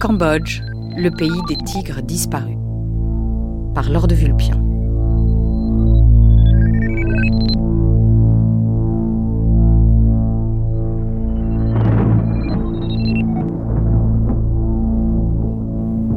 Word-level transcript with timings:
Cambodge, 0.00 0.62
le 0.96 1.10
pays 1.10 1.42
des 1.48 1.56
tigres 1.58 2.00
disparus. 2.00 2.56
Par 3.74 3.90
Lord 3.90 4.08
de 4.08 4.14
Vulpian. 4.14 4.56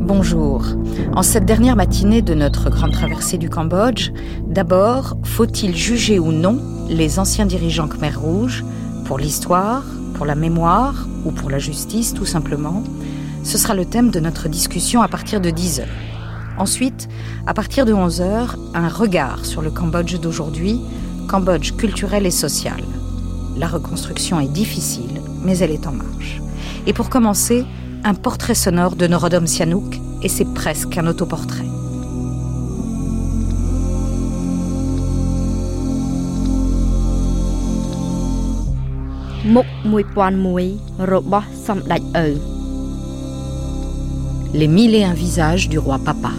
Bonjour. 0.08 0.64
En 1.18 1.22
cette 1.22 1.44
dernière 1.44 1.76
matinée 1.76 2.22
de 2.22 2.34
notre 2.34 2.70
grande 2.70 2.94
traversée 2.94 3.38
du 3.38 3.50
Cambodge, 3.50 4.12
d'abord, 4.48 5.18
faut-il 5.26 5.76
juger 5.76 6.18
ou 6.18 6.32
non 6.32 6.62
les 6.88 7.20
anciens 7.20 7.46
dirigeants 7.46 7.90
Khmer 7.90 8.16
Rouge 8.16 8.64
pour 9.04 9.18
l'histoire, 9.18 9.84
pour 10.20 10.26
la 10.26 10.36
mémoire 10.36 11.08
ou 11.24 11.32
pour 11.32 11.50
la 11.50 11.60
justice 11.60 12.14
tout 12.14 12.26
simplement 12.26 12.84
Ce 13.44 13.58
sera 13.58 13.74
le 13.74 13.86
thème 13.86 14.12
de 14.12 14.20
notre 14.20 14.50
discussion 14.50 15.02
à 15.02 15.08
partir 15.08 15.40
de 15.40 15.50
10 15.50 15.80
heures. 15.80 15.88
Ensuite, 16.58 17.08
à 17.48 17.54
partir 17.54 17.86
de 17.86 17.94
11 17.94 18.20
heures, 18.20 18.58
un 18.74 18.90
regard 18.90 19.46
sur 19.46 19.62
le 19.62 19.72
Cambodge 19.72 20.20
d'aujourd'hui, 20.20 20.82
Cambodge 21.30 21.72
culturel 21.78 22.26
et 22.26 22.32
social. 22.32 22.84
La 23.56 23.68
reconstruction 23.68 24.42
est 24.42 24.52
difficile, 24.52 25.22
mais 25.42 25.58
elle 25.60 25.72
est 25.72 25.88
en 25.88 25.94
marche. 25.94 26.42
Et 26.86 26.92
pour 26.92 27.10
commencer, 27.10 27.64
un 28.04 28.14
portrait 28.14 28.56
sonore 28.56 28.98
de 28.98 29.08
Norodom 29.08 29.48
Sihanouk, 29.48 30.02
et 30.22 30.28
c'est 30.28 30.54
presque 30.54 30.98
un 30.98 31.08
autoportrait. 31.08 31.69
Les 44.54 44.68
mille 44.68 44.94
et 44.96 45.06
un 45.06 45.14
visages 45.14 45.70
du 45.70 45.80
roi 45.80 45.98
Papa. 45.98 46.32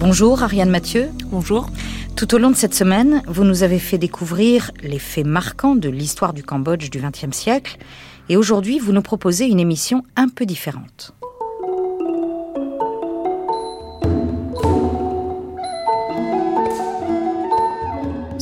Bonjour 0.00 0.42
Ariane 0.42 0.70
Mathieu. 0.70 1.10
Bonjour. 1.30 1.70
Tout 2.16 2.34
au 2.34 2.38
long 2.38 2.50
de 2.50 2.56
cette 2.56 2.74
semaine, 2.74 3.22
vous 3.28 3.44
nous 3.44 3.62
avez 3.62 3.78
fait 3.78 3.98
découvrir 3.98 4.72
les 4.82 4.98
faits 4.98 5.26
marquants 5.26 5.76
de 5.76 5.88
l'histoire 5.88 6.32
du 6.32 6.42
Cambodge 6.42 6.90
du 6.90 6.98
XXe 6.98 7.36
siècle. 7.36 7.78
Et 8.28 8.36
aujourd'hui, 8.36 8.80
vous 8.80 8.92
nous 8.92 9.02
proposez 9.02 9.46
une 9.46 9.60
émission 9.60 10.02
un 10.16 10.28
peu 10.28 10.44
différente. 10.44 11.14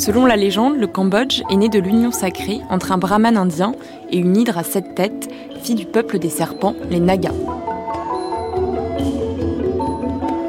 Selon 0.08 0.24
la 0.24 0.36
légende, 0.36 0.78
le 0.78 0.86
Cambodge 0.86 1.42
est 1.50 1.56
né 1.56 1.68
de 1.68 1.78
l'union 1.78 2.12
sacrée 2.12 2.62
entre 2.70 2.92
un 2.92 2.96
brahman 2.96 3.36
indien 3.36 3.74
et 4.08 4.16
une 4.16 4.38
hydre 4.38 4.56
à 4.56 4.62
sept 4.62 4.94
têtes, 4.94 5.28
fille 5.62 5.74
du 5.74 5.84
peuple 5.84 6.18
des 6.18 6.30
serpents, 6.30 6.74
les 6.88 6.98
Nagas. 6.98 7.34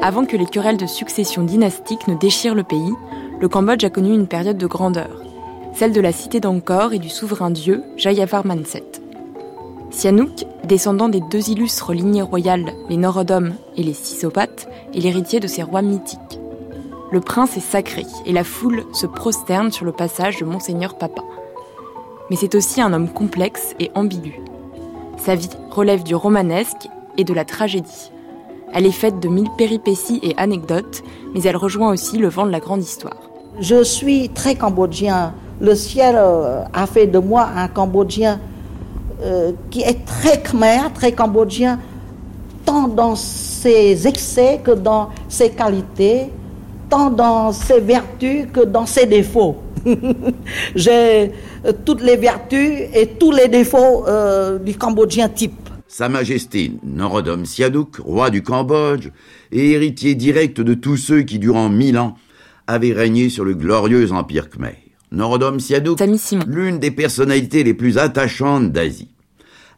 Avant 0.00 0.24
que 0.24 0.38
les 0.38 0.46
querelles 0.46 0.78
de 0.78 0.86
succession 0.86 1.42
dynastique 1.42 2.08
ne 2.08 2.14
déchirent 2.14 2.54
le 2.54 2.62
pays, 2.62 2.94
le 3.38 3.48
Cambodge 3.48 3.84
a 3.84 3.90
connu 3.90 4.14
une 4.14 4.26
période 4.26 4.56
de 4.56 4.66
grandeur, 4.66 5.20
celle 5.74 5.92
de 5.92 6.00
la 6.00 6.12
cité 6.12 6.40
d'Angkor 6.40 6.94
et 6.94 6.98
du 6.98 7.10
souverain 7.10 7.50
dieu 7.50 7.82
Jayavar 7.98 8.46
Manset. 8.46 9.02
Sihanouk, 9.90 10.46
descendant 10.64 11.10
des 11.10 11.20
deux 11.30 11.50
illustres 11.50 11.92
lignées 11.92 12.22
royales, 12.22 12.72
les 12.88 12.96
Norodom 12.96 13.50
et 13.76 13.82
les 13.82 13.92
Sisopates, 13.92 14.70
est 14.94 15.00
l'héritier 15.00 15.38
de 15.38 15.48
ces 15.48 15.62
rois 15.62 15.82
mythiques. 15.82 16.39
Le 17.12 17.20
prince 17.20 17.56
est 17.56 17.60
sacré 17.60 18.06
et 18.24 18.32
la 18.32 18.44
foule 18.44 18.84
se 18.92 19.06
prosterne 19.06 19.72
sur 19.72 19.84
le 19.84 19.90
passage 19.90 20.38
de 20.38 20.44
Monseigneur 20.44 20.96
Papa. 20.96 21.22
Mais 22.30 22.36
c'est 22.36 22.54
aussi 22.54 22.80
un 22.80 22.92
homme 22.92 23.08
complexe 23.08 23.74
et 23.80 23.90
ambigu. 23.96 24.40
Sa 25.16 25.34
vie 25.34 25.50
relève 25.70 26.04
du 26.04 26.14
romanesque 26.14 26.88
et 27.18 27.24
de 27.24 27.34
la 27.34 27.44
tragédie. 27.44 28.12
Elle 28.72 28.86
est 28.86 28.92
faite 28.92 29.18
de 29.18 29.26
mille 29.26 29.50
péripéties 29.58 30.20
et 30.22 30.36
anecdotes, 30.36 31.02
mais 31.34 31.42
elle 31.42 31.56
rejoint 31.56 31.90
aussi 31.90 32.16
le 32.16 32.28
vent 32.28 32.46
de 32.46 32.52
la 32.52 32.60
grande 32.60 32.82
histoire. 32.82 33.28
Je 33.58 33.82
suis 33.82 34.28
très 34.28 34.54
cambodgien. 34.54 35.34
Le 35.60 35.74
ciel 35.74 36.14
euh, 36.16 36.62
a 36.72 36.86
fait 36.86 37.08
de 37.08 37.18
moi 37.18 37.48
un 37.56 37.66
cambodgien 37.66 38.38
euh, 39.22 39.50
qui 39.70 39.82
est 39.82 40.06
très 40.06 40.40
khmer, 40.40 40.92
très 40.94 41.10
cambodgien, 41.10 41.80
tant 42.64 42.86
dans 42.86 43.16
ses 43.16 44.06
excès 44.06 44.60
que 44.62 44.70
dans 44.70 45.08
ses 45.28 45.50
qualités, 45.50 46.30
tant 46.90 47.10
dans 47.10 47.52
ses 47.52 47.80
vertus 47.80 48.46
que 48.52 48.60
dans 48.60 48.86
ses 48.86 49.06
défauts. 49.06 49.56
J'ai 50.74 51.32
euh, 51.64 51.72
toutes 51.84 52.02
les 52.02 52.16
vertus 52.16 52.80
et 52.92 53.06
tous 53.18 53.32
les 53.32 53.48
défauts 53.48 54.04
du 54.62 54.76
cambodgien 54.76 55.28
type. 55.28 55.70
Sa 55.92 56.08
Majesté 56.08 56.70
Norodom 56.84 57.44
Sihanouk, 57.44 57.96
roi 57.96 58.30
du 58.30 58.42
Cambodge, 58.42 59.08
et 59.50 59.72
héritier 59.72 60.14
direct 60.14 60.60
de 60.60 60.74
tous 60.74 60.96
ceux 60.96 61.22
qui, 61.22 61.40
durant 61.40 61.68
mille 61.68 61.98
ans, 61.98 62.14
avait 62.68 62.92
régné 62.92 63.28
sur 63.28 63.44
le 63.44 63.54
glorieux 63.54 64.12
empire 64.12 64.50
khmer. 64.50 64.78
Norodom 65.10 65.58
Sihanouk, 65.58 66.00
l'une 66.46 66.78
des 66.78 66.92
personnalités 66.92 67.64
les 67.64 67.74
plus 67.74 67.98
attachantes 67.98 68.70
d'Asie. 68.70 69.08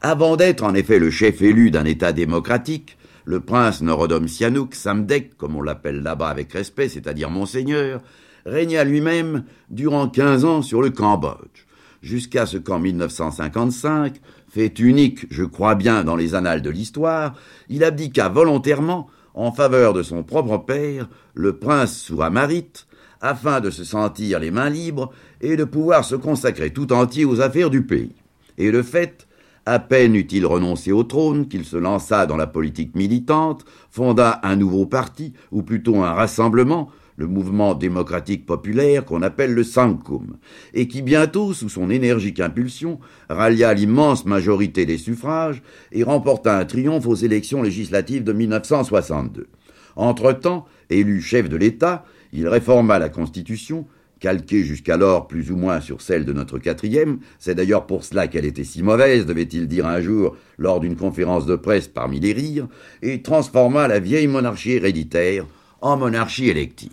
Avant 0.02 0.36
d'être 0.36 0.64
en 0.64 0.74
effet 0.74 0.98
le 0.98 1.10
chef 1.10 1.40
élu 1.40 1.70
d'un 1.70 1.86
État 1.86 2.12
démocratique, 2.12 2.98
le 3.24 3.40
prince 3.40 3.82
Norodom 3.82 4.26
Sihanouk, 4.26 4.74
Samdek, 4.74 5.36
comme 5.36 5.56
on 5.56 5.62
l'appelle 5.62 6.02
là-bas 6.02 6.28
avec 6.28 6.52
respect, 6.52 6.88
c'est-à-dire 6.88 7.30
monseigneur, 7.30 8.00
régna 8.46 8.84
lui-même 8.84 9.44
durant 9.70 10.08
15 10.08 10.44
ans 10.44 10.62
sur 10.62 10.82
le 10.82 10.90
Cambodge, 10.90 11.66
jusqu'à 12.02 12.46
ce 12.46 12.56
qu'en 12.56 12.78
1955, 12.78 14.20
fait 14.48 14.78
unique, 14.78 15.26
je 15.30 15.44
crois 15.44 15.74
bien, 15.74 16.04
dans 16.04 16.16
les 16.16 16.34
annales 16.34 16.62
de 16.62 16.70
l'histoire, 16.70 17.34
il 17.68 17.84
abdiqua 17.84 18.28
volontairement 18.28 19.08
en 19.34 19.52
faveur 19.52 19.94
de 19.94 20.02
son 20.02 20.22
propre 20.22 20.58
père, 20.58 21.08
le 21.34 21.56
prince 21.56 21.96
Souramarit, 21.96 22.86
afin 23.20 23.60
de 23.60 23.70
se 23.70 23.84
sentir 23.84 24.40
les 24.40 24.50
mains 24.50 24.68
libres 24.68 25.12
et 25.40 25.56
de 25.56 25.64
pouvoir 25.64 26.04
se 26.04 26.16
consacrer 26.16 26.70
tout 26.70 26.92
entier 26.92 27.24
aux 27.24 27.40
affaires 27.40 27.70
du 27.70 27.82
pays. 27.82 28.14
Et 28.58 28.70
le 28.70 28.82
fait, 28.82 29.26
à 29.66 29.78
peine 29.78 30.16
eut-il 30.16 30.44
renoncé 30.44 30.92
au 30.92 31.04
trône 31.04 31.48
qu'il 31.48 31.64
se 31.64 31.76
lança 31.76 32.26
dans 32.26 32.36
la 32.36 32.46
politique 32.46 32.96
militante, 32.96 33.64
fonda 33.90 34.40
un 34.42 34.56
nouveau 34.56 34.86
parti, 34.86 35.32
ou 35.50 35.62
plutôt 35.62 36.02
un 36.02 36.12
rassemblement, 36.12 36.90
le 37.16 37.26
mouvement 37.26 37.74
démocratique 37.74 38.46
populaire 38.46 39.04
qu'on 39.04 39.22
appelle 39.22 39.52
le 39.52 39.62
Sankum, 39.62 40.36
et 40.74 40.88
qui 40.88 41.02
bientôt, 41.02 41.52
sous 41.52 41.68
son 41.68 41.90
énergique 41.90 42.40
impulsion, 42.40 42.98
rallia 43.28 43.72
l'immense 43.74 44.24
majorité 44.24 44.86
des 44.86 44.98
suffrages 44.98 45.62
et 45.92 46.02
remporta 46.02 46.58
un 46.58 46.64
triomphe 46.64 47.06
aux 47.06 47.14
élections 47.14 47.62
législatives 47.62 48.24
de 48.24 48.32
1962. 48.32 49.48
Entre-temps, 49.94 50.64
élu 50.90 51.20
chef 51.20 51.48
de 51.48 51.56
l'État, 51.56 52.04
il 52.32 52.48
réforma 52.48 52.98
la 52.98 53.10
Constitution, 53.10 53.86
calquée 54.22 54.62
jusqu'alors 54.62 55.26
plus 55.26 55.50
ou 55.50 55.56
moins 55.56 55.80
sur 55.80 56.00
celle 56.00 56.24
de 56.24 56.32
notre 56.32 56.58
quatrième, 56.58 57.18
c'est 57.40 57.56
d'ailleurs 57.56 57.86
pour 57.86 58.04
cela 58.04 58.28
qu'elle 58.28 58.44
était 58.44 58.62
si 58.62 58.82
mauvaise, 58.82 59.26
devait-il 59.26 59.66
dire 59.66 59.84
un 59.84 60.00
jour 60.00 60.36
lors 60.58 60.78
d'une 60.78 60.96
conférence 60.96 61.44
de 61.44 61.56
presse 61.56 61.88
parmi 61.88 62.20
les 62.20 62.32
rires, 62.32 62.68
et 63.02 63.20
transforma 63.20 63.88
la 63.88 63.98
vieille 63.98 64.28
monarchie 64.28 64.72
héréditaire 64.72 65.44
en 65.80 65.96
monarchie 65.96 66.48
élective. 66.48 66.92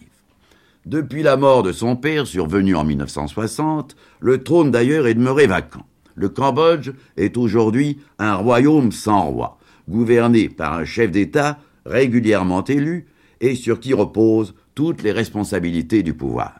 Depuis 0.88 1.22
la 1.22 1.38
mort 1.38 1.62
de 1.62 1.72
son 1.72 1.96
père, 1.96 2.26
survenue 2.26 2.76
en 2.76 2.84
1960, 2.84 3.96
le 4.20 4.44
trône 4.44 4.72
d'ailleurs 4.72 5.06
est 5.06 5.14
demeuré 5.14 5.46
vacant. 5.46 5.86
Le 6.16 6.30
Cambodge 6.30 6.92
est 7.16 7.38
aujourd'hui 7.38 8.00
un 8.18 8.34
royaume 8.34 8.92
sans 8.92 9.30
roi, 9.30 9.60
gouverné 9.88 10.50
par 10.50 10.74
un 10.74 10.86
chef 10.86 11.12
d'État 11.12 11.60
régulièrement 11.86 12.64
élu 12.64 13.06
et 13.40 13.54
sur 13.54 13.80
qui 13.80 13.94
reposent 13.94 14.56
toutes 14.74 15.04
les 15.04 15.12
responsabilités 15.12 16.02
du 16.02 16.16
pouvoir. 16.16 16.60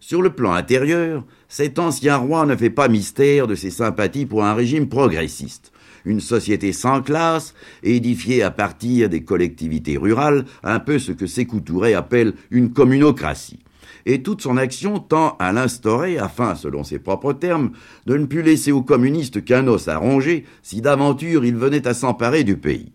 Sur 0.00 0.22
le 0.22 0.30
plan 0.30 0.52
intérieur, 0.52 1.24
cet 1.48 1.78
ancien 1.78 2.16
roi 2.16 2.46
ne 2.46 2.54
fait 2.54 2.70
pas 2.70 2.88
mystère 2.88 3.46
de 3.46 3.54
ses 3.54 3.70
sympathies 3.70 4.26
pour 4.26 4.44
un 4.44 4.54
régime 4.54 4.88
progressiste, 4.88 5.72
une 6.04 6.20
société 6.20 6.72
sans 6.72 7.02
classe, 7.02 7.52
édifiée 7.82 8.42
à 8.42 8.52
partir 8.52 9.08
des 9.08 9.24
collectivités 9.24 9.98
rurales, 9.98 10.44
un 10.62 10.78
peu 10.78 11.00
ce 11.00 11.10
que 11.10 11.26
Sékou 11.26 11.60
Touré 11.60 11.94
appelle 11.94 12.34
une 12.50 12.72
communocratie. 12.72 13.58
Et 14.06 14.22
toute 14.22 14.40
son 14.40 14.56
action 14.56 15.00
tend 15.00 15.36
à 15.40 15.52
l'instaurer 15.52 16.16
afin, 16.18 16.54
selon 16.54 16.84
ses 16.84 17.00
propres 17.00 17.32
termes, 17.32 17.72
de 18.06 18.16
ne 18.16 18.26
plus 18.26 18.42
laisser 18.42 18.70
aux 18.70 18.82
communistes 18.82 19.44
qu'un 19.44 19.66
os 19.66 19.88
à 19.88 19.98
ronger 19.98 20.44
si 20.62 20.80
d'aventure 20.80 21.44
ils 21.44 21.56
venaient 21.56 21.88
à 21.88 21.94
s'emparer 21.94 22.44
du 22.44 22.56
pays. 22.56 22.92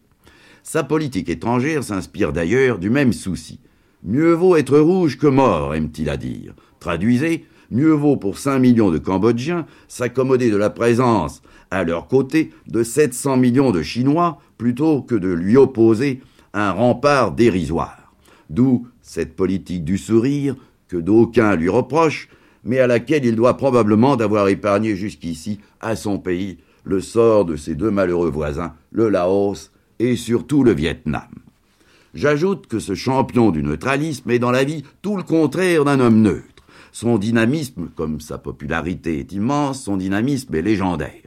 Sa 0.63 0.83
politique 0.83 1.29
étrangère 1.29 1.83
s'inspire 1.83 2.31
d'ailleurs 2.31 2.79
du 2.79 2.89
même 2.89 3.11
souci. 3.11 3.59
Mieux 4.05 4.33
vaut 4.33 4.57
être 4.57 4.77
rouge 4.77 5.17
que 5.17 5.27
mort, 5.27 5.73
aime-t-il 5.73 6.09
à 6.09 6.17
dire. 6.17 6.53
Traduisez, 6.81 7.45
mieux 7.71 7.93
vaut 7.93 8.17
pour 8.17 8.37
5 8.37 8.59
millions 8.59 8.91
de 8.91 8.97
Cambodgiens 8.97 9.65
s'accommoder 9.87 10.51
de 10.51 10.57
la 10.57 10.69
présence 10.69 11.41
à 11.71 11.85
leur 11.85 12.07
côté 12.07 12.51
de 12.67 12.83
700 12.83 13.37
millions 13.37 13.71
de 13.71 13.81
Chinois 13.81 14.39
plutôt 14.57 15.01
que 15.01 15.15
de 15.15 15.29
lui 15.29 15.55
opposer 15.55 16.19
un 16.53 16.71
rempart 16.71 17.31
dérisoire. 17.31 18.13
D'où 18.49 18.87
Cette 19.01 19.37
politique 19.37 19.85
du 19.85 19.97
sourire, 19.97 20.55
que 20.89 20.97
d'aucuns 20.97 21.55
lui 21.55 21.69
reprochent, 21.69 22.27
mais 22.65 22.79
à 22.79 22.87
laquelle 22.87 23.25
il 23.25 23.35
doit 23.35 23.57
probablement 23.57 24.17
d'avoir 24.17 24.49
épargné 24.49 24.95
jusqu'ici 24.95 25.59
à 25.79 25.95
son 25.95 26.19
pays 26.19 26.57
le 26.83 26.99
sort 26.99 27.45
de 27.45 27.55
ses 27.55 27.75
deux 27.75 27.91
malheureux 27.91 28.29
voisins, 28.29 28.73
le 28.91 29.07
Laos 29.07 29.71
et 29.99 30.17
surtout 30.17 30.63
le 30.63 30.73
Vietnam. 30.73 31.29
J'ajoute 32.13 32.67
que 32.67 32.77
ce 32.77 32.93
champion 32.93 33.49
du 33.49 33.63
neutralisme 33.63 34.29
est 34.29 34.37
dans 34.37 34.51
la 34.51 34.63
vie 34.63 34.83
tout 35.01 35.17
le 35.17 35.23
contraire 35.23 35.83
d'un 35.83 35.99
homme 35.99 36.21
neutre. 36.21 36.63
Son 36.91 37.17
dynamisme, 37.17 37.89
comme 37.95 38.21
sa 38.21 38.37
popularité 38.37 39.17
est 39.17 39.31
immense, 39.31 39.83
son 39.83 39.97
dynamisme 39.97 40.53
est 40.53 40.61
légendaire. 40.61 41.23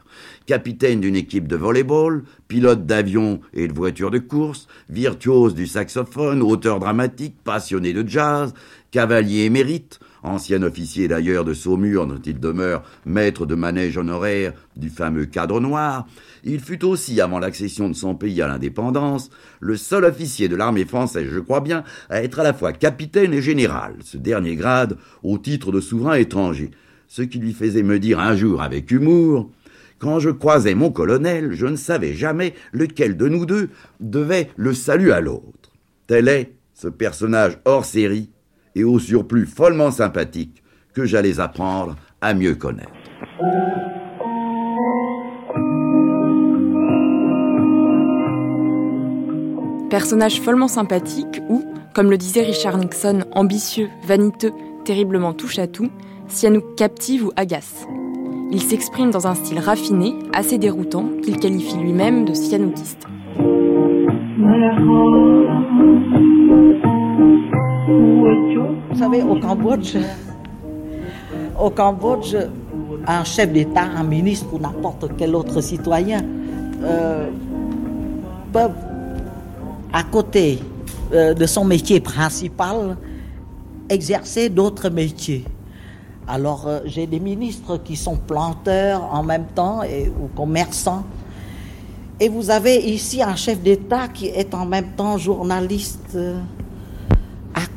Capitaine 0.47 1.01
d'une 1.01 1.17
équipe 1.17 1.49
de 1.49 1.57
volleyball, 1.57 2.23
pilote 2.47 2.87
d'avion 2.87 3.41
et 3.53 3.67
de 3.67 3.73
voiture 3.73 4.13
de 4.13 4.21
course, 4.21 4.69
virtuose 4.89 5.57
du 5.57 5.67
saxophone, 5.67 6.41
auteur 6.41 6.79
dramatique, 6.79 7.35
passionné 7.43 7.93
de 7.93 8.09
jazz, 8.09 8.55
cavalier 8.93 9.41
émérite, 9.41 9.99
ancien 10.27 10.63
officier 10.63 11.09
d'ailleurs 11.09 11.45
de 11.45 11.55
Saumur 11.55 12.07
dont 12.07 12.21
il 12.25 12.41
demeure 12.41 12.83
maître 13.05 13.47
de 13.47 13.55
manège 13.55 13.97
honoraire 13.97 14.53
du 14.77 14.91
fameux 14.91 15.27
cadre 15.27 15.61
noir, 15.61 16.07
il 16.45 16.61
fut 16.61 16.85
aussi, 16.85 17.21
avant 17.21 17.39
l'accession 17.39 17.89
de 17.89 17.95
son 17.95 18.15
pays 18.15 18.43
à 18.43 18.49
l'indépendance, 18.49 19.31
le 19.61 19.77
seul 19.77 20.05
officier 20.05 20.49
de 20.49 20.57
l'armée 20.57 20.85
française, 20.85 21.29
je 21.31 21.41
crois 21.41 21.61
bien, 21.61 21.85
à 22.11 22.23
être 22.23 22.41
à 22.41 22.43
la 22.43 22.55
fois 22.55 22.73
capitaine 22.73 23.33
et 23.33 23.43
général, 23.43 23.95
ce 24.03 24.17
dernier 24.17 24.57
grade 24.57 24.97
au 25.23 25.39
titre 25.39 25.73
de 25.73 25.81
souverain 25.81 26.15
étranger, 26.15 26.71
ce 27.09 27.23
qui 27.23 27.39
lui 27.39 27.53
faisait 27.53 27.83
me 27.83 27.99
dire 27.99 28.21
un 28.21 28.37
jour 28.37 28.63
avec 28.63 28.91
humour 28.91 29.51
quand 29.99 30.19
je 30.21 30.31
croisais 30.31 30.75
mon 30.75 30.91
colonel, 30.91 31.53
je 31.53 31.67
ne 31.67 31.77
savais 31.77 32.13
jamais 32.13 32.55
lequel 32.73 33.17
de 33.17 33.29
nous 33.29 33.47
deux 33.47 33.71
devait 34.01 34.51
le 34.57 34.75
salut 34.75 35.11
à 35.11 35.21
l'autre. 35.21 35.73
Tel 36.07 36.29
est 36.29 36.53
ce 36.75 36.89
personnage 36.89 37.59
hors 37.65 37.85
série 37.85 38.31
et 38.77 38.85
au 38.85 39.01
surplus 39.01 39.47
follement 39.47 39.91
sympathique 39.91 40.63
que 40.95 41.05
j'allais 41.05 41.41
apprendre 41.41 41.97
à 42.21 42.35
mieux 42.35 42.55
connaître. 42.55 42.93
Personnage 49.91 50.41
follement 50.41 50.69
sympathique 50.69 51.41
ou, 51.49 51.65
comme 51.95 52.11
le 52.11 52.19
disait 52.19 52.43
Richard 52.43 52.77
Nixon, 52.77 53.25
ambitieux, 53.33 53.89
vaniteux, 54.07 54.53
terriblement 54.85 55.33
touche-à-tout, 55.33 55.91
Sihanouk 56.29 56.77
captive 56.77 57.27
ou 57.27 57.33
agace. 57.37 57.87
Il 58.51 58.61
s'exprime 58.61 59.11
dans 59.11 59.27
un 59.27 59.35
style 59.35 59.59
raffiné, 59.59 60.15
assez 60.35 60.59
déroutant, 60.59 61.09
qu'il 61.23 61.39
qualifie 61.39 61.79
lui-même 61.79 62.25
de 62.25 62.35
cyanoukiste. 62.35 63.07
Au 69.07 69.37
Cambodge, 69.37 69.97
au 71.61 71.71
Cambodge, 71.71 72.37
un 73.07 73.25
chef 73.25 73.53
d'État, 73.53 73.83
un 73.83 74.03
ministre 74.03 74.47
ou 74.53 74.59
n'importe 74.59 75.11
quel 75.17 75.35
autre 75.35 75.61
citoyen 75.61 76.25
euh, 76.83 77.29
peuvent, 78.53 78.75
à 79.93 80.03
côté 80.03 80.59
euh, 81.13 81.35
de 81.35 81.47
son 81.47 81.65
métier 81.65 82.01
principal, 82.01 82.97
exercer 83.89 84.49
d'autres 84.49 84.89
métiers. 84.89 85.45
Alors, 86.27 86.67
euh, 86.67 86.81
j'ai 86.85 87.07
des 87.07 87.21
ministres 87.21 87.79
qui 87.79 87.95
sont 87.95 88.17
planteurs 88.17 89.05
en 89.15 89.23
même 89.23 89.47
temps 89.55 89.83
ou 90.21 90.27
commerçants. 90.37 91.05
Et 92.19 92.29
vous 92.29 92.51
avez 92.51 92.77
ici 92.79 93.23
un 93.23 93.37
chef 93.37 93.61
d'État 93.61 94.09
qui 94.09 94.27
est 94.27 94.53
en 94.53 94.67
même 94.67 94.93
temps 94.97 95.17
journaliste, 95.17 96.19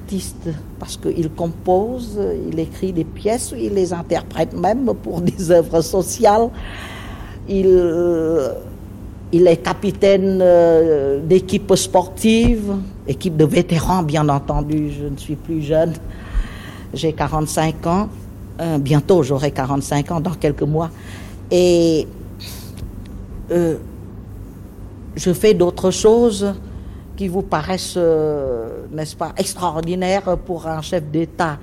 artiste, 0.10 0.50
parce 0.80 0.98
qu'il 0.98 1.30
compose, 1.30 2.20
il 2.52 2.60
écrit 2.60 2.92
des 2.92 3.04
pièces, 3.04 3.54
il 3.56 3.74
les 3.76 3.94
interprète 3.94 4.54
même 4.54 4.92
pour 5.04 5.22
des 5.30 5.52
œuvres 5.52 5.82
sociales. 5.82 6.50
Il, 7.48 7.68
euh, 7.68 8.54
est 9.32 9.58
capitaine 9.58 10.40
euh, 10.42 11.20
d'équipe 11.24 11.76
sportive, 11.76 12.74
équipe 13.08 13.38
de 13.38 13.46
vétérans, 13.46 14.02
bien 14.02 14.28
entendu. 14.30 14.92
Je 15.00 15.06
ne 15.06 15.18
suis 15.18 15.36
plus 15.36 15.62
jeune. 15.62 15.94
J'ai 16.94 17.14
45 17.14 17.86
ans. 17.86 18.10
Euh, 18.60 18.80
bientôt, 18.80 19.22
j'aurai 19.22 19.52
45 19.52 20.12
ans 20.12 20.20
dans 20.20 20.34
quelques 20.34 20.64
mois. 20.64 20.90
Et 21.52 22.08
je 25.16 25.34
fais 25.34 25.54
d'autres 25.54 25.92
choses 25.92 26.54
qui 27.20 27.28
vous 27.28 27.42
paraissent, 27.42 27.96
euh, 27.98 28.86
n'est-ce 28.94 29.14
pas, 29.14 29.34
extraordinaires 29.36 30.38
pour 30.38 30.68
un 30.68 30.82
chef 30.82 31.04
d'État. 31.04 31.60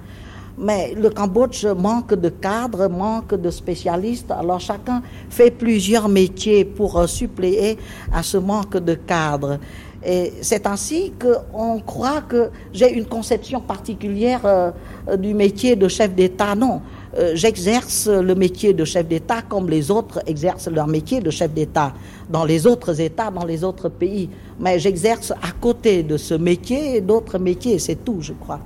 Mais 0.58 0.92
le 0.94 1.08
Cambodge 1.08 1.64
manque 1.64 2.12
de 2.12 2.28
cadres, 2.28 2.88
manque 2.88 3.34
de 3.34 3.48
spécialistes. 3.48 4.30
Alors 4.30 4.60
chacun 4.60 5.00
fait 5.30 5.50
plusieurs 5.50 6.10
métiers 6.10 6.66
pour 6.66 6.98
euh, 6.98 7.06
suppléer 7.06 7.78
à 8.12 8.22
ce 8.22 8.36
manque 8.36 8.76
de 8.76 8.92
cadres. 8.92 9.58
Et 10.04 10.34
c'est 10.42 10.66
ainsi 10.66 11.14
qu'on 11.18 11.80
croit 11.80 12.20
que 12.20 12.50
j'ai 12.74 12.92
une 12.92 13.06
conception 13.06 13.62
particulière 13.62 14.42
euh, 14.44 14.72
du 15.16 15.32
métier 15.32 15.74
de 15.74 15.88
chef 15.88 16.14
d'État. 16.14 16.54
Non, 16.54 16.82
euh, 17.18 17.32
j'exerce 17.34 18.08
le 18.08 18.34
métier 18.34 18.74
de 18.74 18.84
chef 18.84 19.06
d'État 19.06 19.42
comme 19.42 19.70
les 19.70 19.90
autres 19.90 20.20
exercent 20.26 20.68
leur 20.68 20.86
métier 20.86 21.20
de 21.20 21.30
chef 21.30 21.52
d'État 21.52 21.94
dans 22.28 22.44
les 22.44 22.66
autres 22.66 23.00
États, 23.00 23.30
dans 23.30 23.44
les 23.44 23.64
autres 23.64 23.88
pays. 23.88 24.28
Mais 24.60 24.78
j'exerce 24.78 25.30
à 25.30 25.52
côté 25.60 26.02
de 26.02 26.16
ce 26.16 26.34
métier 26.34 27.00
d'autres 27.00 27.38
métiers, 27.38 27.78
c'est 27.78 28.04
tout, 28.04 28.18
je 28.20 28.32
crois. 28.32 28.60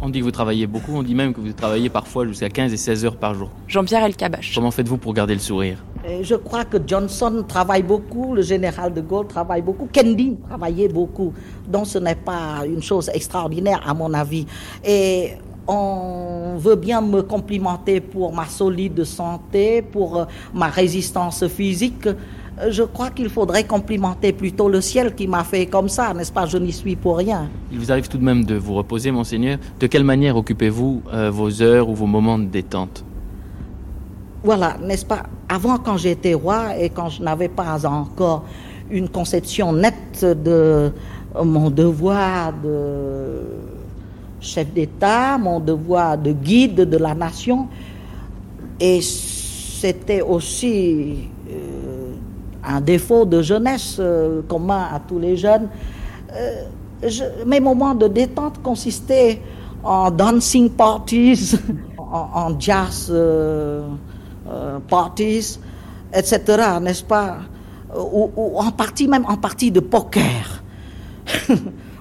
On 0.00 0.10
dit 0.10 0.18
que 0.20 0.24
vous 0.24 0.30
travaillez 0.30 0.66
beaucoup, 0.66 0.92
on 0.94 1.02
dit 1.02 1.14
même 1.14 1.32
que 1.32 1.40
vous 1.40 1.52
travaillez 1.52 1.88
parfois 1.88 2.26
jusqu'à 2.26 2.50
15 2.50 2.72
et 2.72 2.76
16 2.76 3.04
heures 3.06 3.16
par 3.16 3.34
jour. 3.34 3.50
Jean-Pierre 3.66 4.04
Elkabach. 4.04 4.52
Comment 4.54 4.70
faites-vous 4.70 4.98
pour 4.98 5.14
garder 5.14 5.32
le 5.32 5.40
sourire? 5.40 5.82
Je 6.22 6.34
crois 6.36 6.64
que 6.64 6.76
Johnson 6.86 7.44
travaille 7.48 7.82
beaucoup, 7.82 8.34
le 8.34 8.42
général 8.42 8.94
de 8.94 9.00
Gaulle 9.00 9.26
travaille 9.26 9.62
beaucoup, 9.62 9.88
Kennedy 9.90 10.36
travaillait 10.48 10.88
beaucoup. 10.88 11.32
Donc 11.66 11.86
ce 11.86 11.98
n'est 11.98 12.14
pas 12.14 12.62
une 12.66 12.82
chose 12.82 13.10
extraordinaire 13.12 13.82
à 13.84 13.92
mon 13.92 14.12
avis. 14.14 14.46
Et 14.84 15.30
on 15.68 16.56
veut 16.58 16.76
bien 16.76 17.00
me 17.00 17.22
complimenter 17.22 18.00
pour 18.00 18.32
ma 18.32 18.46
solide 18.46 19.04
santé, 19.04 19.82
pour 19.82 20.18
euh, 20.18 20.24
ma 20.54 20.68
résistance 20.68 21.46
physique. 21.48 22.06
Euh, 22.06 22.70
je 22.70 22.82
crois 22.82 23.10
qu'il 23.10 23.28
faudrait 23.28 23.64
complimenter 23.64 24.32
plutôt 24.32 24.68
le 24.68 24.80
ciel 24.80 25.14
qui 25.14 25.26
m'a 25.26 25.44
fait 25.44 25.66
comme 25.66 25.88
ça, 25.88 26.14
n'est-ce 26.14 26.32
pas? 26.32 26.46
Je 26.46 26.58
n'y 26.58 26.72
suis 26.72 26.96
pour 26.96 27.16
rien. 27.16 27.48
Il 27.72 27.78
vous 27.78 27.90
arrive 27.90 28.08
tout 28.08 28.18
de 28.18 28.24
même 28.24 28.44
de 28.44 28.54
vous 28.54 28.74
reposer, 28.74 29.10
monseigneur. 29.10 29.58
De 29.80 29.86
quelle 29.86 30.04
manière 30.04 30.36
occupez-vous 30.36 31.02
euh, 31.12 31.30
vos 31.30 31.62
heures 31.62 31.88
ou 31.88 31.94
vos 31.94 32.06
moments 32.06 32.38
de 32.38 32.46
détente? 32.46 33.04
Voilà, 34.44 34.76
n'est-ce 34.80 35.04
pas? 35.04 35.24
Avant, 35.48 35.78
quand 35.78 35.96
j'étais 35.96 36.34
roi 36.34 36.78
et 36.78 36.90
quand 36.90 37.08
je 37.08 37.22
n'avais 37.22 37.48
pas 37.48 37.84
encore 37.86 38.44
une 38.90 39.08
conception 39.08 39.72
nette 39.72 40.24
de 40.24 40.92
mon 41.44 41.70
devoir 41.70 42.52
de 42.52 43.42
chef 44.46 44.72
d'État, 44.72 45.36
mon 45.38 45.60
devoir 45.60 46.16
de 46.16 46.32
guide 46.32 46.88
de 46.88 46.96
la 46.96 47.14
nation. 47.14 47.68
Et 48.80 49.00
c'était 49.02 50.22
aussi 50.22 51.28
euh, 51.50 52.12
un 52.64 52.80
défaut 52.80 53.24
de 53.24 53.42
jeunesse 53.42 53.96
euh, 53.98 54.42
commun 54.48 54.88
à 54.92 55.00
tous 55.00 55.18
les 55.18 55.36
jeunes. 55.36 55.68
Euh, 56.32 56.64
mes 57.46 57.60
moments 57.60 57.94
de 57.94 58.08
détente 58.08 58.62
consistaient 58.62 59.40
en 59.82 60.10
dancing 60.10 60.70
parties, 60.70 61.54
en, 61.98 62.58
jazz 62.58 63.12
parties, 64.88 65.58
etc., 66.12 66.40
n'est-ce 66.80 67.04
pas? 67.04 67.38
Ou, 67.94 68.30
ou, 68.36 68.58
en 68.58 68.70
partie 68.72 69.06
même 69.06 69.24
en 69.28 69.36
partie 69.36 69.70
de 69.70 69.80
poker 69.80 70.62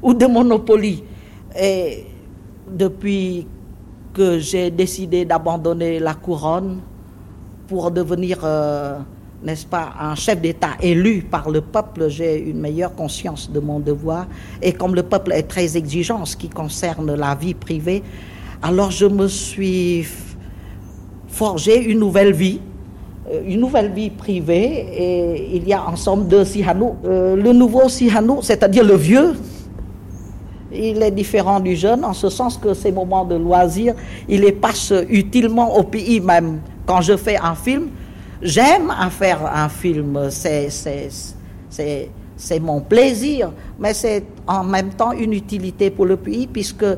ou 0.01 0.13
de 0.13 0.25
Monopoly. 0.25 1.03
Et 1.59 2.05
depuis 2.69 3.47
que 4.13 4.39
j'ai 4.39 4.71
décidé 4.71 5.25
d'abandonner 5.25 5.99
la 5.99 6.13
couronne 6.13 6.79
pour 7.67 7.91
devenir, 7.91 8.39
euh, 8.43 8.97
n'est-ce 9.43 9.65
pas, 9.65 9.93
un 9.99 10.15
chef 10.15 10.39
d'État 10.39 10.71
élu 10.81 11.21
par 11.29 11.49
le 11.49 11.61
peuple, 11.61 12.07
j'ai 12.09 12.39
une 12.39 12.59
meilleure 12.59 12.95
conscience 12.95 13.51
de 13.51 13.59
mon 13.59 13.79
devoir. 13.79 14.27
Et 14.61 14.71
comme 14.71 14.95
le 14.95 15.03
peuple 15.03 15.33
est 15.33 15.43
très 15.43 15.75
exigeant 15.75 16.21
en 16.21 16.25
ce 16.25 16.37
qui 16.37 16.49
concerne 16.49 17.13
la 17.15 17.35
vie 17.35 17.53
privée, 17.53 18.03
alors 18.63 18.91
je 18.91 19.05
me 19.05 19.27
suis 19.27 20.05
forgé 21.27 21.83
une 21.83 21.99
nouvelle 21.99 22.33
vie, 22.33 22.61
euh, 23.31 23.41
une 23.45 23.59
nouvelle 23.59 23.91
vie 23.91 24.09
privée. 24.09 24.87
Et 24.97 25.57
il 25.57 25.67
y 25.67 25.73
a 25.73 25.83
en 25.85 25.95
somme 25.97 26.27
deux 26.27 26.45
Sihanouk. 26.45 26.95
Euh, 27.05 27.35
le 27.35 27.51
nouveau 27.51 27.89
Sihanouk, 27.89 28.43
c'est-à-dire 28.43 28.85
le 28.85 28.95
vieux, 28.95 29.33
il 30.77 31.01
est 31.01 31.11
différent 31.11 31.59
du 31.59 31.75
jeune 31.75 32.03
en 32.03 32.13
ce 32.13 32.29
sens 32.29 32.57
que 32.57 32.73
ces 32.73 32.91
moments 32.91 33.25
de 33.25 33.35
loisir, 33.35 33.93
il 34.27 34.41
les 34.41 34.51
passe 34.51 34.93
utilement 35.09 35.75
au 35.77 35.83
pays 35.83 36.19
même. 36.19 36.59
Quand 36.85 37.01
je 37.01 37.17
fais 37.17 37.37
un 37.37 37.55
film, 37.55 37.89
j'aime 38.41 38.91
à 38.91 39.09
faire 39.09 39.39
un 39.53 39.69
film. 39.69 40.29
C'est, 42.37 42.59
mon 42.59 42.81
plaisir, 42.81 43.51
mais 43.79 43.93
c'est 43.93 44.23
en 44.45 44.63
même 44.63 44.89
temps 44.89 45.13
une 45.13 45.31
utilité 45.33 45.89
pour 45.89 46.05
le 46.05 46.17
pays 46.17 46.47
puisque 46.47 46.83
euh, 46.83 46.97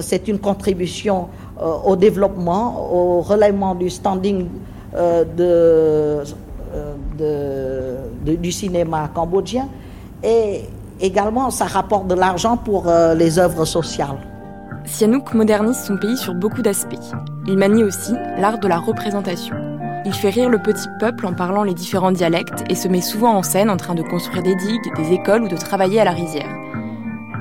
c'est 0.00 0.26
une 0.26 0.38
contribution 0.40 1.28
euh, 1.60 1.72
au 1.84 1.94
développement, 1.94 2.92
au 2.92 3.20
relèvement 3.20 3.76
du 3.76 3.88
standing 3.90 4.48
de, 4.94 6.22
du 8.24 8.52
cinéma 8.52 9.10
cambodgien 9.14 9.68
et 10.22 10.62
également 11.02 11.50
ça 11.50 11.66
rapporte 11.66 12.06
de 12.06 12.14
l'argent 12.14 12.56
pour 12.56 12.90
les 13.16 13.38
œuvres 13.38 13.64
sociales. 13.64 14.18
Sihanouk 14.84 15.34
modernise 15.34 15.78
son 15.78 15.96
pays 15.96 16.16
sur 16.16 16.34
beaucoup 16.34 16.62
d'aspects. 16.62 16.96
Il 17.46 17.56
manie 17.56 17.84
aussi 17.84 18.12
l'art 18.38 18.58
de 18.58 18.68
la 18.68 18.78
représentation. 18.78 19.54
Il 20.04 20.12
fait 20.12 20.30
rire 20.30 20.48
le 20.48 20.58
petit 20.58 20.88
peuple 20.98 21.26
en 21.26 21.32
parlant 21.32 21.62
les 21.62 21.74
différents 21.74 22.10
dialectes 22.10 22.64
et 22.68 22.74
se 22.74 22.88
met 22.88 23.00
souvent 23.00 23.34
en 23.36 23.42
scène 23.42 23.70
en 23.70 23.76
train 23.76 23.94
de 23.94 24.02
construire 24.02 24.42
des 24.42 24.56
digues, 24.56 24.96
des 24.96 25.12
écoles 25.12 25.44
ou 25.44 25.48
de 25.48 25.56
travailler 25.56 26.00
à 26.00 26.04
la 26.04 26.10
rizière. 26.10 26.52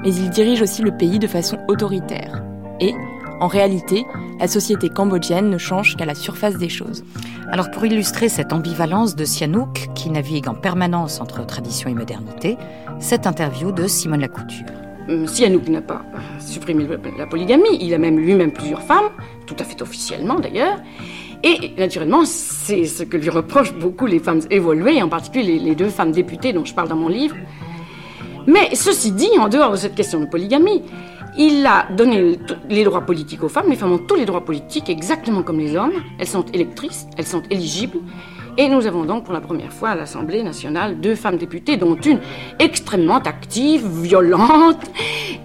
Mais 0.04 0.14
il 0.14 0.30
dirige 0.30 0.62
aussi 0.62 0.84
le 0.84 0.96
pays 0.96 1.18
de 1.18 1.28
façon 1.28 1.58
autoritaire. 1.68 2.44
Et, 2.80 2.94
en 3.40 3.48
réalité, 3.48 4.06
la 4.40 4.48
société 4.48 4.90
cambodgienne 4.90 5.50
ne 5.50 5.58
change 5.58 5.96
qu'à 5.96 6.06
la 6.06 6.16
surface 6.16 6.58
des 6.58 6.70
choses. 6.70 7.04
Alors 7.52 7.70
pour 7.70 7.86
illustrer 7.86 8.30
cette 8.30 8.54
ambivalence 8.54 9.18
de 9.18 9.26
Sihanouk, 9.26 9.90
qui 9.94 10.10
navigue 10.10 10.48
en 10.48 10.54
permanence 10.54 11.20
entre 11.20 11.46
tradition 11.46 11.90
et 11.90 11.94
modernité, 11.94 12.58
cette 13.00 13.28
interview 13.28 13.74
de 13.74 13.88
Simone 13.88 14.22
Lacouture. 14.22 14.66
Euh, 15.10 15.28
Sihanouk 15.28 15.68
n'a 15.68 15.82
pas 15.82 16.02
supprimé 16.40 16.88
la 17.18 17.28
polygamie, 17.28 17.78
il 17.82 17.94
a 17.94 17.98
même 17.98 18.18
lui-même 18.18 18.54
plusieurs 18.54 18.82
femmes, 18.82 19.10
tout 19.46 19.56
à 19.60 19.66
fait 19.66 19.82
officiellement 19.82 20.40
d'ailleurs. 20.40 20.78
Et 21.44 21.74
naturellement, 21.78 22.24
c'est 22.24 22.86
ce 22.86 23.04
que 23.04 23.18
lui 23.18 23.30
reprochent 23.30 23.74
beaucoup 23.74 24.06
les 24.06 24.20
femmes 24.20 24.42
évoluées, 24.50 25.02
en 25.04 25.10
particulier 25.10 25.60
les, 25.60 25.76
deux 25.76 25.90
femmes 25.90 26.14
députées 26.14 26.54
dont 26.54 26.64
je 26.64 26.74
parle 26.74 26.88
dans 26.88 26.96
mon 26.96 27.10
livre. 27.10 27.36
Mais 28.48 28.76
ceci 28.76 29.12
dit, 29.12 29.30
en 29.38 29.50
dehors 29.50 29.72
de 29.72 29.78
cette 29.78 29.96
question 29.96 30.22
de 30.22 30.26
polygamie, 30.26 30.84
il 31.38 31.66
a 31.66 31.88
donné 31.92 32.40
les 32.70 32.84
droits 32.84 33.02
politiques 33.02 33.44
aux 33.44 33.50
femmes. 33.50 33.70
Les 33.70 33.76
femmes 33.76 33.94
ont 33.94 34.06
tous 34.06 34.16
les 34.16 34.26
droits 34.26 34.44
politiques 34.44 34.90
exactement 34.90 35.44
comme 35.44 35.60
les 35.60 35.76
hommes. 35.76 35.94
Elles 36.20 36.28
sont 36.28 36.46
électrices, 36.54 37.08
elles 37.18 37.26
sont 37.26 37.44
éligibles. 37.50 38.00
Et 38.58 38.68
nous 38.68 38.86
avons 38.86 39.06
donc 39.06 39.24
pour 39.24 39.34
la 39.34 39.40
première 39.40 39.72
fois 39.72 39.90
à 39.90 39.96
l'Assemblée 39.96 40.44
nationale 40.44 41.00
deux 41.00 41.16
femmes 41.16 41.38
députées, 41.38 41.78
dont 41.78 41.96
une 41.96 42.20
extrêmement 42.60 43.20
active, 43.20 43.88
violente, 43.88 44.92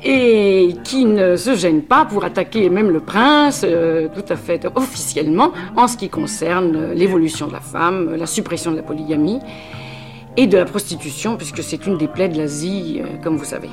et 0.05 0.75
qui 0.83 1.05
ne 1.05 1.37
se 1.37 1.55
gêne 1.55 1.83
pas 1.83 2.05
pour 2.05 2.25
attaquer 2.25 2.69
même 2.69 2.91
le 2.91 2.99
prince, 2.99 3.65
euh, 3.65 4.09
tout 4.13 4.25
à 4.29 4.35
fait 4.35 4.67
officiellement, 4.75 5.53
en 5.77 5.87
ce 5.87 5.97
qui 5.97 6.09
concerne 6.09 6.93
l'évolution 6.95 7.47
de 7.47 7.53
la 7.53 7.61
femme, 7.61 8.17
la 8.17 8.27
suppression 8.27 8.73
de 8.73 8.77
la 8.77 8.83
polygamie 8.83 9.39
et 10.37 10.49
de 10.49 10.59
la 10.59 10.65
prostitution, 10.65 11.37
puisque 11.37 11.63
c'est 11.63 11.87
une 11.87 11.97
des 11.99 12.09
plaies 12.09 12.29
de 12.29 12.37
l'Asie, 12.37 13.01
euh, 13.01 13.23
comme 13.23 13.37
vous 13.37 13.45
savez. 13.45 13.71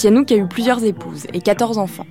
Sihanouk 0.00 0.32
a 0.32 0.36
eu 0.36 0.48
plusieurs 0.48 0.82
épouses 0.82 1.26
et 1.34 1.42
14 1.42 1.76
enfants. 1.76 2.06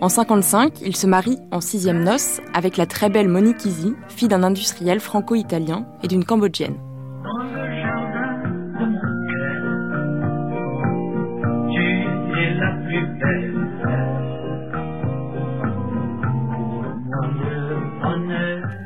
En 0.00 0.08
55, 0.08 0.80
il 0.80 0.96
se 0.96 1.06
marie 1.06 1.36
en 1.50 1.60
sixième 1.60 2.02
noces 2.02 2.40
avec 2.54 2.78
la 2.78 2.86
très 2.86 3.10
belle 3.10 3.28
Monique 3.28 3.66
Izzy, 3.66 3.92
fille 4.08 4.28
d'un 4.28 4.42
industriel 4.42 4.98
franco-italien 4.98 5.86
et 6.02 6.08
d'une 6.08 6.24
cambodgienne. 6.24 6.78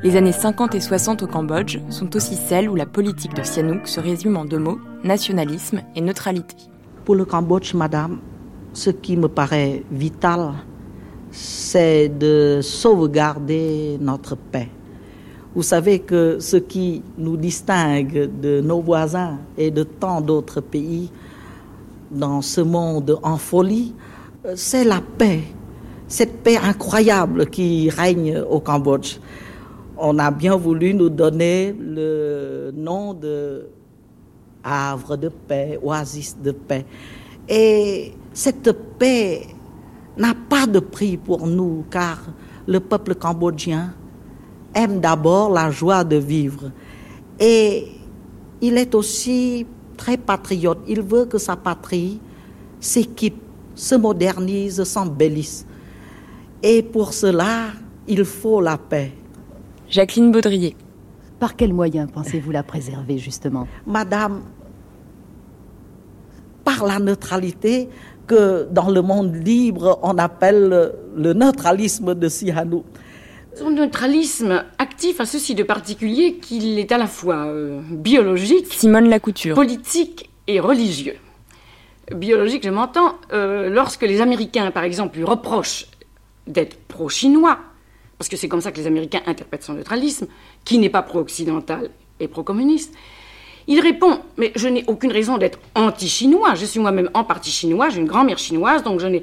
Les 0.03 0.17
années 0.17 0.33
50 0.33 0.75
et 0.75 0.81
60 0.81 1.23
au 1.23 1.29
Cambodge 1.29 1.79
sont 1.91 2.17
aussi 2.17 2.35
celles 2.35 2.69
où 2.69 2.75
la 2.75 2.87
politique 2.87 3.35
de 3.35 3.45
Sihanouk 3.45 3.87
se 3.87 4.01
résume 4.01 4.37
en 4.37 4.45
deux 4.45 4.59
mots, 4.59 4.81
nationalisme 5.05 5.83
et 5.95 6.01
neutralité. 6.01 6.57
Pour 7.05 7.15
le 7.15 7.25
Cambodge, 7.25 7.75
madame, 7.75 8.19
ce 8.73 8.91
qui 8.91 9.17
me 9.17 9.29
paraît 9.29 9.83
vital, 9.91 10.53
c'est 11.31 12.09
de 12.09 12.61
sauvegarder 12.63 13.99
notre 14.01 14.37
paix. 14.37 14.69
Vous 15.55 15.63
savez 15.63 15.99
que 15.99 16.39
ce 16.41 16.57
qui 16.57 17.03
nous 17.19 17.37
distingue 17.37 18.31
de 18.41 18.61
nos 18.61 18.81
voisins 18.81 19.39
et 19.59 19.71
de 19.71 19.83
tant 19.83 20.21
d'autres 20.21 20.61
pays 20.61 21.11
dans 22.11 22.41
ce 22.41 22.61
monde 22.61 23.19
en 23.23 23.37
folie, 23.37 23.95
c'est 24.55 24.85
la 24.85 25.01
paix, 25.19 25.43
cette 26.09 26.43
paix 26.43 26.57
incroyable 26.57 27.47
qui 27.47 27.91
règne 27.91 28.43
au 28.49 28.61
Cambodge. 28.61 29.19
On 29.97 30.19
a 30.19 30.31
bien 30.31 30.57
voulu 30.57 30.95
nous 30.95 31.11
donner 31.11 31.75
le 31.79 32.73
nom 32.75 33.15
de 33.15 33.67
havre 34.65 35.17
de 35.17 35.29
paix, 35.29 35.79
oasis 35.83 36.37
de 36.43 36.53
paix. 36.53 36.85
Et 37.49 38.15
cette 38.35 38.73
paix 38.99 39.47
n'a 40.17 40.35
pas 40.35 40.67
de 40.67 40.79
prix 40.79 41.17
pour 41.17 41.47
nous, 41.47 41.85
car 41.91 42.19
le 42.67 42.81
peuple 42.81 43.15
cambodgien 43.15 43.95
aime 44.75 45.01
d'abord 45.01 45.51
la 45.51 45.71
joie 45.71 46.05
de 46.05 46.17
vivre. 46.17 46.71
Et 47.39 47.89
il 48.61 48.79
est 48.79 48.95
aussi 48.95 49.67
très 49.97 50.17
patriote. 50.17 50.79
Il 50.87 51.03
veut 51.03 51.27
que 51.27 51.39
sa 51.39 51.57
patrie 51.57 52.21
s'équipe, 52.81 53.41
se 53.75 53.95
modernise, 53.95 54.83
s'embellisse. 54.85 55.67
Et 56.63 56.83
pour 56.83 57.13
cela, 57.13 57.69
il 58.07 58.25
faut 58.25 58.61
la 58.61 58.79
paix. 58.79 59.13
Jacqueline 59.89 60.31
Baudrier. 60.31 60.77
Par 61.39 61.57
quels 61.57 61.73
moyens 61.73 62.09
pensez-vous 62.13 62.53
la 62.53 62.63
préserver, 62.63 63.19
justement? 63.19 63.67
Madame, 63.87 64.43
la 66.87 66.99
neutralité 66.99 67.89
que 68.27 68.69
dans 68.71 68.91
le 68.91 69.03
monde 69.03 69.35
libre, 69.35 69.99
on 70.03 70.19
appelle 70.19 70.93
le 71.17 71.33
neutralisme 71.33 72.15
de 72.15 72.29
Sihanouk. 72.29 72.85
Son 73.55 73.71
neutralisme 73.71 74.65
actif 74.79 75.21
a 75.21 75.27
ceci 75.27 75.55
de 75.55 75.63
particulier 75.63 76.37
qu'il 76.37 76.79
est 76.79 76.91
à 76.91 76.97
la 76.97 77.07
fois 77.07 77.47
euh, 77.47 77.83
biologique, 77.91 78.73
Simone 78.73 79.11
Lacouture, 79.11 79.55
politique 79.55 80.31
et 80.47 80.59
religieux. 80.59 81.17
Biologique, 82.15 82.65
je 82.65 82.71
m'entends, 82.71 83.17
euh, 83.33 83.69
lorsque 83.69 84.03
les 84.03 84.23
Américains, 84.23 84.71
par 84.71 84.85
exemple, 84.85 85.19
lui 85.19 85.25
reprochent 85.25 85.87
d'être 86.47 86.79
pro-chinois, 86.89 87.59
parce 88.17 88.31
que 88.31 88.37
c'est 88.37 88.49
comme 88.49 88.63
ça 88.63 88.73
que 88.73 88.79
les 88.79 88.87
Américains 88.87 89.21
interprètent 89.27 89.65
son 89.65 89.75
neutralisme, 89.75 90.29
qui 90.65 90.79
n'est 90.79 90.91
pas 90.91 91.03
pro-occidental 91.03 91.91
et 92.21 92.29
pro-communiste, 92.29 92.95
il 93.69 93.81
répond 93.81 94.21
Mais 94.37 94.53
je 94.57 94.69
n'ai 94.69 94.85
aucune 94.87 95.13
raison 95.13 95.39
d'être 95.39 95.59
anti-chinois. 95.75 96.55
Je 96.55 96.65
suis 96.65 96.81
moi-même 96.81 97.11
en 97.15 97.25
partie 97.25 97.51
chinois, 97.51 97.89
j'ai 97.89 98.01
une 98.01 98.07
grand-mère 98.07 98.39
chinoise, 98.39 98.83
donc 98.83 99.01
je 99.01 99.07
n'ai 99.07 99.23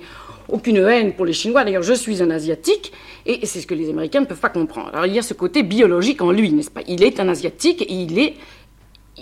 aucune 0.51 0.77
haine 0.77 1.13
pour 1.13 1.25
les 1.25 1.33
Chinois. 1.33 1.63
D'ailleurs, 1.63 1.83
je 1.83 1.93
suis 1.93 2.21
un 2.21 2.29
Asiatique, 2.29 2.91
et 3.25 3.45
c'est 3.45 3.61
ce 3.61 3.67
que 3.67 3.75
les 3.75 3.89
Américains 3.89 4.21
ne 4.21 4.25
peuvent 4.25 4.39
pas 4.39 4.49
comprendre. 4.49 4.89
Alors, 4.93 5.05
il 5.05 5.13
y 5.13 5.19
a 5.19 5.21
ce 5.21 5.33
côté 5.33 5.63
biologique 5.63 6.21
en 6.21 6.31
lui, 6.31 6.51
n'est-ce 6.51 6.71
pas? 6.71 6.81
Il 6.87 7.03
est 7.03 7.19
un 7.19 7.29
Asiatique 7.29 7.81
et 7.83 7.93
il 7.93 8.17
est, 8.19 8.35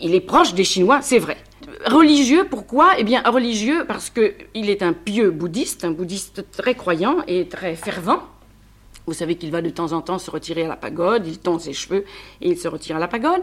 il 0.01 0.15
est 0.15 0.21
proche 0.21 0.53
des 0.53 0.63
Chinois, 0.63 0.99
c'est 1.01 1.19
vrai. 1.19 1.37
Religieux, 1.85 2.47
pourquoi? 2.49 2.93
Eh 2.97 3.03
bien, 3.03 3.21
religieux 3.23 3.85
parce 3.87 4.09
qu'il 4.09 4.69
est 4.69 4.81
un 4.81 4.93
pieux 4.93 5.31
bouddhiste, 5.31 5.83
un 5.83 5.91
bouddhiste 5.91 6.45
très 6.51 6.75
croyant 6.75 7.17
et 7.27 7.47
très 7.47 7.75
fervent. 7.75 8.23
Vous 9.05 9.13
savez 9.13 9.35
qu'il 9.35 9.51
va 9.51 9.61
de 9.61 9.69
temps 9.69 9.93
en 9.93 10.01
temps 10.01 10.19
se 10.19 10.29
retirer 10.29 10.65
à 10.65 10.67
la 10.67 10.75
pagode, 10.75 11.25
il 11.27 11.39
tond 11.39 11.59
ses 11.59 11.71
cheveux 11.73 12.03
et 12.41 12.49
il 12.49 12.57
se 12.57 12.67
retire 12.67 12.97
à 12.97 12.99
la 12.99 13.07
pagode. 13.07 13.41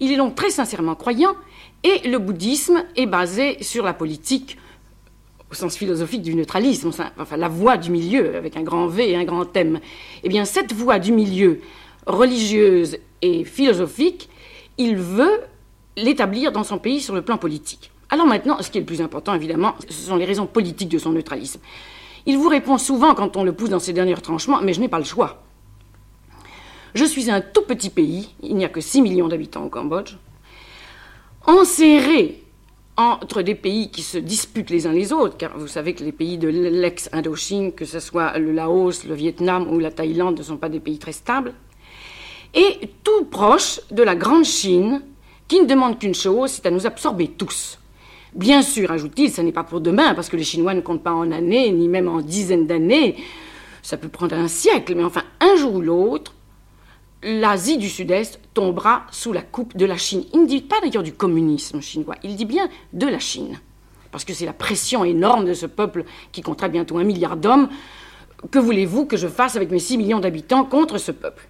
Il 0.00 0.10
est 0.10 0.16
donc 0.16 0.34
très 0.34 0.50
sincèrement 0.50 0.94
croyant 0.94 1.34
et 1.84 2.08
le 2.08 2.18
bouddhisme 2.18 2.84
est 2.96 3.06
basé 3.06 3.62
sur 3.62 3.84
la 3.84 3.92
politique 3.92 4.56
au 5.50 5.54
sens 5.54 5.76
philosophique 5.76 6.22
du 6.22 6.34
neutralisme, 6.34 6.90
enfin 7.18 7.36
la 7.36 7.48
voie 7.48 7.76
du 7.76 7.90
milieu 7.90 8.36
avec 8.36 8.56
un 8.56 8.62
grand 8.62 8.86
V 8.86 9.10
et 9.10 9.16
un 9.16 9.24
grand 9.24 9.54
M. 9.56 9.80
Eh 10.22 10.28
bien 10.28 10.44
cette 10.44 10.72
voie 10.72 10.98
du 10.98 11.12
milieu 11.12 11.60
religieuse 12.06 12.98
et 13.20 13.44
philosophique, 13.44 14.28
il 14.78 14.96
veut 14.96 15.40
l'établir 15.96 16.52
dans 16.52 16.64
son 16.64 16.78
pays 16.78 17.00
sur 17.00 17.14
le 17.14 17.22
plan 17.22 17.36
politique. 17.36 17.90
Alors 18.08 18.26
maintenant, 18.26 18.56
ce 18.60 18.70
qui 18.70 18.78
est 18.78 18.80
le 18.80 18.86
plus 18.86 19.02
important 19.02 19.34
évidemment, 19.34 19.74
ce 19.88 20.06
sont 20.06 20.16
les 20.16 20.24
raisons 20.24 20.46
politiques 20.46 20.88
de 20.88 20.98
son 20.98 21.12
neutralisme. 21.12 21.60
Il 22.26 22.38
vous 22.38 22.48
répond 22.48 22.78
souvent 22.78 23.14
quand 23.14 23.36
on 23.36 23.44
le 23.44 23.52
pousse 23.52 23.70
dans 23.70 23.78
ses 23.78 23.92
derniers 23.92 24.14
retranchements, 24.14 24.60
mais 24.62 24.72
je 24.72 24.80
n'ai 24.80 24.88
pas 24.88 24.98
le 24.98 25.04
choix. 25.04 25.42
Je 26.94 27.04
suis 27.04 27.30
un 27.30 27.40
tout 27.40 27.62
petit 27.62 27.90
pays, 27.90 28.30
il 28.42 28.56
n'y 28.56 28.64
a 28.64 28.68
que 28.68 28.80
6 28.80 29.02
millions 29.02 29.28
d'habitants 29.28 29.64
au 29.64 29.68
Cambodge, 29.68 30.16
enserré 31.46 32.42
entre 32.96 33.42
des 33.42 33.54
pays 33.54 33.90
qui 33.90 34.02
se 34.02 34.18
disputent 34.18 34.70
les 34.70 34.86
uns 34.86 34.92
les 34.92 35.12
autres, 35.12 35.36
car 35.36 35.56
vous 35.56 35.68
savez 35.68 35.94
que 35.94 36.04
les 36.04 36.12
pays 36.12 36.36
de 36.36 36.48
l'ex-Indochine, 36.48 37.72
que 37.72 37.84
ce 37.84 38.00
soit 38.00 38.36
le 38.38 38.52
Laos, 38.52 39.04
le 39.06 39.14
Vietnam 39.14 39.68
ou 39.70 39.78
la 39.78 39.90
Thaïlande, 39.90 40.38
ne 40.38 40.42
sont 40.42 40.56
pas 40.56 40.68
des 40.68 40.80
pays 40.80 40.98
très 40.98 41.12
stables, 41.12 41.54
et 42.52 42.90
tout 43.04 43.24
proche 43.26 43.80
de 43.90 44.02
la 44.02 44.16
Grande 44.16 44.44
Chine, 44.44 45.02
qui 45.48 45.60
ne 45.60 45.66
demande 45.66 45.98
qu'une 45.98 46.14
chose, 46.14 46.50
c'est 46.50 46.66
à 46.66 46.70
nous 46.70 46.86
absorber 46.86 47.28
tous. 47.28 47.78
Bien 48.34 48.62
sûr, 48.62 48.90
ajoute-t-il, 48.90 49.30
ce 49.32 49.40
n'est 49.40 49.52
pas 49.52 49.64
pour 49.64 49.80
demain, 49.80 50.14
parce 50.14 50.28
que 50.28 50.36
les 50.36 50.44
Chinois 50.44 50.74
ne 50.74 50.80
comptent 50.80 51.02
pas 51.02 51.12
en 51.12 51.32
années, 51.32 51.70
ni 51.72 51.88
même 51.88 52.08
en 52.08 52.20
dizaines 52.20 52.66
d'années. 52.66 53.16
ça 53.82 53.96
peut 53.96 54.08
prendre 54.08 54.36
un 54.36 54.48
siècle, 54.48 54.94
mais 54.94 55.04
enfin, 55.04 55.22
un 55.40 55.56
jour 55.56 55.74
ou 55.76 55.80
l'autre, 55.80 56.34
l'Asie 57.22 57.78
du 57.78 57.88
Sud-Est 57.88 58.40
tombera 58.54 59.06
sous 59.10 59.32
la 59.32 59.42
coupe 59.42 59.76
de 59.76 59.84
la 59.84 59.96
Chine. 59.96 60.24
Il 60.32 60.42
ne 60.42 60.46
dit 60.46 60.62
pas 60.62 60.80
d'ailleurs 60.80 61.02
du 61.02 61.12
communisme 61.12 61.80
chinois, 61.80 62.16
il 62.22 62.36
dit 62.36 62.44
bien 62.44 62.68
de 62.92 63.06
la 63.06 63.18
Chine. 63.18 63.60
Parce 64.10 64.24
que 64.24 64.32
c'est 64.32 64.46
la 64.46 64.52
pression 64.52 65.04
énorme 65.04 65.44
de 65.44 65.54
ce 65.54 65.66
peuple 65.66 66.04
qui 66.32 66.42
comptera 66.42 66.68
bientôt 66.68 66.98
un 66.98 67.04
milliard 67.04 67.36
d'hommes. 67.36 67.68
Que 68.50 68.58
voulez-vous 68.58 69.06
que 69.06 69.16
je 69.16 69.28
fasse 69.28 69.56
avec 69.56 69.70
mes 69.70 69.78
6 69.78 69.98
millions 69.98 70.20
d'habitants 70.20 70.64
contre 70.64 70.98
ce 70.98 71.12
peuple? 71.12 71.48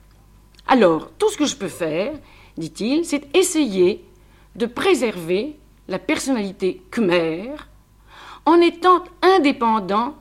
Alors, 0.67 1.11
tout 1.19 1.31
ce 1.31 1.37
que 1.37 1.47
je 1.47 1.57
peux 1.57 1.69
faire, 1.69 2.13
dit-il, 2.59 3.05
c'est 3.05 3.35
essayer 3.35 4.05
de 4.57 4.67
préserver 4.67 5.57
la 5.89 5.99
personnalité 5.99 6.83
khmer 6.91 7.55
en 8.45 8.61
étant 8.61 9.05
indépendant 9.23 10.15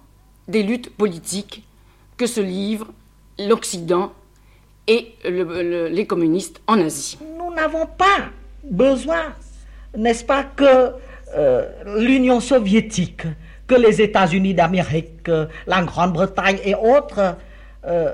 des 0.47 0.63
luttes 0.63 0.89
politiques 0.95 1.63
que 2.17 2.25
se 2.25 2.41
livrent 2.41 2.91
l'Occident 3.37 4.11
et 4.89 5.13
les 5.23 6.05
communistes 6.07 6.61
en 6.67 6.81
Asie. 6.81 7.19
Nous 7.37 7.53
n'avons 7.53 7.85
pas 7.85 8.31
besoin, 8.63 9.35
n'est-ce 9.95 10.25
pas, 10.25 10.43
que 10.43 10.93
euh, 11.37 11.69
l'Union 11.99 12.39
soviétique, 12.39 13.21
que 13.67 13.75
les 13.75 14.01
États-Unis 14.01 14.55
d'Amérique, 14.55 15.29
la 15.67 15.83
Grande-Bretagne 15.83 16.57
et 16.65 16.73
autres 16.73 17.35
euh, 17.85 18.11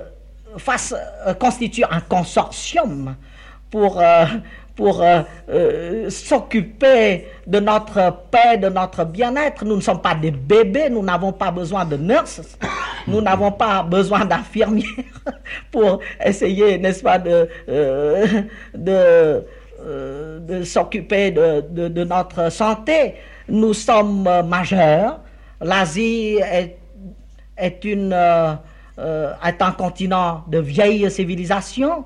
fassent, 0.57 0.93
euh, 1.25 1.33
constituent 1.33 1.85
un 1.89 2.01
consortium 2.01 3.15
pour 3.71 4.01
pour 4.75 5.01
euh, 5.01 5.21
euh, 5.49 6.09
s'occuper 6.09 7.27
de 7.47 7.59
notre 7.59 8.13
paix, 8.29 8.57
de 8.57 8.67
notre 8.69 9.05
bien-être. 9.05 9.63
Nous 9.63 9.77
ne 9.77 9.81
sommes 9.81 10.01
pas 10.01 10.15
des 10.15 10.31
bébés, 10.31 10.89
nous 10.89 11.01
n'avons 11.01 11.31
pas 11.31 11.51
besoin 11.51 11.85
de 11.85 11.95
nurses, 11.95 12.41
nous 13.07 13.21
n'avons 13.21 13.51
pas 13.51 13.83
besoin 13.83 14.25
d'infirmières 14.25 14.85
pour 15.71 15.99
essayer, 16.23 16.77
n'est-ce 16.77 17.01
pas, 17.03 17.19
de, 17.19 17.47
euh, 17.69 18.41
de, 18.73 20.63
s'occuper 20.63 21.31
de, 21.31 21.61
de, 21.87 22.03
notre 22.03 22.51
santé. 22.51 23.15
Nous 23.47 23.73
sommes 23.73 24.27
majeurs. 24.47 25.19
L'Asie 25.61 26.39
est, 26.41 26.77
est, 27.57 27.85
est 27.85 29.61
un 29.61 29.71
continent 29.77 30.43
de 30.47 30.57
vieille 30.59 31.09
civilisation. 31.11 32.03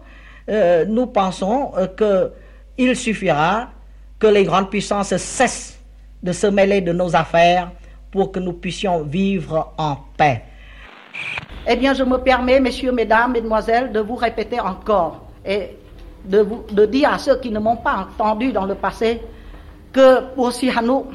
nous 0.88 1.08
pensons 1.08 1.72
que 1.96 2.32
il 2.80 2.96
suffira 2.96 3.68
que 4.18 4.28
les 4.28 4.46
grandes 4.46 4.70
puissances 4.70 5.16
cessent 5.18 5.78
de 6.24 6.32
se 6.32 6.48
mêler 6.48 6.80
de 6.80 6.94
nos 6.94 7.14
affaires 7.14 7.72
pour 8.10 8.32
que 8.32 8.40
nous 8.40 8.54
puissions 8.54 9.04
vivre 9.04 9.74
en 9.78 9.98
paix. 10.18 10.44
Eh 11.68 11.76
bien, 11.76 11.94
je 11.94 12.04
me 12.04 12.18
permets, 12.18 12.60
messieurs, 12.62 12.94
mesdames, 12.94 13.34
mesdemoiselles, 13.34 13.92
de 13.92 14.00
vous 14.00 14.16
répéter 14.16 14.60
encore 14.62 15.26
et 15.46 15.78
de, 16.24 16.40
vous, 16.40 16.64
de 16.72 16.86
dire 16.86 17.14
à 17.14 17.18
ceux 17.18 17.38
qui 17.40 17.52
ne 17.52 17.60
m'ont 17.60 17.76
pas 17.76 18.08
entendu 18.08 18.54
dans 18.54 18.66
le 18.66 18.76
passé 18.76 19.22
que 19.92 20.22
pour 20.34 20.54
Sihanouk, 20.54 21.08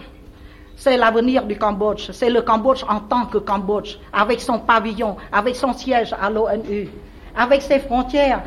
c'est 0.76 0.98
l'avenir 0.98 1.46
du 1.46 1.56
Cambodge, 1.56 2.10
c'est 2.10 2.30
le 2.30 2.42
Cambodge 2.42 2.84
en 2.88 3.00
tant 3.00 3.24
que 3.26 3.38
Cambodge, 3.38 3.96
avec 4.12 4.40
son 4.40 4.58
pavillon, 4.58 5.16
avec 5.32 5.56
son 5.56 5.72
siège 5.72 6.14
à 6.20 6.28
l'ONU, 6.28 6.88
avec 7.36 7.62
ses 7.62 7.78
frontières, 7.78 8.42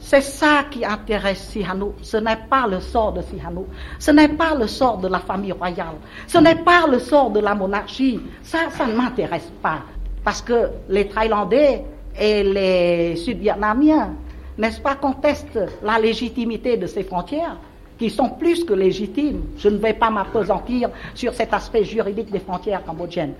c'est 0.00 0.20
ça 0.20 0.64
qui 0.70 0.84
intéresse 0.84 1.48
Sihanouk. 1.50 1.94
Ce 2.02 2.16
n'est 2.16 2.38
pas 2.48 2.66
le 2.66 2.80
sort 2.80 3.12
de 3.12 3.22
Sihanouk. 3.22 3.66
Ce 3.98 4.10
n'est 4.10 4.28
pas 4.28 4.54
le 4.54 4.66
sort 4.66 4.98
de 4.98 5.08
la 5.08 5.18
famille 5.18 5.52
royale. 5.52 5.96
Ce 6.26 6.38
n'est 6.38 6.56
pas 6.56 6.86
le 6.86 6.98
sort 6.98 7.30
de 7.30 7.40
la 7.40 7.54
monarchie. 7.54 8.20
Ça, 8.42 8.70
ça 8.70 8.86
ne 8.86 8.94
m'intéresse 8.94 9.50
pas. 9.62 9.80
Parce 10.24 10.40
que 10.42 10.70
les 10.88 11.08
Thaïlandais 11.08 11.84
et 12.18 12.42
les 12.42 13.16
Sud-Vietnamiens, 13.16 14.14
n'est-ce 14.56 14.80
pas, 14.80 14.94
contestent 14.94 15.60
la 15.82 15.98
légitimité 15.98 16.76
de 16.76 16.86
ces 16.86 17.02
frontières 17.02 17.56
qui 17.98 18.10
sont 18.10 18.30
plus 18.30 18.64
que 18.64 18.74
légitimes. 18.74 19.42
Je 19.58 19.68
ne 19.68 19.76
vais 19.78 19.94
pas 19.94 20.10
m'apesantir 20.10 20.90
sur 21.14 21.34
cet 21.34 21.52
aspect 21.52 21.84
juridique 21.84 22.30
des 22.30 22.38
frontières 22.38 22.84
cambodgiennes. 22.84 23.34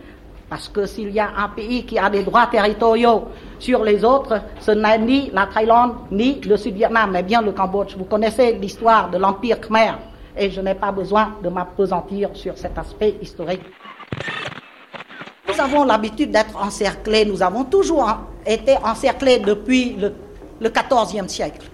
Parce 0.49 0.69
que 0.69 0.87
s'il 0.87 1.11
y 1.11 1.21
a 1.21 1.31
un 1.37 1.49
pays 1.49 1.85
qui 1.85 1.99
a 1.99 2.09
des 2.09 2.23
droits 2.23 2.47
territoriaux 2.47 3.25
sur 3.59 3.85
les 3.85 4.03
autres, 4.03 4.41
ce 4.61 4.71
n'est 4.71 4.99
ni 4.99 5.31
la 5.33 5.47
Thaïlande 5.47 5.95
ni 6.11 6.41
le 6.41 6.57
Sud-Vietnam, 6.57 7.11
mais 7.13 7.23
bien 7.23 7.43
le 7.43 7.53
Cambodge. 7.53 7.95
Vous 7.97 8.05
connaissez 8.05 8.53
l'histoire 8.55 9.11
de 9.11 9.19
l'Empire 9.19 9.61
Khmer 9.61 9.93
et 10.37 10.51
je 10.51 10.61
n'ai 10.61 10.75
pas 10.75 10.91
besoin 10.93 11.35
de 11.43 11.49
m'apesantir 11.51 12.31
sur 12.33 12.57
cet 12.57 12.79
aspect 12.79 13.17
historique. 13.21 13.61
Nous 15.49 15.61
avons 15.61 15.85
l'habitude 15.85 16.31
d'être 16.31 16.57
encerclés, 16.57 17.25
nous 17.27 17.43
avons 17.43 17.65
toujours 17.65 18.09
été 18.47 18.77
encerclés 18.83 19.41
depuis 19.41 19.97
le, 19.97 20.15
le 20.61 20.69
14e 20.69 21.29
siècle. 21.29 21.67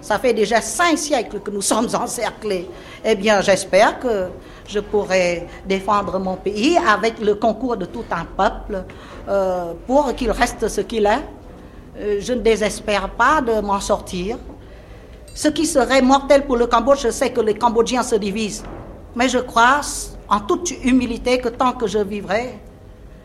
Ça 0.00 0.18
fait 0.18 0.32
déjà 0.32 0.60
cinq 0.60 0.96
siècles 0.96 1.40
que 1.40 1.50
nous 1.50 1.60
sommes 1.60 1.88
encerclés. 1.94 2.68
Eh 3.04 3.14
bien, 3.14 3.40
j'espère 3.42 4.00
que 4.00 4.28
je 4.66 4.80
pourrai 4.80 5.46
défendre 5.66 6.18
mon 6.18 6.36
pays 6.36 6.78
avec 6.78 7.20
le 7.20 7.34
concours 7.34 7.76
de 7.76 7.84
tout 7.84 8.04
un 8.10 8.24
peuple 8.24 8.84
euh, 9.28 9.72
pour 9.86 10.14
qu'il 10.14 10.30
reste 10.30 10.68
ce 10.68 10.80
qu'il 10.80 11.06
est. 11.06 11.24
Euh, 11.98 12.18
je 12.20 12.32
ne 12.32 12.40
désespère 12.40 13.10
pas 13.10 13.42
de 13.42 13.60
m'en 13.60 13.80
sortir. 13.80 14.38
Ce 15.34 15.48
qui 15.48 15.66
serait 15.66 16.02
mortel 16.02 16.46
pour 16.46 16.56
le 16.56 16.66
Cambodge, 16.66 17.02
je 17.02 17.10
sais 17.10 17.30
que 17.30 17.40
les 17.40 17.54
Cambodgiens 17.54 18.02
se 18.02 18.16
divisent. 18.16 18.64
Mais 19.14 19.28
je 19.28 19.38
crois, 19.38 19.80
en 20.28 20.40
toute 20.40 20.70
humilité, 20.84 21.38
que 21.38 21.48
tant 21.48 21.72
que 21.72 21.86
je 21.86 21.98
vivrai, 21.98 22.58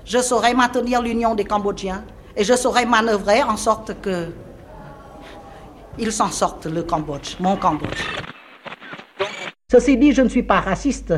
je 0.04 0.20
saurai 0.20 0.54
maintenir 0.54 1.02
l'union 1.02 1.36
des 1.36 1.46
Cambodgiens 1.46 2.04
et 2.36 2.44
je 2.44 2.54
saurai 2.56 2.86
manœuvrer 2.86 3.44
en 3.44 3.58
sorte 3.58 4.00
que 4.02 4.28
il 5.98 6.12
s'en 6.12 6.30
sorte, 6.30 6.66
le 6.66 6.84
Cambodge, 6.84 7.36
mon 7.40 7.56
Cambodge. 7.56 8.04
Ceci 9.72 9.98
dit, 9.98 10.14
je 10.14 10.22
ne 10.22 10.30
suis 10.30 10.44
pas 10.44 10.60
raciste. 10.60 11.14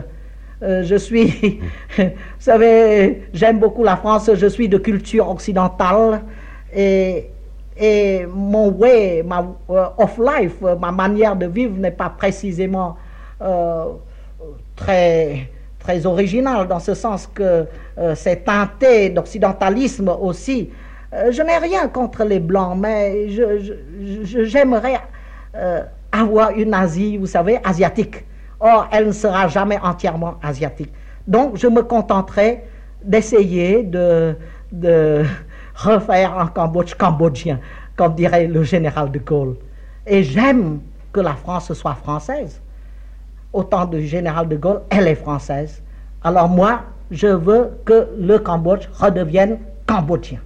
Euh, 0.64 0.84
je 0.84 0.96
suis, 0.96 1.60
vous 1.98 2.06
savez, 2.40 3.28
j'aime 3.34 3.60
beaucoup 3.60 3.84
la 3.84 3.98
France, 3.98 4.32
je 4.34 4.48
suis 4.48 4.68
de 4.68 4.80
culture 4.80 5.30
occidentale 5.30 6.24
et, 6.76 7.30
et 7.78 8.26
mon 8.26 8.70
way 8.70 9.22
ma, 9.24 9.46
euh, 9.70 9.86
of 10.00 10.18
life, 10.18 10.56
ma 10.80 10.92
manière 10.92 11.36
de 11.36 11.46
vivre 11.46 11.78
n'est 11.78 11.92
pas 11.92 12.10
précisément 12.10 12.98
euh, 13.42 13.86
très, 14.76 15.48
très 15.78 16.08
originale 16.08 16.68
dans 16.68 16.80
ce 16.80 16.96
sens 16.96 17.28
que 17.28 17.66
c'est 18.16 18.44
teinté 18.44 19.10
d'occidentalisme 19.10 20.10
aussi. 20.10 20.70
Je 21.32 21.42
n'ai 21.42 21.58
rien 21.58 21.88
contre 21.88 22.24
les 22.24 22.40
Blancs, 22.40 22.78
mais 22.78 23.28
j'aimerais 24.24 25.00
avoir 26.12 26.52
une 26.52 26.74
Asie, 26.74 27.18
vous 27.18 27.28
savez, 27.28 27.60
asiatique. 27.64 28.26
Or, 28.60 28.88
elle 28.92 29.08
ne 29.08 29.12
sera 29.12 29.48
jamais 29.48 29.78
entièrement 29.82 30.36
asiatique. 30.42 30.92
Donc, 31.28 31.58
je 31.58 31.68
me 31.68 31.84
contenterai 31.84 32.64
d'essayer 33.04 33.84
de, 33.84 34.36
refaire 35.76 36.38
un 36.40 36.48
Cambodge 36.48 36.96
cambodgien, 36.96 37.60
comme 37.96 38.16
dirait 38.16 38.48
le 38.48 38.64
général 38.64 39.12
de 39.12 39.20
Gaulle. 39.20 39.56
Et 40.08 40.24
j'aime 40.24 40.80
que 41.14 41.20
la 41.20 41.34
France 41.34 41.72
soit 41.74 41.94
française. 41.96 42.62
Au 43.54 43.64
temps 43.64 43.86
du 43.86 44.06
général 44.06 44.48
de 44.48 44.56
Gaulle, 44.56 44.82
elle 44.90 45.08
est 45.08 45.16
française. 45.16 45.84
Alors 46.24 46.50
moi, 46.50 46.82
je 47.12 47.28
veux 47.28 47.78
que 47.86 48.08
le 48.20 48.40
Cambodge 48.40 48.88
redevienne 48.94 49.60
cambodgien. 49.86 50.40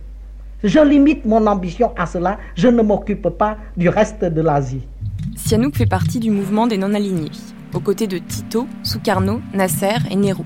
Je 0.64 0.80
limite 0.80 1.26
mon 1.26 1.48
ambition 1.48 1.92
à 1.98 2.06
cela, 2.06 2.38
je 2.56 2.68
ne 2.68 2.84
m'occupe 2.84 3.30
pas 3.30 3.58
du 3.78 3.90
reste 3.90 4.24
de 4.24 4.42
l'Asie. 4.42 4.88
Sihanouk 5.36 5.76
fait 5.76 5.88
partie 5.88 6.20
du 6.20 6.30
mouvement 6.30 6.68
des 6.68 6.78
non-alignés 6.78 7.32
aux 7.74 7.80
côtés 7.80 8.06
de 8.06 8.20
Tito, 8.20 8.68
Sukarno, 8.84 9.42
Nasser 9.54 9.96
et 10.12 10.16
Nehru. 10.16 10.44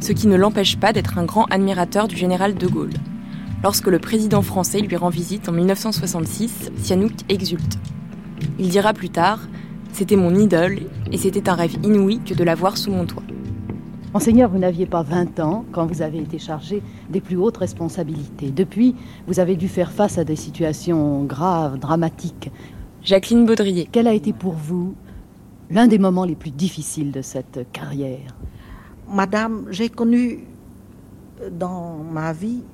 Ce 0.00 0.12
qui 0.12 0.28
ne 0.28 0.36
l'empêche 0.36 0.78
pas 0.78 0.92
d'être 0.92 1.18
un 1.18 1.24
grand 1.24 1.46
admirateur 1.46 2.06
du 2.06 2.16
général 2.16 2.54
de 2.54 2.66
Gaulle. 2.68 2.92
Lorsque 3.64 3.88
le 3.88 3.98
président 3.98 4.42
français 4.42 4.80
lui 4.80 4.96
rend 4.96 5.08
visite 5.08 5.48
en 5.48 5.52
1966, 5.52 6.70
Sihanouk 6.76 7.12
exulte. 7.28 7.78
Il 8.60 8.68
dira 8.68 8.92
plus 8.92 9.10
tard 9.10 9.40
C'était 9.92 10.16
mon 10.16 10.36
idole 10.36 10.78
et 11.10 11.18
c'était 11.18 11.48
un 11.48 11.54
rêve 11.54 11.74
inouï 11.82 12.20
que 12.20 12.34
de 12.34 12.44
la 12.44 12.54
voir 12.54 12.76
sous 12.76 12.92
mon 12.92 13.06
toit. 13.06 13.24
Monseigneur, 14.12 14.50
vous 14.50 14.58
n'aviez 14.58 14.86
pas 14.86 15.04
20 15.04 15.38
ans 15.38 15.64
quand 15.70 15.86
vous 15.86 16.02
avez 16.02 16.18
été 16.18 16.40
chargé 16.40 16.82
des 17.08 17.20
plus 17.20 17.36
hautes 17.36 17.58
responsabilités. 17.58 18.50
Depuis, 18.50 18.96
vous 19.28 19.38
avez 19.38 19.54
dû 19.54 19.68
faire 19.68 19.92
face 19.92 20.18
à 20.18 20.24
des 20.24 20.34
situations 20.34 21.22
graves, 21.22 21.78
dramatiques. 21.78 22.50
Jacqueline 23.04 23.46
Baudrier. 23.46 23.88
Quel 23.90 24.08
a 24.08 24.12
été 24.12 24.32
pour 24.32 24.54
vous 24.54 24.96
l'un 25.70 25.86
des 25.86 26.00
moments 26.00 26.24
les 26.24 26.34
plus 26.34 26.50
difficiles 26.50 27.12
de 27.12 27.22
cette 27.22 27.70
carrière? 27.70 28.36
Madame, 29.08 29.66
j'ai 29.70 29.88
connu 29.88 30.40
dans 31.52 31.98
ma 31.98 32.32
vie 32.32 32.64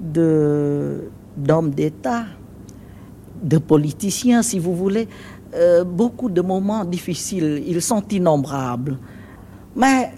d'hommes 0.00 1.70
d'État, 1.70 2.24
de 3.40 3.58
politiciens, 3.58 4.42
si 4.42 4.58
vous 4.58 4.74
voulez, 4.74 5.06
euh, 5.54 5.84
beaucoup 5.84 6.30
de 6.30 6.40
moments 6.40 6.84
difficiles. 6.84 7.62
Ils 7.64 7.80
sont 7.80 8.02
innombrables. 8.08 8.98
Mais 9.76 10.10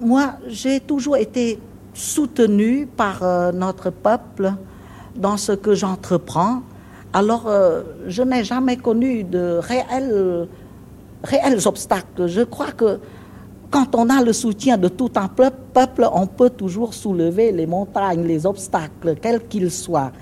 moi, 0.00 0.34
j'ai 0.46 0.80
toujours 0.80 1.16
été 1.16 1.58
soutenu 1.94 2.86
par 2.86 3.22
euh, 3.22 3.52
notre 3.52 3.90
peuple 3.90 4.52
dans 5.16 5.36
ce 5.36 5.52
que 5.52 5.74
j'entreprends. 5.74 6.60
Alors, 7.12 7.44
euh, 7.46 7.82
je 8.06 8.22
n'ai 8.22 8.44
jamais 8.44 8.76
connu 8.76 9.24
de 9.24 9.58
réels, 9.62 10.48
réels 11.24 11.66
obstacles. 11.66 12.26
Je 12.26 12.42
crois 12.42 12.72
que 12.72 12.98
quand 13.70 13.94
on 13.94 14.10
a 14.10 14.22
le 14.22 14.32
soutien 14.32 14.76
de 14.76 14.88
tout 14.88 15.10
un 15.16 15.28
peuple, 15.28 16.08
on 16.12 16.26
peut 16.26 16.50
toujours 16.50 16.94
soulever 16.94 17.52
les 17.52 17.66
montagnes, 17.66 18.24
les 18.24 18.46
obstacles, 18.46 19.16
quels 19.20 19.46
qu'ils 19.48 19.70
soient. 19.70 20.12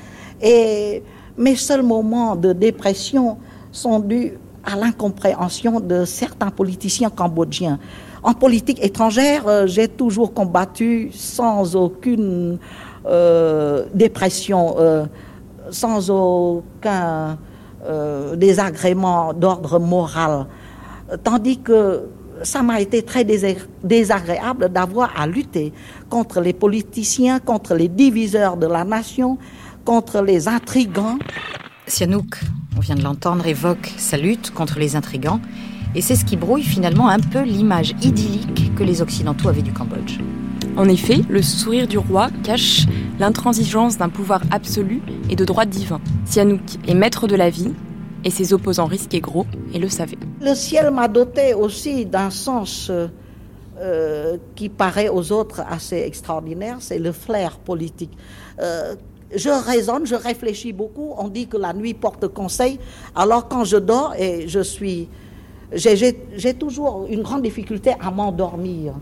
Et 0.40 1.02
mes 1.36 1.56
seuls 1.56 1.82
moments 1.82 2.36
de 2.36 2.52
dépression 2.52 3.38
sont 3.72 3.98
dus 3.98 4.34
à 4.64 4.76
l'incompréhension 4.76 5.80
de 5.80 6.04
certains 6.04 6.50
politiciens 6.50 7.10
cambodgiens. 7.10 7.78
En 8.24 8.32
politique 8.32 8.82
étrangère, 8.82 9.46
euh, 9.46 9.66
j'ai 9.66 9.86
toujours 9.86 10.32
combattu 10.32 11.10
sans 11.12 11.76
aucune 11.76 12.58
euh, 13.04 13.84
dépression, 13.92 14.76
euh, 14.78 15.04
sans 15.70 16.10
aucun 16.10 17.38
désagrément 18.34 19.34
d'ordre 19.34 19.78
moral. 19.78 20.46
Tandis 21.22 21.58
que 21.58 22.04
ça 22.42 22.62
m'a 22.62 22.80
été 22.80 23.02
très 23.02 23.26
désagréable 23.26 24.70
d'avoir 24.70 25.12
à 25.20 25.26
lutter 25.26 25.70
contre 26.08 26.40
les 26.40 26.54
politiciens, 26.54 27.40
contre 27.40 27.74
les 27.74 27.88
diviseurs 27.88 28.56
de 28.56 28.66
la 28.66 28.84
nation, 28.84 29.36
contre 29.84 30.22
les 30.22 30.48
intrigants. 30.48 31.18
Sihanouk, 31.86 32.40
on 32.78 32.80
vient 32.80 32.94
de 32.94 33.02
l'entendre, 33.02 33.46
évoque 33.46 33.92
sa 33.98 34.16
lutte 34.16 34.50
contre 34.50 34.78
les 34.78 34.96
intrigants, 34.96 35.40
et 35.94 36.00
c'est 36.00 36.16
ce 36.16 36.24
qui 36.24 36.36
brouille 36.36 36.62
finalement 36.62 37.08
un 37.08 37.20
peu 37.20 37.42
l'image 37.42 37.94
idyllique 38.02 38.74
que 38.74 38.82
les 38.82 39.02
Occidentaux 39.02 39.48
avaient 39.48 39.62
du 39.62 39.72
Cambodge. 39.72 40.18
En 40.76 40.88
effet, 40.88 41.20
le 41.28 41.42
sourire 41.42 41.86
du 41.86 41.98
roi 41.98 42.28
cache 42.42 42.86
l'intransigeance 43.18 43.96
d'un 43.96 44.08
pouvoir 44.08 44.42
absolu 44.50 45.02
et 45.30 45.36
de 45.36 45.44
droit 45.44 45.66
divin. 45.66 46.00
Sihanouk 46.24 46.60
est 46.88 46.94
maître 46.94 47.28
de 47.28 47.36
la 47.36 47.48
vie, 47.48 47.72
et 48.24 48.30
ses 48.30 48.52
opposants 48.52 48.86
risquaient 48.86 49.20
gros 49.20 49.46
et 49.72 49.78
le 49.78 49.88
savaient. 49.88 50.18
Le 50.40 50.54
ciel 50.54 50.90
m'a 50.90 51.08
doté 51.08 51.54
aussi 51.54 52.06
d'un 52.06 52.30
sens 52.30 52.90
euh, 52.90 54.36
qui 54.54 54.68
paraît 54.68 55.08
aux 55.08 55.30
autres 55.30 55.62
assez 55.68 55.98
extraordinaire, 55.98 56.78
c'est 56.80 56.98
le 56.98 57.12
flair 57.12 57.58
politique. 57.58 58.16
Euh, 58.60 58.94
je 59.34 59.50
raisonne, 59.50 60.06
je 60.06 60.14
réfléchis 60.14 60.72
beaucoup. 60.72 61.12
On 61.18 61.28
dit 61.28 61.48
que 61.48 61.56
la 61.56 61.72
nuit 61.72 61.94
porte 61.94 62.28
conseil. 62.28 62.78
Alors 63.14 63.48
quand 63.48 63.64
je 63.64 63.76
dors 63.76 64.14
et 64.16 64.46
je 64.48 64.60
suis, 64.60 65.08
j'ai 65.72 66.54
toujours 66.54 67.06
une 67.08 67.22
grande 67.22 67.42
difficulté 67.42 67.92
à 68.00 68.10
m'endormir. 68.10 68.94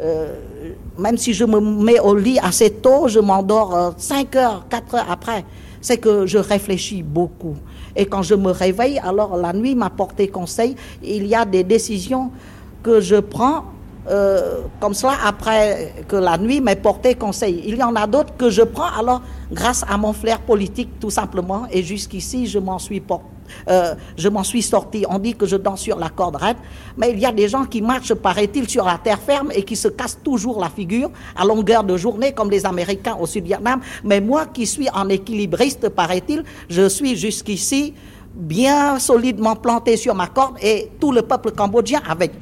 Euh, 0.00 0.36
même 0.98 1.16
si 1.16 1.32
je 1.32 1.44
me 1.44 1.60
mets 1.60 2.00
au 2.00 2.14
lit 2.14 2.38
assez 2.42 2.70
tôt, 2.70 3.08
je 3.08 3.20
m'endors 3.20 3.94
5 3.96 4.36
heures, 4.36 4.66
4 4.68 4.94
heures 4.94 5.10
après. 5.10 5.44
C'est 5.80 5.98
que 5.98 6.26
je 6.26 6.38
réfléchis 6.38 7.02
beaucoup. 7.02 7.56
Et 7.96 8.06
quand 8.06 8.22
je 8.22 8.34
me 8.34 8.50
réveille, 8.50 8.98
alors 8.98 9.36
la 9.36 9.52
nuit 9.52 9.74
m'a 9.74 9.90
porté 9.90 10.28
conseil. 10.28 10.76
Il 11.02 11.26
y 11.26 11.34
a 11.34 11.44
des 11.44 11.64
décisions 11.64 12.30
que 12.82 13.00
je 13.00 13.16
prends 13.16 13.64
euh, 14.08 14.62
comme 14.80 14.94
cela 14.94 15.14
après 15.24 15.94
que 16.08 16.16
la 16.16 16.36
nuit 16.36 16.60
m'ait 16.60 16.76
porté 16.76 17.14
conseil. 17.14 17.62
Il 17.66 17.76
y 17.76 17.82
en 17.82 17.94
a 17.94 18.06
d'autres 18.06 18.36
que 18.36 18.50
je 18.50 18.62
prends 18.62 18.90
alors 18.98 19.22
grâce 19.52 19.84
à 19.88 19.96
mon 19.96 20.12
flair 20.12 20.40
politique 20.40 20.98
tout 20.98 21.10
simplement. 21.10 21.66
Et 21.70 21.82
jusqu'ici, 21.82 22.46
je 22.46 22.58
m'en 22.58 22.78
suis 22.78 23.00
porté 23.00 23.31
euh, 23.68 23.94
je 24.16 24.28
m'en 24.28 24.42
suis 24.44 24.62
sorti. 24.62 25.04
On 25.08 25.18
dit 25.18 25.34
que 25.34 25.46
je 25.46 25.56
danse 25.56 25.80
sur 25.80 25.98
la 25.98 26.08
corde 26.08 26.36
raide, 26.36 26.56
mais 26.96 27.10
il 27.10 27.18
y 27.18 27.26
a 27.26 27.32
des 27.32 27.48
gens 27.48 27.64
qui 27.64 27.82
marchent, 27.82 28.14
paraît-il, 28.14 28.68
sur 28.68 28.84
la 28.84 28.98
terre 28.98 29.20
ferme 29.20 29.50
et 29.54 29.62
qui 29.62 29.76
se 29.76 29.88
cassent 29.88 30.18
toujours 30.22 30.60
la 30.60 30.68
figure 30.68 31.10
à 31.36 31.44
longueur 31.44 31.84
de 31.84 31.96
journée, 31.96 32.32
comme 32.32 32.50
les 32.50 32.66
Américains 32.66 33.16
au 33.20 33.26
Sud-Vietnam. 33.26 33.80
Mais 34.04 34.20
moi 34.20 34.46
qui 34.46 34.66
suis 34.66 34.88
en 34.90 35.08
équilibriste, 35.08 35.88
paraît-il, 35.88 36.44
je 36.68 36.88
suis 36.88 37.16
jusqu'ici 37.16 37.94
bien 38.34 38.98
solidement 38.98 39.56
planté 39.56 39.96
sur 39.96 40.14
ma 40.14 40.26
corde 40.26 40.56
et 40.62 40.90
tout 41.00 41.12
le 41.12 41.22
peuple 41.22 41.52
cambodgien 41.52 42.00
avec. 42.08 42.32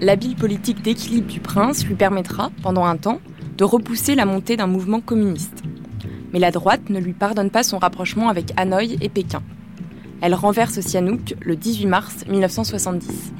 L'habile 0.00 0.36
politique 0.36 0.82
d'équilibre 0.82 1.28
du 1.28 1.40
prince 1.40 1.86
lui 1.86 1.94
permettra, 1.94 2.50
pendant 2.62 2.84
un 2.84 2.96
temps, 2.96 3.20
de 3.56 3.64
repousser 3.64 4.14
la 4.14 4.26
montée 4.26 4.56
d'un 4.56 4.66
mouvement 4.66 5.00
communiste. 5.00 5.62
Mais 6.32 6.38
la 6.38 6.50
droite 6.50 6.90
ne 6.90 6.98
lui 6.98 7.12
pardonne 7.12 7.50
pas 7.50 7.62
son 7.62 7.78
rapprochement 7.78 8.28
avec 8.28 8.52
Hanoï 8.56 8.98
et 9.00 9.08
Pékin. 9.08 9.42
Elle 10.26 10.34
renverse 10.34 10.80
Sihanouk 10.80 11.34
le 11.42 11.54
18 11.54 11.84
mars 11.84 12.24
1970. 12.26 13.34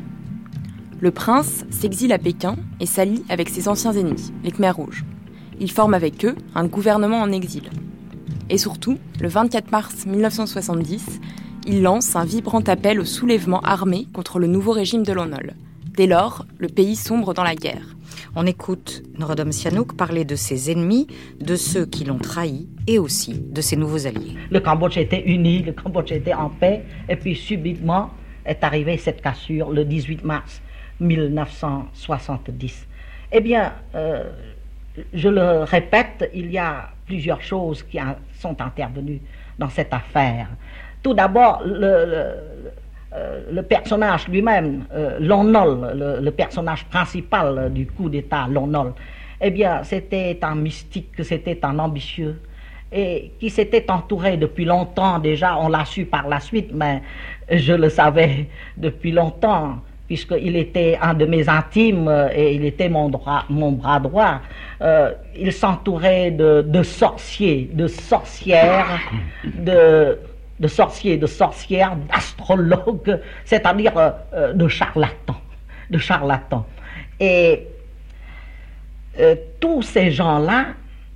Le 1.00 1.10
prince 1.10 1.64
s'exile 1.70 2.12
à 2.12 2.18
Pékin 2.18 2.56
et 2.78 2.84
s'allie 2.84 3.24
avec 3.30 3.48
ses 3.48 3.68
anciens 3.68 3.94
ennemis, 3.94 4.34
les 4.42 4.50
Khmers 4.50 4.76
rouges. 4.76 5.06
Il 5.60 5.70
forme 5.70 5.94
avec 5.94 6.26
eux 6.26 6.36
un 6.54 6.66
gouvernement 6.66 7.22
en 7.22 7.32
exil. 7.32 7.70
Et 8.50 8.58
surtout, 8.58 8.98
le 9.18 9.28
24 9.28 9.70
mars 9.70 10.04
1970, 10.04 11.20
il 11.66 11.80
lance 11.80 12.16
un 12.16 12.26
vibrant 12.26 12.60
appel 12.60 13.00
au 13.00 13.06
soulèvement 13.06 13.60
armé 13.60 14.06
contre 14.12 14.38
le 14.38 14.46
nouveau 14.46 14.72
régime 14.72 15.04
de 15.04 15.12
Lonol. 15.14 15.54
Dès 15.96 16.06
lors, 16.06 16.44
le 16.58 16.68
pays 16.68 16.96
sombre 16.96 17.32
dans 17.32 17.44
la 17.44 17.54
guerre. 17.54 17.93
On 18.36 18.46
écoute 18.46 19.04
Norodom 19.16 19.52
Sihanouk 19.52 19.96
parler 19.96 20.24
de 20.24 20.34
ses 20.34 20.72
ennemis, 20.72 21.06
de 21.40 21.54
ceux 21.54 21.86
qui 21.86 22.04
l'ont 22.04 22.18
trahi 22.18 22.68
et 22.88 22.98
aussi 22.98 23.40
de 23.40 23.60
ses 23.60 23.76
nouveaux 23.76 24.08
alliés. 24.08 24.34
Le 24.50 24.58
Cambodge 24.58 24.98
était 24.98 25.22
uni, 25.24 25.62
le 25.62 25.70
Cambodge 25.70 26.10
était 26.10 26.34
en 26.34 26.50
paix, 26.50 26.82
et 27.08 27.14
puis 27.14 27.36
subitement 27.36 28.10
est 28.44 28.64
arrivée 28.64 28.96
cette 28.98 29.22
cassure 29.22 29.70
le 29.70 29.84
18 29.84 30.24
mars 30.24 30.60
1970. 30.98 32.88
Eh 33.30 33.40
bien, 33.40 33.72
euh, 33.94 34.24
je 35.12 35.28
le 35.28 35.62
répète, 35.62 36.28
il 36.34 36.50
y 36.50 36.58
a 36.58 36.90
plusieurs 37.06 37.40
choses 37.40 37.84
qui 37.84 37.98
sont 38.40 38.60
intervenues 38.60 39.20
dans 39.60 39.68
cette 39.70 39.94
affaire. 39.94 40.48
Tout 41.04 41.14
d'abord, 41.14 41.62
le, 41.64 42.04
le, 42.04 42.24
personnage 43.68 44.28
lui-même, 44.28 44.84
euh, 44.92 45.18
Lonol, 45.20 46.20
le, 46.20 46.30
personnage 46.30 46.84
principal 46.86 47.72
du 47.72 47.86
coup 47.86 48.08
d'État, 48.08 48.46
Lonol, 48.48 48.92
eh 49.40 49.50
bien, 49.50 49.82
c'était 49.82 50.38
un 50.42 50.54
mystique, 50.54 51.12
c'était 51.22 51.64
un 51.64 51.78
ambitieux, 51.78 52.40
et 52.92 53.32
qui 53.40 53.50
s'était 53.50 53.90
entouré 53.90 54.36
depuis 54.36 54.64
longtemps 54.64 55.18
déjà, 55.18 55.58
on 55.58 55.68
l'a 55.68 55.84
su 55.84 56.04
par 56.04 56.28
la 56.28 56.40
suite, 56.40 56.70
mais 56.72 57.02
je 57.50 57.72
le 57.72 57.88
savais 57.88 58.48
depuis 58.76 59.12
longtemps, 59.12 59.78
puisqu'il 60.06 60.56
était 60.56 60.98
un 61.00 61.14
de 61.14 61.26
mes 61.26 61.48
intimes 61.48 62.10
et 62.34 62.54
il 62.54 62.64
était 62.64 62.88
mon, 62.88 63.10
mon 63.48 63.72
bras 63.72 64.00
droit. 64.00 64.40
Euh, 64.80 65.12
il 65.36 65.52
s'entourait 65.52 66.30
de, 66.30 66.82
sorciers, 66.82 67.70
de 67.72 67.86
sorcières, 67.86 69.00
de, 69.44 70.18
de 70.60 70.68
sorciers, 70.68 71.16
de 71.16 71.26
sorcières, 71.26 71.96
d'astrologues, 71.96 73.20
c'est-à-dire 73.44 73.96
euh, 73.96 74.10
euh, 74.34 74.52
de 74.52 74.68
charlatans, 74.68 75.40
de 75.90 75.98
charlatans. 75.98 76.66
Et 77.20 77.68
tous 79.60 79.82
ces 79.82 80.10
gens-là 80.10 80.66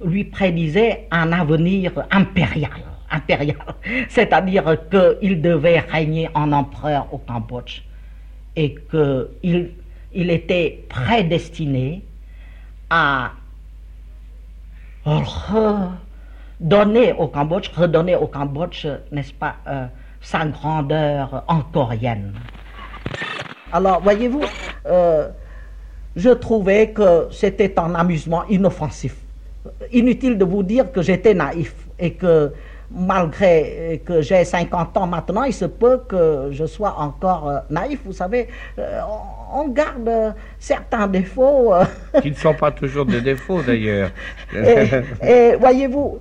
lui 0.05 0.23
prédisait 0.25 1.09
un 1.11 1.33
avenir 1.33 1.93
impérial, 2.13 2.71
impérial, 3.11 3.57
c'est-à-dire 4.09 4.77
qu'il 4.89 5.43
devait 5.43 5.81
régner 5.81 6.31
en 6.35 6.53
empereur 6.53 7.13
au 7.13 7.19
Cambodge 7.19 7.83
et 8.55 8.77
qu'il 8.91 9.73
il 10.13 10.31
était 10.31 10.85
prédestiné 10.89 12.03
à 12.91 13.33
redonner 16.61 17.13
au 17.13 17.29
Cambodge, 17.29 17.71
redonner 17.77 18.17
au 18.17 18.27
Cambodge, 18.27 18.87
n'est-ce 19.13 19.33
pas, 19.33 19.57
euh, 19.67 19.87
sa 20.21 20.47
grandeur 20.47 21.45
encorienne. 21.47 22.35
Alors, 23.73 24.01
voyez-vous, 24.01 24.43
euh, 24.87 25.29
je 26.17 26.31
trouvais 26.31 26.91
que 26.91 27.29
c'était 27.31 27.79
un 27.79 27.95
amusement 27.95 28.45
inoffensif 28.47 29.15
inutile 29.93 30.39
de 30.39 30.45
vous 30.45 30.63
dire 30.63 30.91
que 30.93 31.03
j'étais 31.03 31.35
naïf 31.35 31.75
et 31.99 32.13
que 32.13 32.53
malgré 32.91 34.01
que 34.05 34.23
j'ai 34.23 34.45
50 34.45 34.97
ans 34.97 35.07
maintenant, 35.07 35.45
il 35.45 35.53
se 35.53 35.67
peut 35.67 36.01
que 36.09 36.49
je 36.53 36.65
sois 36.65 36.95
encore 36.99 37.49
euh, 37.49 37.59
naïf. 37.71 38.01
Vous 38.05 38.13
savez, 38.13 38.49
euh, 38.79 39.01
on 39.53 39.69
garde 39.69 40.35
certains 40.59 41.07
défauts. 41.07 41.75
Euh. 41.75 41.85
Qui 42.23 42.31
ne 42.31 42.35
sont 42.37 42.55
pas 42.55 42.71
toujours 42.71 43.05
des 43.05 43.21
défauts 43.21 43.63
d'ailleurs. 43.63 44.11
et, 45.23 45.57
voyez-vous, 45.57 46.19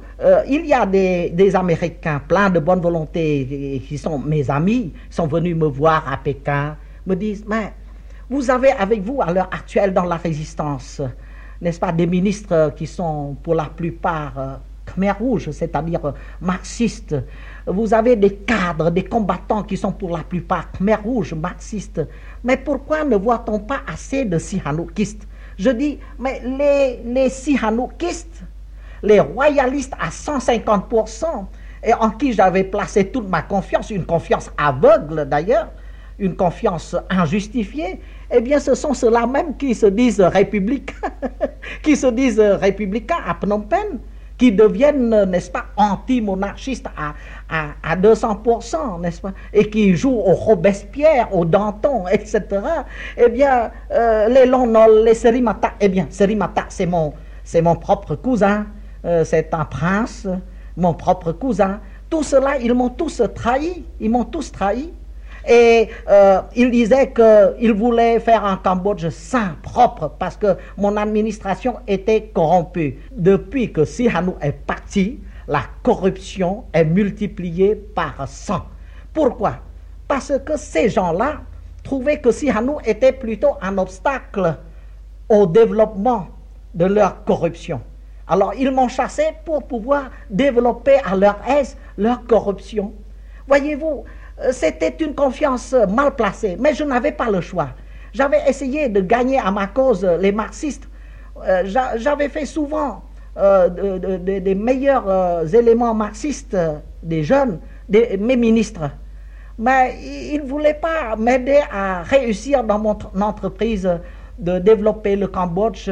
il 0.48 0.66
y 0.66 0.74
a 0.74 0.86
des, 0.86 1.30
des, 1.30 1.56
Américains 1.56 2.22
pleins 2.28 2.50
de 2.50 2.60
bonne 2.60 2.82
volonté 2.82 3.82
qui 3.88 3.98
sont 3.98 4.20
mes 4.20 4.50
amis, 4.50 4.94
sont 5.10 5.28
venus 5.28 5.56
me 5.56 5.68
voir 5.68 6.12
à 6.12 6.18
Pékin, 6.18 6.76
me 7.06 7.16
disent, 7.16 7.46
mais 7.48 7.74
vous 8.30 8.50
avez 8.52 8.72
avec 8.72 9.02
vous 9.02 9.22
à 9.22 9.32
l'heure 9.32 9.50
actuelle 9.52 9.94
dans 9.94 10.04
la 10.04 10.18
résistance 10.18 11.02
n'est-ce 11.62 11.80
pas, 11.80 11.92
des 11.92 12.08
ministres 12.08 12.74
qui 12.76 12.88
sont 12.88 13.36
pour 13.42 13.56
la 13.56 13.66
plupart 13.66 14.34
euh, 14.38 14.56
Khmer 14.88 15.12
rouges, 15.12 15.52
c'est-à-dire 15.52 16.06
euh, 16.06 16.12
marxistes. 16.42 17.16
Vous 17.66 17.94
avez 17.94 18.16
des 18.16 18.34
cadres, 18.34 18.90
des 18.90 19.04
combattants 19.04 19.64
qui 19.64 19.78
sont 19.78 19.92
pour 19.92 20.18
la 20.18 20.24
plupart 20.24 20.72
Khmer 20.72 20.96
rouges, 20.96 21.34
marxistes. 21.34 22.02
Mais 22.44 22.58
pourquoi 22.58 23.04
ne 23.04 23.16
voit-on 23.16 23.60
pas 23.60 23.82
assez 23.86 24.26
de 24.26 24.38
Sihanoukistes? 24.38 25.28
Je 25.58 25.70
dis, 25.70 26.00
mais 26.20 26.42
les, 26.44 27.02
les 27.04 27.30
Sihanoukistes, 27.30 28.44
les 29.04 29.20
royalistes 29.20 29.94
à 30.00 30.10
150%, 30.10 31.46
et 31.84 31.94
en 31.94 32.10
qui 32.12 32.34
j'avais 32.34 32.64
placé 32.64 33.08
toute 33.08 33.30
ma 33.30 33.42
confiance, 33.42 33.90
une 33.90 34.06
confiance 34.06 34.52
aveugle 34.58 35.26
d'ailleurs, 35.26 35.70
une 36.20 36.36
confiance 36.36 36.96
injustifiée, 37.10 38.02
eh 38.32 38.42
bien 38.42 38.60
ce 38.60 38.76
sont 38.76 38.94
ceux-là 38.94 39.28
même 39.28 39.56
qui 39.56 39.76
se 39.76 39.86
disent 39.86 40.22
républicains, 40.22 41.12
qui 41.84 41.96
se 41.96 42.08
disent 42.08 42.40
républicains 42.40 43.20
à 43.26 43.36
Phnom 43.36 43.62
Penh, 43.62 44.00
qui 44.38 44.52
deviennent, 44.52 45.26
n'est-ce 45.26 45.50
pas, 45.50 45.66
anti-monarchistes 45.76 46.88
à, 46.96 47.16
à, 47.84 47.96
200%, 47.96 49.02
n'est-ce 49.02 49.22
pas, 49.22 49.34
et 49.52 49.70
qui 49.70 49.96
jouent 49.96 50.20
au 50.20 50.34
Robespierre, 50.34 51.34
au 51.36 51.44
Danton, 51.44 52.08
etc., 52.08 52.44
eh 53.18 53.30
bien, 53.30 53.72
euh, 53.92 54.28
les 54.30 54.46
Lonol, 54.46 55.04
les 55.06 55.16
Serimata, 55.16 55.74
eh 55.80 55.90
bien, 55.90 56.08
Serimata, 56.10 56.66
c'est 56.70 56.86
mon, 56.86 57.14
c'est 57.44 57.62
propre 57.62 58.16
cousin, 58.16 58.68
euh, 59.06 59.24
c'est 59.24 59.54
un 59.54 59.66
prince, 59.66 60.28
mon 60.76 60.94
propre 60.94 61.32
cousin. 61.32 61.80
Tout 62.10 62.24
cela, 62.24 62.58
ils 62.58 62.74
m'ont 62.74 62.90
tous 62.90 63.22
trahi, 63.34 63.86
ils 64.00 64.10
m'ont 64.10 64.26
tous 64.26 64.52
trahi. 64.52 64.94
Et 65.48 65.90
euh, 66.10 66.42
il 66.56 66.72
disait 66.72 67.14
qu'il 67.14 67.74
voulait 67.74 68.20
faire 68.20 68.44
un 68.44 68.58
Cambodge 68.58 69.08
sain, 69.10 69.56
propre, 69.62 70.12
parce 70.20 70.36
que 70.36 70.58
mon 70.78 70.98
administration 70.98 71.78
était 71.88 72.30
corrompue. 72.34 73.00
Depuis 73.12 73.72
que 73.72 73.86
Sihanouk 73.86 74.36
est 74.42 74.52
parti, 74.52 75.20
la 75.48 75.62
corruption 75.84 76.66
est 76.74 76.84
multipliée 76.84 77.76
par 77.76 78.28
100. 78.28 78.66
Pourquoi? 79.14 79.60
Parce 80.08 80.34
que 80.46 80.58
ces 80.58 80.90
gens-là 80.90 81.42
trouvaient 81.84 82.20
que 82.20 82.32
Sihanouk 82.32 82.86
était 82.86 83.14
plutôt 83.14 83.56
un 83.62 83.78
obstacle 83.78 84.58
au 85.30 85.46
développement 85.46 86.28
de 86.74 86.86
leur 86.86 87.24
corruption. 87.24 87.82
Alors 88.28 88.54
ils 88.54 88.72
m'ont 88.72 88.90
chassé 88.90 89.24
pour 89.46 89.64
pouvoir 89.64 90.12
développer 90.30 90.98
à 91.06 91.16
leur 91.16 91.40
aise 91.48 91.78
leur 91.98 92.26
corruption. 92.26 92.94
Voyez-vous, 93.48 94.04
c'était 94.52 94.96
une 95.04 95.16
confiance 95.16 95.74
mal 95.90 96.16
placée, 96.16 96.58
mais 96.60 96.74
je 96.74 96.84
n'avais 96.84 97.12
pas 97.12 97.30
le 97.30 97.42
choix. 97.42 97.70
J'avais 98.14 98.42
essayé 98.48 98.90
de 98.90 99.02
gagner 99.02 99.40
à 99.40 99.52
ma 99.52 99.68
cause 99.68 100.04
les 100.20 100.32
marxistes. 100.32 100.88
Euh, 101.46 101.64
j'avais 101.98 102.30
fait 102.30 102.46
souvent 102.46 103.04
euh, 103.38 103.70
des 104.20 104.56
meilleurs 104.56 105.54
éléments 105.54 105.94
marxistes 105.94 106.58
des 107.04 107.24
jeunes, 107.24 107.60
des, 107.90 108.18
mes 108.18 108.36
ministres. 108.38 108.90
Mais 109.60 109.96
ils 110.02 110.42
ne 110.44 110.48
voulaient 110.48 110.76
pas 110.76 111.16
m'aider 111.16 111.62
à 111.72 112.04
réussir 112.04 112.64
dans 112.64 112.80
mon 112.80 112.98
entreprise 113.22 113.90
de 114.38 114.60
développer 114.60 115.16
le 115.16 115.28
Cambodge, 115.28 115.90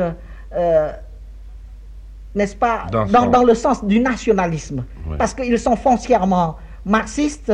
n'est-ce 2.35 2.55
pas, 2.55 2.85
dans, 2.91 3.43
le 3.43 3.55
sens 3.55 3.83
du 3.83 3.99
nationalisme. 3.99 4.83
Parce 5.17 5.33
qu'ils 5.33 5.57
sont 5.59 5.75
foncièrement 5.75 6.57
marxistes 6.85 7.51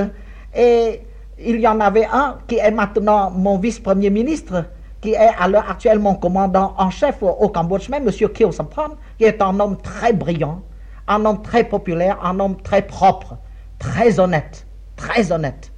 et 0.56 1.02
il 1.40 1.60
y 1.60 1.68
en 1.68 1.80
avait 1.80 2.06
un 2.06 2.38
qui 2.48 2.58
est 2.58 2.72
maintenant 2.72 3.32
mon 3.32 3.58
vice-premier 3.58 4.10
ministre, 4.10 4.66
qui 5.00 5.14
est 5.14 5.18
à 5.18 5.48
l'heure 5.48 5.70
actuelle 5.70 6.00
mon 6.00 6.16
commandant 6.16 6.74
en 6.78 6.90
chef 6.90 7.24
au 7.24 7.50
Cambodge, 7.50 7.90
même 7.90 8.08
M. 8.08 8.30
Kyo 8.30 8.52
Sampran, 8.52 8.90
qui 9.18 9.24
est 9.26 9.42
un 9.42 9.60
homme 9.60 9.78
très 9.78 10.14
brillant, 10.14 10.62
un 11.08 11.26
homme 11.26 11.42
très 11.42 11.64
populaire, 11.64 12.20
un 12.24 12.40
homme 12.40 12.58
très 12.62 12.84
propre, 12.84 13.38
très 13.80 14.20
honnête, 14.20 14.68
très 14.96 15.32
honnête. 15.32 15.72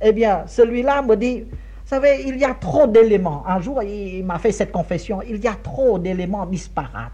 Eh 0.00 0.12
bien, 0.12 0.44
celui-là 0.46 1.02
me 1.02 1.16
dit, 1.16 1.40
vous 1.42 1.48
savez, 1.84 2.24
il 2.26 2.38
y 2.38 2.44
a 2.44 2.54
trop 2.54 2.86
d'éléments. 2.86 3.44
Un 3.46 3.60
jour, 3.60 3.82
il 3.82 4.24
m'a 4.24 4.38
fait 4.38 4.52
cette 4.52 4.72
confession, 4.72 5.20
il 5.22 5.36
y 5.36 5.46
a 5.46 5.54
trop 5.62 5.98
d'éléments 5.98 6.46
disparates 6.46 7.12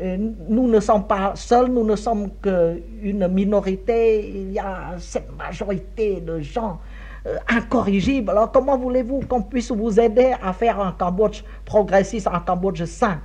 nous 0.00 0.68
ne 0.68 0.80
sommes 0.80 1.06
pas 1.06 1.32
seuls, 1.34 1.68
nous 1.68 1.84
ne 1.84 1.96
sommes 1.96 2.30
qu'une 2.42 3.28
minorité, 3.28 4.28
il 4.28 4.52
y 4.52 4.58
a 4.58 4.94
cette 4.98 5.30
majorité 5.36 6.20
de 6.20 6.40
gens 6.40 6.78
euh, 7.26 7.36
incorrigibles. 7.48 8.30
Alors 8.30 8.52
comment 8.52 8.78
voulez-vous 8.78 9.20
qu'on 9.28 9.42
puisse 9.42 9.72
vous 9.72 9.98
aider 9.98 10.34
à 10.42 10.52
faire 10.52 10.80
un 10.80 10.92
Cambodge 10.92 11.42
progressiste, 11.64 12.28
un 12.28 12.40
Cambodge 12.40 12.84
sain? 12.84 13.20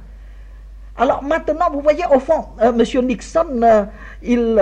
Alors 0.98 1.24
maintenant, 1.24 1.70
vous 1.72 1.82
voyez, 1.82 2.04
au 2.14 2.20
fond, 2.20 2.46
euh, 2.62 2.72
M. 2.72 3.06
Nixon, 3.06 3.62
euh, 3.62 3.86
il, 4.22 4.62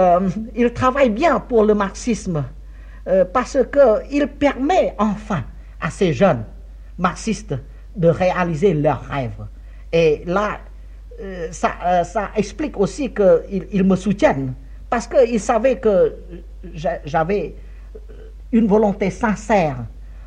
il, 0.56 0.74
travaille 0.74 1.10
bien 1.10 1.40
pour 1.40 1.64
le 1.64 1.74
marxisme 1.74 2.44
parce 3.34 3.58
qu'il 3.74 4.28
permet 4.28 4.94
enfin 5.00 5.44
à 5.82 5.90
ces 5.90 6.14
jeunes 6.14 6.46
marxistes 7.00 7.56
de 7.96 8.08
réaliser 8.08 8.76
leurs 8.76 9.02
rêves. 9.02 9.44
Et 9.92 10.24
là, 10.26 10.60
euh, 11.22 11.50
euh, 11.86 12.04
ça, 12.04 12.32
explique 12.36 12.78
aussi 12.80 13.14
qu'ils 13.14 13.84
me 13.84 13.96
soutiennent, 13.96 14.54
parce 14.90 15.08
qu'ils 15.08 15.40
savaient 15.40 15.78
que 15.78 16.16
j'avais 17.06 17.56
une 18.52 18.68
volonté 18.68 19.10
sincère 19.10 19.78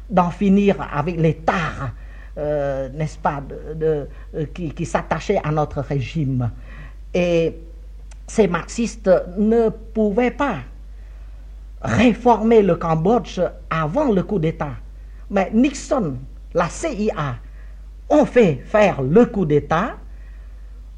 d'en 0.09 0.31
finir 0.31 0.77
avec 0.93 1.17
l'État, 1.19 1.93
euh, 2.39 2.89
n'est-ce 2.91 3.19
pas, 3.19 3.43
qui, 4.55 4.87
s'attachait 4.87 5.41
à 5.43 5.51
notre 5.51 5.81
régime. 5.81 6.51
Et 7.13 7.57
ces 8.27 8.47
marxistes 8.47 9.11
ne 9.37 9.69
pouvaient 9.69 10.31
pas 10.31 10.59
réformer 11.83 12.63
le 12.63 12.77
Cambodge 12.77 13.41
avant 13.69 14.13
le 14.13 14.23
coup 14.23 14.39
d'État. 14.39 14.73
Mais 15.31 15.51
Nixon, 15.53 16.17
la 16.55 16.69
CIA, 16.69 17.37
ont 18.09 18.25
fait 18.25 18.63
faire 18.65 19.03
le 19.03 19.27
coup 19.27 19.45
d'État 19.45 19.97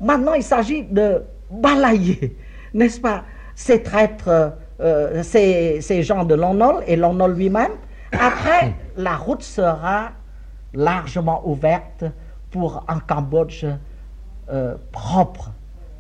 Maintenant, 0.00 0.34
il 0.34 0.42
s'agit 0.42 0.82
de 0.82 1.22
balayer, 1.50 2.36
n'est-ce 2.74 3.00
pas, 3.00 3.24
ces 3.54 3.82
traîtres, 3.82 4.54
euh, 4.80 5.22
ces, 5.22 6.02
gens 6.02 6.24
de 6.24 6.34
Lonol 6.34 6.82
et 6.86 6.96
Lonol 6.96 7.34
lui-même. 7.34 7.72
Après, 8.12 8.74
la 8.96 9.16
route 9.16 9.42
sera 9.42 10.10
largement 10.74 11.42
ouverte 11.48 12.04
pour 12.50 12.84
un 12.88 13.00
Cambodge 13.00 13.64
euh, 14.50 14.74
propre, 14.92 15.50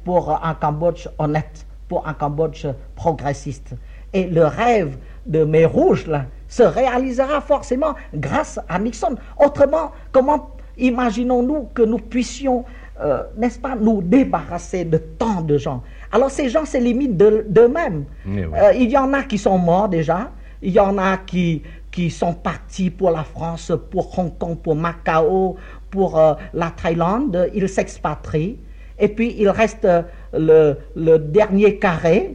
pour 0.04 0.44
un 0.44 0.54
Cambodge 0.54 1.08
honnête, 1.18 1.66
pour 1.88 2.06
un 2.06 2.14
Cambodge 2.14 2.66
progressiste. 2.94 3.74
Et 4.12 4.26
le 4.26 4.44
rêve 4.44 4.96
de 5.26 5.44
mes 5.44 5.64
rouges 5.64 6.06
là, 6.06 6.26
se 6.48 6.62
réalisera 6.62 7.40
forcément 7.40 7.94
grâce 8.14 8.60
à 8.68 8.78
Nixon. 8.78 9.16
Autrement, 9.42 9.92
comment 10.12 10.50
imaginons-nous 10.78 11.70
que 11.74 11.82
nous 11.82 11.98
puissions 11.98 12.64
euh, 13.00 13.24
n'est-ce 13.36 13.58
pas, 13.58 13.76
nous 13.76 14.00
débarrasser 14.00 14.84
de 14.84 14.96
tant 14.96 15.42
de 15.42 15.58
gens? 15.58 15.82
Alors 16.12 16.30
ces 16.30 16.48
gens 16.48 16.64
s'éliminent 16.64 17.14
d'eux-mêmes. 17.14 18.04
Euh, 18.26 18.72
il 18.74 18.90
y 18.90 18.96
en 18.96 19.12
a 19.12 19.22
qui 19.22 19.36
sont 19.36 19.58
morts 19.58 19.88
déjà, 19.88 20.30
il 20.62 20.72
y 20.72 20.80
en 20.80 20.96
a 20.96 21.18
qui, 21.18 21.62
qui 21.90 22.10
sont 22.10 22.32
partis 22.32 22.90
pour 22.90 23.10
la 23.10 23.22
France, 23.24 23.72
pour 23.90 24.18
Hong 24.18 24.36
Kong, 24.38 24.56
pour 24.58 24.74
Macao, 24.74 25.56
pour 25.90 26.18
euh, 26.18 26.34
la 26.54 26.70
Thaïlande, 26.70 27.50
ils 27.54 27.68
s'expatrient. 27.68 28.58
Et 28.98 29.08
puis 29.08 29.34
il 29.38 29.50
reste 29.50 29.86
le, 30.32 30.76
le, 30.94 31.18
dernier 31.18 31.78
carré, 31.78 32.34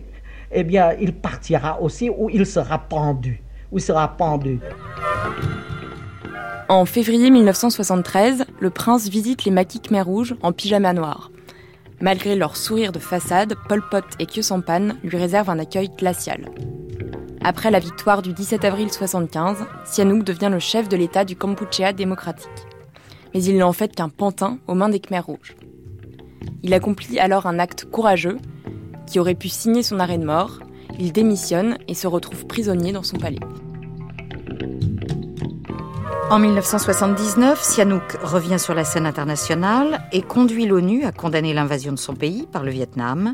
eh 0.51 0.63
bien 0.63 0.93
il 0.99 1.13
partira 1.13 1.81
aussi 1.81 2.07
où 2.09 2.29
il 2.29 2.45
sera 2.45 2.77
pendu, 2.77 3.41
où 3.71 3.79
il 3.79 3.81
sera 3.81 4.07
pendu. 4.09 4.59
En 6.69 6.85
février 6.85 7.29
1973, 7.29 8.45
le 8.59 8.69
prince 8.69 9.09
visite 9.09 9.45
les 9.45 9.51
maquis 9.51 9.79
Khmer 9.79 10.01
rouges 10.01 10.35
en 10.41 10.51
pyjama 10.51 10.93
noir. 10.93 11.31
Malgré 11.99 12.35
leur 12.35 12.57
sourire 12.57 12.91
de 12.91 12.99
façade, 12.99 13.55
Pol 13.67 13.81
Pot 13.89 14.05
et 14.19 14.25
Khieu 14.25 14.41
lui 15.03 15.17
réservent 15.17 15.49
un 15.49 15.59
accueil 15.59 15.89
glacial. 15.97 16.49
Après 17.43 17.71
la 17.71 17.79
victoire 17.79 18.21
du 18.21 18.33
17 18.33 18.65
avril 18.65 18.85
1975, 18.85 19.65
Sihanouk 19.85 20.23
devient 20.23 20.49
le 20.51 20.59
chef 20.59 20.89
de 20.89 20.97
l'État 20.97 21.25
du 21.25 21.35
Kampuchea 21.35 21.93
démocratique. 21.93 22.49
Mais 23.33 23.43
il 23.43 23.55
n'est 23.55 23.63
en 23.63 23.73
fait 23.73 23.95
qu'un 23.95 24.09
pantin 24.09 24.59
aux 24.67 24.75
mains 24.75 24.89
des 24.89 24.99
Khmer 24.99 25.19
rouges. 25.19 25.55
Il 26.63 26.73
accomplit 26.73 27.19
alors 27.19 27.47
un 27.47 27.59
acte 27.59 27.85
courageux 27.85 28.37
qui 29.07 29.19
aurait 29.19 29.35
pu 29.35 29.49
signer 29.49 29.83
son 29.83 29.99
arrêt 29.99 30.17
de 30.17 30.25
mort. 30.25 30.59
Il 30.99 31.11
démissionne 31.11 31.77
et 31.87 31.93
se 31.93 32.07
retrouve 32.07 32.45
prisonnier 32.45 32.91
dans 32.91 33.03
son 33.03 33.17
palais. 33.17 33.39
En 36.29 36.39
1979, 36.39 37.61
Sihanouk 37.61 38.17
revient 38.21 38.59
sur 38.59 38.73
la 38.73 38.85
scène 38.85 39.05
internationale 39.05 40.07
et 40.11 40.21
conduit 40.21 40.65
l'ONU 40.65 41.03
à 41.03 41.11
condamner 41.11 41.53
l'invasion 41.53 41.91
de 41.91 41.97
son 41.97 42.15
pays 42.15 42.47
par 42.51 42.63
le 42.63 42.71
Vietnam. 42.71 43.33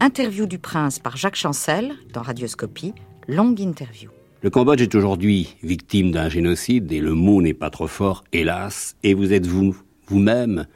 Interview 0.00 0.46
du 0.46 0.58
prince 0.58 0.98
par 0.98 1.16
Jacques 1.16 1.36
Chancel 1.36 1.94
dans 2.12 2.22
Radioscopie, 2.22 2.94
longue 3.26 3.60
interview. 3.60 4.10
Le 4.42 4.50
Cambodge 4.50 4.82
est 4.82 4.94
aujourd'hui 4.94 5.56
victime 5.62 6.12
d'un 6.12 6.28
génocide 6.28 6.92
et 6.92 7.00
le 7.00 7.14
mot 7.14 7.42
n'est 7.42 7.54
pas 7.54 7.70
trop 7.70 7.88
fort, 7.88 8.22
hélas, 8.32 8.94
et 9.02 9.14
vous 9.14 9.32
êtes 9.32 9.46
vous, 9.46 9.76
vous-même, 10.06 10.66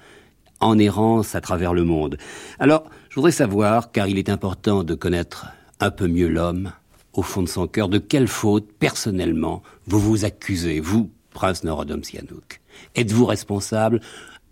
en 0.58 0.78
errance 0.78 1.34
à 1.34 1.40
travers 1.40 1.72
le 1.72 1.84
monde. 1.84 2.18
Alors, 2.58 2.84
je 3.10 3.14
voudrais 3.16 3.32
savoir, 3.32 3.92
car 3.92 4.08
il 4.08 4.18
est 4.18 4.28
important 4.28 4.82
de 4.82 4.94
connaître 4.94 5.46
un 5.78 5.90
peu 5.90 6.08
mieux 6.08 6.28
l'homme, 6.28 6.72
au 7.12 7.22
fond 7.22 7.42
de 7.42 7.48
son 7.48 7.66
cœur, 7.66 7.88
de 7.88 7.98
quelle 7.98 8.28
faute, 8.28 8.72
personnellement, 8.78 9.62
vous 9.86 9.98
vous 9.98 10.24
accusez, 10.24 10.80
vous, 10.80 11.10
prince 11.30 11.64
Norodom 11.64 12.02
Sihanouk 12.02 12.60
Êtes-vous 12.94 13.26
responsable? 13.26 14.00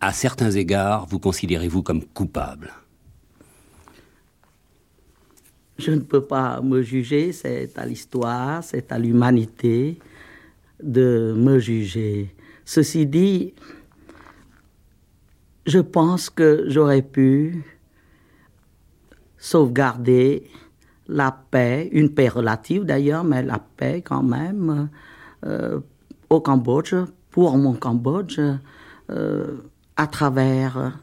À 0.00 0.12
certains 0.12 0.50
égards, 0.50 1.06
vous 1.06 1.18
considérez-vous 1.18 1.82
comme 1.82 2.04
coupable? 2.04 2.72
Je 5.78 5.92
ne 5.92 6.00
peux 6.00 6.24
pas 6.24 6.60
me 6.60 6.82
juger, 6.82 7.32
c'est 7.32 7.78
à 7.78 7.86
l'histoire, 7.86 8.64
c'est 8.64 8.90
à 8.90 8.98
l'humanité 8.98 9.98
de 10.82 11.34
me 11.36 11.58
juger. 11.58 12.34
Ceci 12.64 13.06
dit, 13.06 13.54
je 15.66 15.78
pense 15.78 16.30
que 16.30 16.64
j'aurais 16.66 17.02
pu 17.02 17.64
sauvegarder 19.36 20.48
la 21.06 21.30
paix, 21.32 21.88
une 21.92 22.12
paix 22.12 22.28
relative 22.28 22.84
d'ailleurs, 22.84 23.24
mais 23.24 23.42
la 23.42 23.58
paix 23.58 24.02
quand 24.02 24.22
même 24.22 24.88
euh, 25.44 25.80
au 26.30 26.40
Cambodge, 26.40 26.94
pour 27.30 27.56
mon 27.56 27.74
Cambodge, 27.74 28.40
euh, 29.10 29.56
à 29.96 30.06
travers 30.06 30.98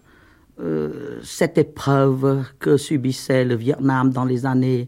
euh, 0.60 1.20
cette 1.24 1.58
épreuve 1.58 2.44
que 2.60 2.78
subissait 2.78 3.46
le 3.46 3.56
Vietnam 3.56 4.12
dans 4.12 4.26
les 4.26 4.46
années 4.46 4.88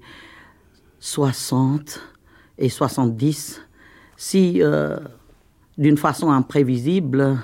60 1.00 2.00
et 2.58 2.70
70, 2.70 3.62
si 4.16 4.62
d'une 5.78 5.98
façon 5.98 6.32
imprévisible, 6.32 7.38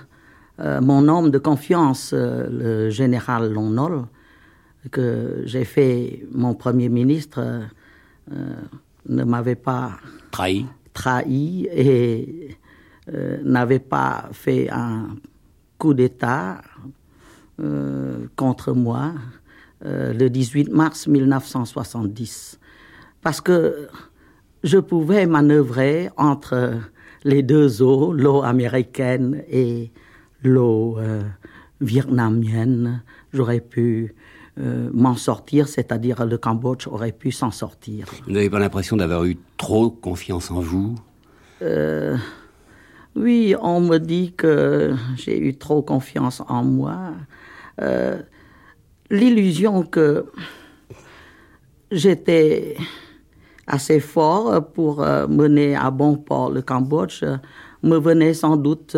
mon 0.57 1.07
homme 1.07 1.29
de 1.29 1.37
confiance, 1.37 2.13
le 2.13 2.89
général 2.89 3.53
Lonol, 3.53 4.05
que 4.91 5.43
j'ai 5.45 5.65
fait 5.65 6.25
mon 6.31 6.53
premier 6.53 6.89
ministre 6.89 7.39
euh, 8.31 8.53
ne 9.07 9.23
m'avait 9.23 9.55
pas 9.55 9.97
trahi, 10.31 10.65
trahi 10.93 11.67
et 11.71 12.57
euh, 13.11 13.37
n'avait 13.43 13.79
pas 13.79 14.29
fait 14.31 14.69
un 14.69 15.15
coup 15.77 15.93
d'État 15.93 16.61
euh, 17.59 18.25
contre 18.35 18.73
moi 18.73 19.13
le 19.85 20.29
18 20.29 20.71
mars 20.71 21.07
1970. 21.07 22.57
Parce 23.21 23.41
que 23.41 23.89
je 24.63 24.77
pouvais 24.77 25.25
manœuvrer 25.25 26.09
entre 26.15 26.75
les 27.25 27.43
deux 27.43 27.81
eaux, 27.81 28.13
l'eau 28.13 28.43
américaine 28.43 29.43
et 29.49 29.91
l'eau 30.41 30.97
vietnamienne. 31.81 33.03
J'aurais 33.33 33.59
pu 33.59 34.15
euh, 34.59 34.91
m'en 34.93 35.15
sortir, 35.15 35.67
c'est-à-dire 35.67 36.27
le 36.27 36.37
Cambodge 36.37 36.87
aurait 36.87 37.11
pu 37.11 37.31
s'en 37.31 37.49
sortir. 37.49 38.05
Vous 38.27 38.33
n'avez 38.33 38.51
pas 38.51 38.59
l'impression 38.59 38.95
d'avoir 38.95 39.25
eu 39.25 39.35
trop 39.57 39.89
confiance 39.89 40.51
en 40.51 40.59
vous? 40.59 40.93
Euh, 41.63 42.15
Oui, 43.15 43.55
on 43.61 43.79
me 43.79 43.97
dit 43.99 44.33
que 44.33 44.95
j'ai 45.15 45.39
eu 45.39 45.55
trop 45.55 45.81
confiance 45.81 46.41
en 46.47 46.63
moi. 46.63 47.11
Euh, 47.81 48.19
l'illusion 49.09 49.83
que 49.83 50.25
j'étais 51.91 52.75
assez 53.67 53.99
fort 53.99 54.71
pour 54.73 55.05
mener 55.29 55.75
à 55.75 55.91
bon 55.91 56.17
port 56.17 56.51
le 56.51 56.61
Cambodge 56.61 57.23
me 57.83 57.97
venait 57.97 58.33
sans 58.33 58.57
doute 58.57 58.97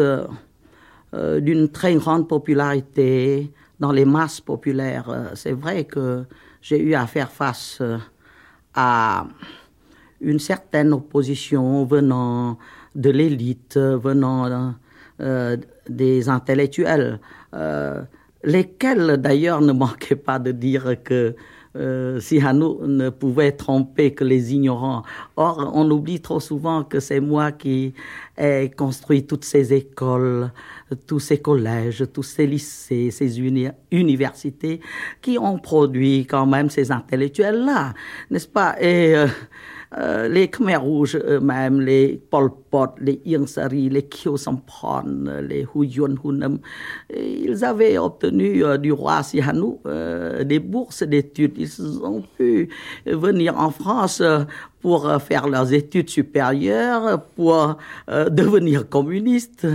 d'une 1.13 1.69
très 1.69 1.95
grande 1.95 2.27
popularité, 2.27 3.51
dans 3.79 3.91
les 3.91 4.05
masses 4.05 4.41
populaires. 4.41 5.09
Euh, 5.09 5.29
c'est 5.35 5.51
vrai 5.51 5.85
que 5.85 6.25
j'ai 6.61 6.81
eu 6.81 6.93
à 6.93 7.07
faire 7.07 7.31
face 7.31 7.79
euh, 7.81 7.97
à 8.73 9.27
une 10.21 10.39
certaine 10.39 10.93
opposition 10.93 11.85
venant 11.85 12.57
de 12.95 13.09
l'élite, 13.09 13.77
venant 13.77 14.73
euh, 15.21 15.57
des 15.87 16.29
intellectuels, 16.29 17.19
lesquels 18.43 19.17
d'ailleurs 19.17 19.61
ne 19.61 19.73
manquaient 19.73 20.15
pas 20.15 20.39
de 20.39 20.51
dire 20.51 20.95
que 21.03 21.35
euh, 21.75 22.21
si 22.21 22.39
Hanou 22.39 22.79
ne 22.87 23.09
pouvait 23.09 23.51
tromper 23.51 24.13
que 24.13 24.23
les 24.23 24.53
ignorants. 24.53 25.03
Or, 25.35 25.71
on 25.73 25.89
oublie 25.91 26.21
trop 26.21 26.39
souvent 26.39 26.85
que 26.85 27.01
c'est 27.01 27.19
moi 27.19 27.51
qui 27.51 27.93
ai 28.37 28.71
construit 28.75 29.25
toutes 29.25 29.43
ces 29.43 29.73
écoles, 29.73 30.51
tous 31.05 31.19
ces 31.19 31.39
collèges, 31.39 32.05
tous 32.13 32.23
ces 32.23 32.47
lycées, 32.47 33.11
ces 33.11 33.39
universités 33.91 34.79
qui 35.21 35.37
ont 35.37 35.59
produit 35.59 36.25
quand 36.25 36.45
même 36.45 36.69
ces 36.69 36.93
intellectuels-là, 36.93 37.93
n'est-ce 38.31 38.47
pas? 38.47 38.75
Euh, 38.81 39.27
euh, 39.97 40.27
les 40.27 40.47
Khmer 40.49 40.77
rouges 40.77 41.15
eux-mêmes, 41.15 41.81
les 41.81 42.21
Pol 42.29 42.49
Pot, 42.69 42.91
les 42.99 43.21
Ieng 43.25 43.47
Sari, 43.47 43.89
les 43.89 44.03
Kyo 44.03 44.37
Sampon, 44.37 45.29
les 45.41 45.65
Huyon 45.73 46.15
Hunem, 46.23 46.59
ils 47.15 47.63
avaient 47.63 47.97
obtenu 47.97 48.63
euh, 48.63 48.77
du 48.77 48.91
roi 48.91 49.23
Sihanouk 49.23 49.79
euh, 49.85 50.43
des 50.43 50.59
bourses 50.59 51.03
d'études. 51.03 51.53
Ils 51.57 52.03
ont 52.03 52.23
pu 52.37 52.69
venir 53.05 53.57
en 53.57 53.71
France 53.71 54.21
pour 54.81 55.11
faire 55.21 55.47
leurs 55.47 55.73
études 55.73 56.09
supérieures, 56.09 57.21
pour 57.35 57.77
devenir 58.07 58.87
communistes. 58.87 59.65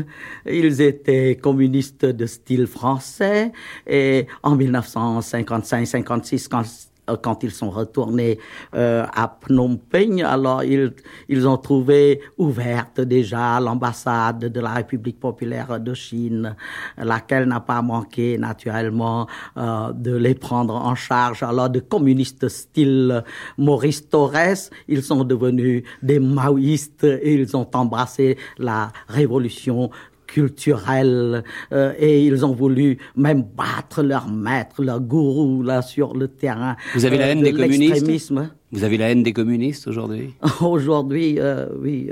Ils 0.47 0.81
étaient 0.81 1.37
communistes 1.41 2.05
de 2.05 2.27
style 2.27 2.69
français 2.69 3.53
et 3.87 4.27
en 4.43 4.57
1955-56, 4.57 6.49
quand 6.49 6.61
euh, 6.61 6.90
quand 7.17 7.43
ils 7.43 7.51
sont 7.51 7.71
retournés 7.71 8.39
euh, 8.75 9.05
à 9.15 9.39
Phnom 9.41 9.77
Penh, 9.77 10.23
alors 10.23 10.63
ils, 10.65 10.93
ils 11.29 11.47
ont 11.49 11.57
trouvé 11.57 12.21
ouverte 12.39 13.01
déjà 13.01 13.61
l'ambassade 13.61 14.47
de 14.47 14.61
la 14.61 14.71
République 14.71 15.21
populaire 15.21 15.81
de 15.81 15.95
Chine, 15.95 16.57
laquelle 16.97 17.47
n'a 17.47 17.61
pas 17.61 17.83
manqué 17.83 18.39
naturellement 18.39 19.27
euh, 19.57 19.93
de 19.93 20.17
les 20.17 20.35
prendre 20.35 20.75
en 20.75 20.95
charge. 20.95 21.43
Alors 21.43 21.71
de 21.71 21.81
communistes 21.81 22.49
style 22.49 23.25
Maurice 23.59 24.09
Torres, 24.09 24.71
ils 24.89 25.03
sont 25.03 25.25
devenus 25.25 25.85
des 26.03 26.19
maoïstes 26.19 27.05
et 27.05 27.35
ils 27.35 27.57
ont 27.57 27.69
embrassé 27.75 28.37
la 28.59 28.93
révolution 29.09 29.91
culturel 30.33 31.43
euh, 31.73 31.93
et 31.99 32.25
ils 32.25 32.45
ont 32.47 32.53
voulu 32.53 32.99
même 33.17 33.43
battre 33.43 34.03
leur 34.03 34.29
maître, 34.29 34.83
leur 34.83 35.01
gourou 35.01 35.63
là 35.63 35.83
sur 35.83 36.15
le 36.15 36.29
terrain. 36.29 36.77
Vous 36.95 37.05
avez 37.05 37.19
la 37.19 37.27
euh, 37.27 37.31
haine 37.33 37.43
des 37.43 37.53
communistes 37.53 38.33
Vous 38.71 38.85
avez 38.85 38.97
la 38.97 39.11
haine 39.11 39.23
des 39.25 39.33
communistes 39.33 39.89
aujourd'hui? 39.89 40.35
Aujourd'hui, 40.61 41.37
euh, 41.39 41.67
oui, 41.79 42.11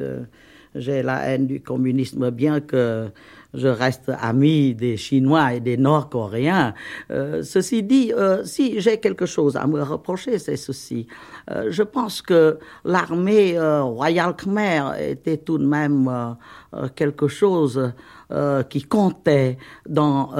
j'ai 0.74 1.02
la 1.02 1.20
haine 1.28 1.46
du 1.46 1.60
communisme, 1.60 2.30
bien 2.30 2.60
que 2.60 3.08
je 3.54 3.68
reste 3.68 4.10
ami 4.20 4.74
des 4.74 4.96
Chinois 4.96 5.54
et 5.54 5.60
des 5.60 5.76
Nord-Coréens. 5.76 6.74
Euh, 7.10 7.42
ceci 7.42 7.82
dit, 7.82 8.12
euh, 8.12 8.44
si 8.44 8.80
j'ai 8.80 8.98
quelque 8.98 9.26
chose 9.26 9.56
à 9.56 9.66
me 9.66 9.82
reprocher, 9.82 10.38
c'est 10.38 10.56
ceci. 10.56 11.06
Euh, 11.50 11.68
je 11.70 11.82
pense 11.82 12.20
que 12.20 12.58
l'armée 12.84 13.58
royale 13.58 14.34
khmer 14.36 14.92
était 15.00 15.38
tout 15.38 15.58
de 15.58 15.66
même 15.66 16.36
quelque 16.94 17.28
chose 17.28 17.92
qui 18.68 18.82
comptait 18.82 19.56
dans 19.88 20.32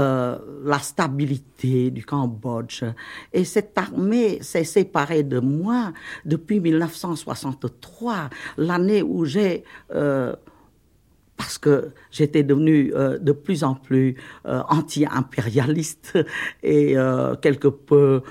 la 0.65 0.79
stabilité 0.79 1.91
du 1.91 2.05
Cambodge. 2.05 2.85
Et 3.33 3.45
cette 3.45 3.77
armée 3.79 4.43
s'est 4.43 4.65
séparée 4.65 5.23
de 5.23 5.41
moi 5.41 5.93
depuis 6.25 6.61
1963, 6.61 8.29
l'année 8.59 9.03
où 9.03 9.25
j'ai 9.25 9.65
parce 11.39 11.57
que 11.57 11.93
j'étais 12.11 12.43
devenu 12.43 12.93
euh, 12.95 13.17
de 13.17 13.33
plus 13.33 13.65
en 13.65 13.75
plus 13.75 14.17
euh, 14.45 14.61
anti-impérialiste 14.69 16.19
et 16.63 16.99
euh, 16.99 17.37
quelque 17.37 17.69
peu 17.69 18.23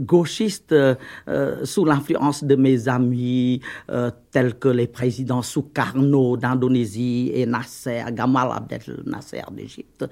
gauchiste 0.00 0.74
sous 1.64 1.84
l'influence 1.84 2.44
de 2.44 2.54
mes 2.54 2.88
amis 2.88 3.60
tels 4.30 4.58
que 4.58 4.68
les 4.68 4.86
présidents 4.86 5.42
Sukarno 5.42 6.36
d'Indonésie 6.36 7.30
et 7.34 7.46
Nasser, 7.46 8.04
Gamal 8.12 8.50
Abdel 8.52 9.02
Nasser 9.06 9.42
d'Égypte. 9.52 10.04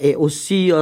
Et 0.00 0.16
aussi 0.16 0.72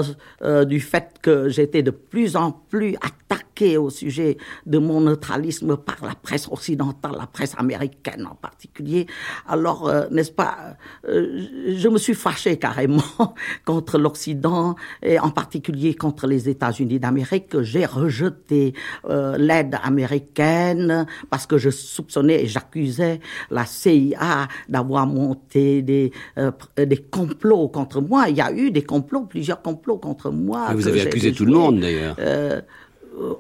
du 0.67 0.81
fait 0.81 1.17
que 1.23 1.49
j'étais 1.49 1.83
de 1.83 1.91
plus 1.91 2.37
en 2.37 2.53
plus 2.53 2.97
attaqué 2.97 3.77
au 3.77 3.91
sujet 3.91 4.39
de 4.67 4.79
mon 4.79 5.03
neutralisme 5.03 5.77
par 5.77 5.99
la 6.03 6.15
presse 6.15 6.49
occidentale, 6.51 7.13
la 7.19 7.27
presse 7.27 7.55
américaine 7.59 8.27
en 8.27 8.35
particulier. 8.35 9.07
Alors, 9.47 9.89
euh, 9.89 10.07
n'est-ce 10.11 10.33
pas, 10.33 10.77
euh, 11.09 11.47
je 11.77 11.89
me 11.89 11.99
suis 11.99 12.15
fâché 12.15 12.59
carrément 12.59 13.03
contre 13.65 13.99
l'Occident 13.99 14.77
et 15.03 15.19
en 15.19 15.31
particulier 15.31 15.95
contre 15.95 16.27
les 16.27 16.49
États-Unis 16.49 16.99
d'Amérique. 16.99 17.61
J'ai 17.61 17.85
rejeté 17.85 18.75
euh, 19.09 19.37
l'aide 19.37 19.77
américaine 19.83 21.07
parce 21.29 21.47
que 21.47 21.59
je 21.59 21.71
soupçonnais 21.71 22.45
et 22.45 22.47
j'accusais 22.47 23.21
la 23.51 23.67
CIA 23.67 24.49
d'avoir 24.69 25.07
monté 25.07 25.83
des, 25.83 26.13
des 26.77 26.97
complots 26.97 27.69
contre 27.69 28.01
moi. 28.01 28.29
Il 28.29 28.37
y 28.37 28.41
a 28.41 28.53
eu 28.53 28.70
des 28.71 28.83
complots, 28.83 29.23
plusieurs 29.23 29.63
complots 29.63 29.99
contre 29.99 30.31
moi. 30.31 30.69
vous 30.75 30.89
avez 30.89 31.03
accusé 31.03 31.33
tout 31.33 31.45
le 31.45 31.53
monde 31.53 31.81
d'ailleurs. 31.81 32.17
euh, 32.19 32.61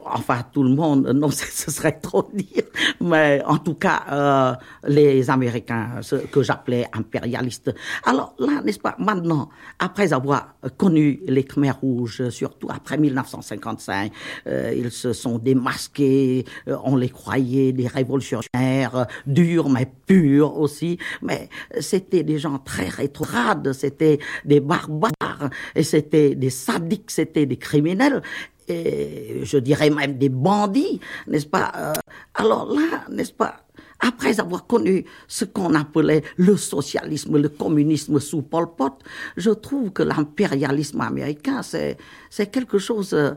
enfin 0.04 0.44
tout 0.52 0.62
le 0.62 0.70
monde, 0.70 1.08
non, 1.08 1.30
ce 1.30 1.70
serait 1.70 1.98
trop 2.00 2.28
dire, 2.32 2.64
mais 3.00 3.42
en 3.46 3.58
tout 3.58 3.74
cas 3.74 4.02
euh, 4.10 4.52
les 4.86 5.30
Américains, 5.30 6.00
ce 6.02 6.16
que 6.16 6.42
j'appelais 6.42 6.86
impérialistes. 6.92 7.74
Alors 8.04 8.34
là, 8.38 8.60
n'est-ce 8.64 8.78
pas, 8.78 8.96
maintenant, 8.98 9.48
après 9.78 10.12
avoir 10.12 10.54
connu 10.76 11.20
les 11.26 11.44
Khmers 11.44 11.80
rouges, 11.80 12.28
surtout 12.30 12.68
après 12.70 12.98
1955, 12.98 14.12
euh, 14.46 14.74
ils 14.76 14.90
se 14.90 15.12
sont 15.12 15.38
démasqués, 15.38 16.44
on 16.66 16.96
les 16.96 17.08
croyait 17.08 17.72
des 17.72 17.86
révolutionnaires, 17.86 19.06
durs 19.26 19.68
mais 19.68 19.90
purs 20.06 20.58
aussi, 20.58 20.98
mais 21.22 21.48
c'était 21.80 22.22
des 22.22 22.38
gens 22.38 22.58
très 22.58 22.88
rétrogrades, 22.88 23.72
c'était 23.72 24.18
des 24.44 24.60
barbares, 24.60 25.50
et 25.74 25.82
c'était 25.82 26.34
des 26.34 26.50
sadiques, 26.50 27.10
c'était 27.10 27.46
des 27.46 27.56
criminels, 27.56 28.22
et 28.70 29.40
je 29.44 29.58
dirais 29.58 29.90
même 29.90 30.16
des 30.18 30.28
bandits, 30.28 31.00
n'est-ce 31.26 31.46
pas 31.46 31.72
euh, 31.76 31.92
Alors 32.34 32.72
là, 32.72 33.04
n'est-ce 33.10 33.32
pas 33.32 33.56
après 34.00 34.40
avoir 34.40 34.66
connu 34.66 35.04
ce 35.28 35.44
qu'on 35.44 35.74
appelait 35.74 36.22
le 36.36 36.56
socialisme, 36.56 37.36
le 37.36 37.48
communisme 37.48 38.18
sous 38.18 38.42
Pol 38.42 38.66
Pot, 38.76 38.94
je 39.36 39.50
trouve 39.50 39.90
que 39.90 40.02
l'impérialisme 40.02 41.00
américain, 41.00 41.62
c'est, 41.62 41.98
c'est 42.30 42.46
quelque 42.46 42.78
chose 42.78 43.12
euh, 43.12 43.32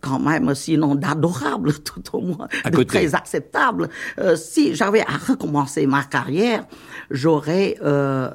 quand 0.00 0.18
même, 0.18 0.54
sinon 0.54 0.94
d'adorable, 0.94 1.72
tout 1.84 2.02
au 2.16 2.20
moins, 2.20 2.48
de 2.70 2.82
très 2.82 3.14
acceptable. 3.14 3.88
Euh, 4.18 4.36
si 4.36 4.74
j'avais 4.74 5.02
à 5.02 5.16
recommencer 5.28 5.86
ma 5.86 6.02
carrière, 6.04 6.66
j'aurais 7.10 7.76
euh, 7.82 8.30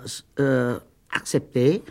accepté 1.11 1.83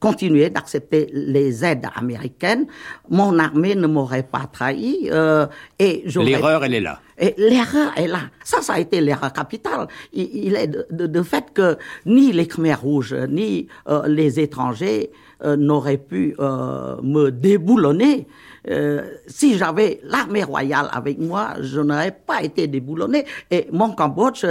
continuer 0.00 0.48
d'accepter 0.48 1.08
les 1.12 1.64
aides 1.64 1.86
américaines, 1.94 2.66
mon 3.10 3.38
armée 3.38 3.74
ne 3.74 3.86
m'aurait 3.86 4.22
pas 4.22 4.48
trahi. 4.50 5.08
Euh, 5.12 5.46
et 5.78 6.02
L'erreur, 6.16 6.64
elle 6.64 6.74
est 6.74 6.80
là. 6.80 7.00
Et 7.18 7.34
l'erreur 7.36 7.92
est 7.96 8.08
là. 8.08 8.22
Ça, 8.42 8.62
ça 8.62 8.74
a 8.74 8.80
été 8.80 9.02
l'erreur 9.02 9.32
capitale. 9.32 9.88
Il, 10.14 10.56
est 10.56 10.68
de, 10.68 11.06
de, 11.06 11.22
fait 11.22 11.52
que 11.52 11.76
ni 12.06 12.32
les 12.32 12.46
Khmers 12.48 12.80
rouges, 12.80 13.14
ni 13.28 13.68
euh, 13.88 14.08
les 14.08 14.40
étrangers 14.40 15.10
euh, 15.42 15.56
n'auraient 15.56 15.96
pu 15.96 16.34
euh, 16.38 16.96
me 17.02 17.30
déboulonner 17.30 18.26
euh, 18.68 19.02
si 19.26 19.56
j'avais 19.56 20.00
l'armée 20.04 20.44
royale 20.44 20.88
avec 20.92 21.18
moi, 21.18 21.54
je 21.60 21.80
n'aurais 21.80 22.12
pas 22.12 22.42
été 22.42 22.66
déboulonné 22.66 23.24
et 23.50 23.66
mon 23.72 23.92
Cambodge 23.92 24.44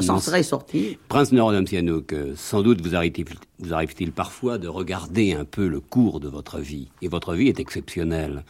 s'en 0.00 0.18
serait 0.18 0.42
sorti. 0.42 0.98
Prince 1.08 1.32
Norodom 1.32 1.66
Sihanouk, 1.66 2.14
sans 2.36 2.62
doute 2.62 2.82
vous 2.82 2.94
arrive-t-il 2.94 4.12
parfois 4.12 4.58
de 4.58 4.68
regarder 4.68 5.32
un 5.32 5.46
peu 5.46 5.66
le 5.66 5.80
cours 5.80 6.20
de 6.20 6.28
votre 6.28 6.58
vie. 6.58 6.88
Et 7.00 7.08
votre 7.08 7.32
vie 7.32 7.48
est 7.48 7.60
exceptionnelle. 7.60 8.44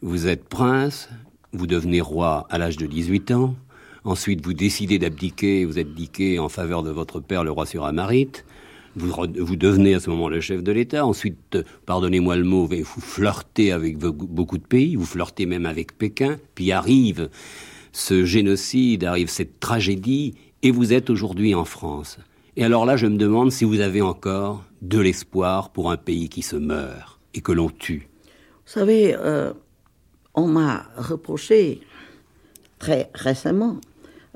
Vous 0.00 0.26
êtes 0.26 0.48
prince, 0.48 1.08
vous 1.52 1.68
devenez 1.68 2.00
roi 2.00 2.48
à 2.50 2.58
l'âge 2.58 2.76
de 2.76 2.86
18 2.86 3.30
ans, 3.30 3.54
ensuite 4.04 4.44
vous 4.44 4.52
décidez 4.52 4.98
d'abdiquer, 4.98 5.64
vous 5.64 5.78
abdiquez 5.78 6.40
en 6.40 6.48
faveur 6.48 6.82
de 6.82 6.90
votre 6.90 7.20
père, 7.20 7.44
le 7.44 7.52
roi 7.52 7.66
Suramarite, 7.66 8.44
vous, 8.96 9.56
devenez 9.56 9.94
à 9.94 10.00
ce 10.00 10.10
moment 10.10 10.28
le 10.28 10.40
chef 10.40 10.62
de 10.62 10.72
l'État. 10.72 11.06
Ensuite, 11.06 11.58
pardonnez-moi 11.86 12.36
le 12.36 12.44
mot, 12.44 12.66
vous 12.66 13.00
flirtez 13.00 13.72
avec 13.72 13.98
beaucoup 13.98 14.58
de 14.58 14.66
pays, 14.66 14.96
vous 14.96 15.06
flirtez 15.06 15.46
même 15.46 15.66
avec 15.66 15.96
Pékin. 15.96 16.38
Puis 16.54 16.72
arrive 16.72 17.28
ce 17.92 18.24
génocide, 18.24 19.04
arrive 19.04 19.28
cette 19.28 19.60
tragédie, 19.60 20.34
et 20.62 20.70
vous 20.70 20.92
êtes 20.92 21.10
aujourd'hui 21.10 21.54
en 21.54 21.64
France. 21.64 22.18
Et 22.56 22.64
alors 22.64 22.86
là, 22.86 22.96
je 22.96 23.06
me 23.06 23.16
demande 23.16 23.50
si 23.50 23.64
vous 23.64 23.80
avez 23.80 24.02
encore 24.02 24.64
de 24.82 24.98
l'espoir 24.98 25.70
pour 25.70 25.90
un 25.90 25.96
pays 25.96 26.28
qui 26.28 26.42
se 26.42 26.56
meurt 26.56 27.18
et 27.34 27.40
que 27.40 27.52
l'on 27.52 27.70
tue. 27.70 28.08
Vous 28.66 28.72
savez, 28.72 29.14
euh, 29.14 29.52
on 30.34 30.46
m'a 30.46 30.86
reproché 30.96 31.80
très 32.78 33.10
récemment 33.14 33.78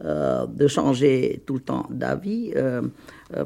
euh, 0.04 0.46
de 0.46 0.66
changer 0.66 1.42
tout 1.46 1.54
le 1.54 1.60
temps 1.60 1.86
d'avis. 1.90 2.52
Euh, 2.54 2.82
euh, 2.82 2.88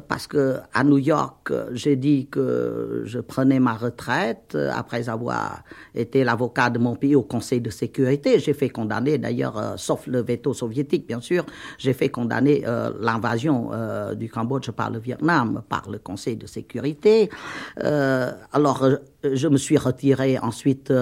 parce 0.07 0.27
que 0.27 0.57
à 0.73 0.83
New 0.83 0.99
York, 0.99 1.51
j'ai 1.71 1.95
dit 1.95 2.27
que 2.27 3.01
je 3.05 3.19
prenais 3.19 3.59
ma 3.59 3.73
retraite 3.73 4.53
euh, 4.53 4.69
après 4.73 5.09
avoir 5.09 5.63
été 5.95 6.23
l'avocat 6.23 6.69
de 6.69 6.77
mon 6.77 6.95
pays 6.95 7.15
au 7.15 7.23
Conseil 7.23 7.61
de 7.61 7.71
sécurité. 7.71 8.37
J'ai 8.39 8.53
fait 8.53 8.69
condamner, 8.69 9.17
d'ailleurs, 9.17 9.57
euh, 9.57 9.73
sauf 9.77 10.05
le 10.05 10.21
veto 10.21 10.53
soviétique, 10.53 11.07
bien 11.07 11.19
sûr, 11.19 11.45
j'ai 11.79 11.93
fait 11.93 12.09
condamner 12.09 12.63
l'invasion 12.99 13.71
du 14.15 14.29
Cambodge 14.29 14.71
par 14.71 14.91
le 14.91 14.99
Vietnam, 14.99 15.61
par 15.67 15.89
le 15.89 15.97
Conseil 15.97 16.35
de 16.35 16.45
sécurité. 16.45 17.29
alors, 17.77 18.87
je 19.23 19.47
me 19.47 19.57
suis 19.57 19.77
retiré 19.77 20.37
ensuite. 20.39 20.93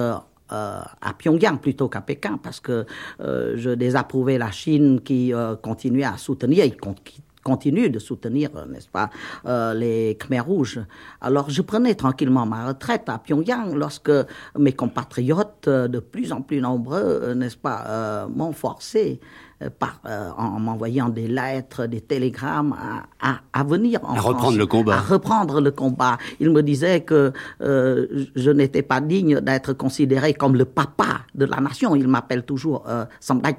à 0.50 1.14
Pyongyang 1.16 1.60
plutôt 1.60 1.88
qu'à 1.88 2.00
Pékin 2.00 2.36
parce 2.42 2.58
que 2.58 2.84
je 3.20 3.70
désapprouvais 3.74 4.36
la 4.36 4.50
Chine 4.50 5.00
qui 5.00 5.32
continuait 5.62 6.04
à 6.04 6.16
soutenir, 6.16 6.64
qui 7.04 7.22
continue 7.42 7.90
de 7.90 7.98
soutenir, 7.98 8.50
euh, 8.56 8.66
n'est-ce 8.66 8.88
pas, 8.88 9.10
euh, 9.46 9.74
les 9.74 10.16
Khmers 10.18 10.44
rouges. 10.44 10.80
Alors 11.20 11.50
je 11.50 11.62
prenais 11.62 11.94
tranquillement 11.94 12.46
ma 12.46 12.68
retraite 12.68 13.08
à 13.08 13.18
Pyongyang 13.18 13.74
lorsque 13.74 14.12
mes 14.58 14.72
compatriotes, 14.72 15.68
euh, 15.68 15.88
de 15.88 16.00
plus 16.00 16.32
en 16.32 16.42
plus 16.42 16.60
nombreux, 16.60 17.34
n'est-ce 17.34 17.56
pas, 17.56 18.26
m'ont 18.34 18.52
forcé 18.52 19.20
par, 19.68 20.00
euh, 20.06 20.30
en 20.38 20.58
m'envoyant 20.58 21.10
des 21.10 21.28
lettres, 21.28 21.84
des 21.84 22.00
télégrammes 22.00 22.72
à, 22.72 23.30
à, 23.30 23.40
à 23.52 23.62
venir 23.62 24.00
en 24.04 24.14
à 24.14 24.20
reprendre 24.20 24.56
le 24.56 24.66
combat. 24.66 24.94
À 24.94 25.00
reprendre 25.00 25.60
le 25.60 25.70
combat. 25.70 26.16
Il 26.40 26.50
me 26.50 26.62
disait 26.62 27.02
que 27.02 27.32
euh, 27.60 28.06
je 28.34 28.50
n'étais 28.50 28.80
pas 28.80 29.02
digne 29.02 29.40
d'être 29.40 29.74
considéré 29.74 30.32
comme 30.32 30.56
le 30.56 30.64
papa 30.64 31.20
de 31.34 31.44
la 31.44 31.60
nation. 31.60 31.94
Il 31.94 32.08
m'appelle 32.08 32.44
toujours 32.44 32.84
euh, 32.88 33.04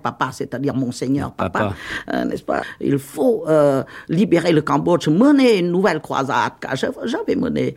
Papa, 0.02 0.30
c'est-à-dire 0.32 0.76
Monseigneur 0.76 1.34
Papa, 1.34 1.74
euh, 2.12 2.26
n'est-ce 2.26 2.44
pas? 2.44 2.62
Il 2.80 2.98
faut 2.98 3.44
euh, 3.48 3.84
libérer 4.10 4.52
le 4.52 4.62
Cambodge, 4.62 5.08
mener 5.08 5.60
une 5.60 5.72
nouvelle 5.72 6.00
croisade. 6.00 6.54
J'avais 6.74 7.36
mené 7.36 7.76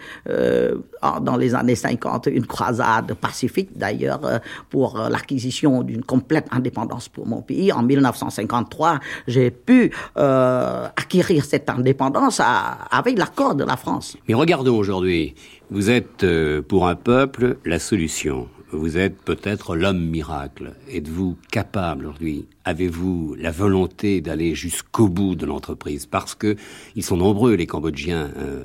dans 1.20 1.36
les 1.36 1.54
années 1.54 1.74
50 1.74 2.26
une 2.26 2.46
croisade 2.46 3.14
pacifique 3.14 3.76
d'ailleurs 3.76 4.20
pour 4.70 4.98
l'acquisition 5.10 5.82
d'une 5.82 6.02
complète 6.02 6.46
indépendance 6.50 7.08
pour 7.08 7.26
mon 7.26 7.42
pays 7.42 7.72
en 7.72 7.82
19 7.82 8.13
1953, 8.14 9.00
j'ai 9.26 9.50
pu 9.50 9.92
euh, 10.16 10.86
acquérir 10.96 11.44
cette 11.44 11.68
indépendance 11.68 12.40
avec 12.90 13.18
l'accord 13.18 13.54
de 13.54 13.64
la 13.64 13.76
France. 13.76 14.16
Mais 14.28 14.34
regardons 14.34 14.76
aujourd'hui, 14.76 15.34
vous 15.70 15.90
êtes 15.90 16.24
euh, 16.24 16.62
pour 16.62 16.88
un 16.88 16.94
peuple 16.94 17.58
la 17.64 17.78
solution. 17.78 18.48
Vous 18.72 18.98
êtes 18.98 19.16
peut-être 19.22 19.76
l'homme 19.76 20.04
miracle. 20.04 20.72
Êtes-vous 20.90 21.36
capable 21.52 22.06
aujourd'hui? 22.06 22.46
Avez-vous 22.64 23.36
la 23.38 23.52
volonté 23.52 24.20
d'aller 24.20 24.56
jusqu'au 24.56 25.08
bout 25.08 25.36
de 25.36 25.46
l'entreprise? 25.46 26.06
Parce 26.06 26.34
que 26.34 26.56
ils 26.96 27.04
sont 27.04 27.16
nombreux, 27.16 27.54
les 27.54 27.66
Cambodgiens, 27.66 28.30
euh, 28.36 28.64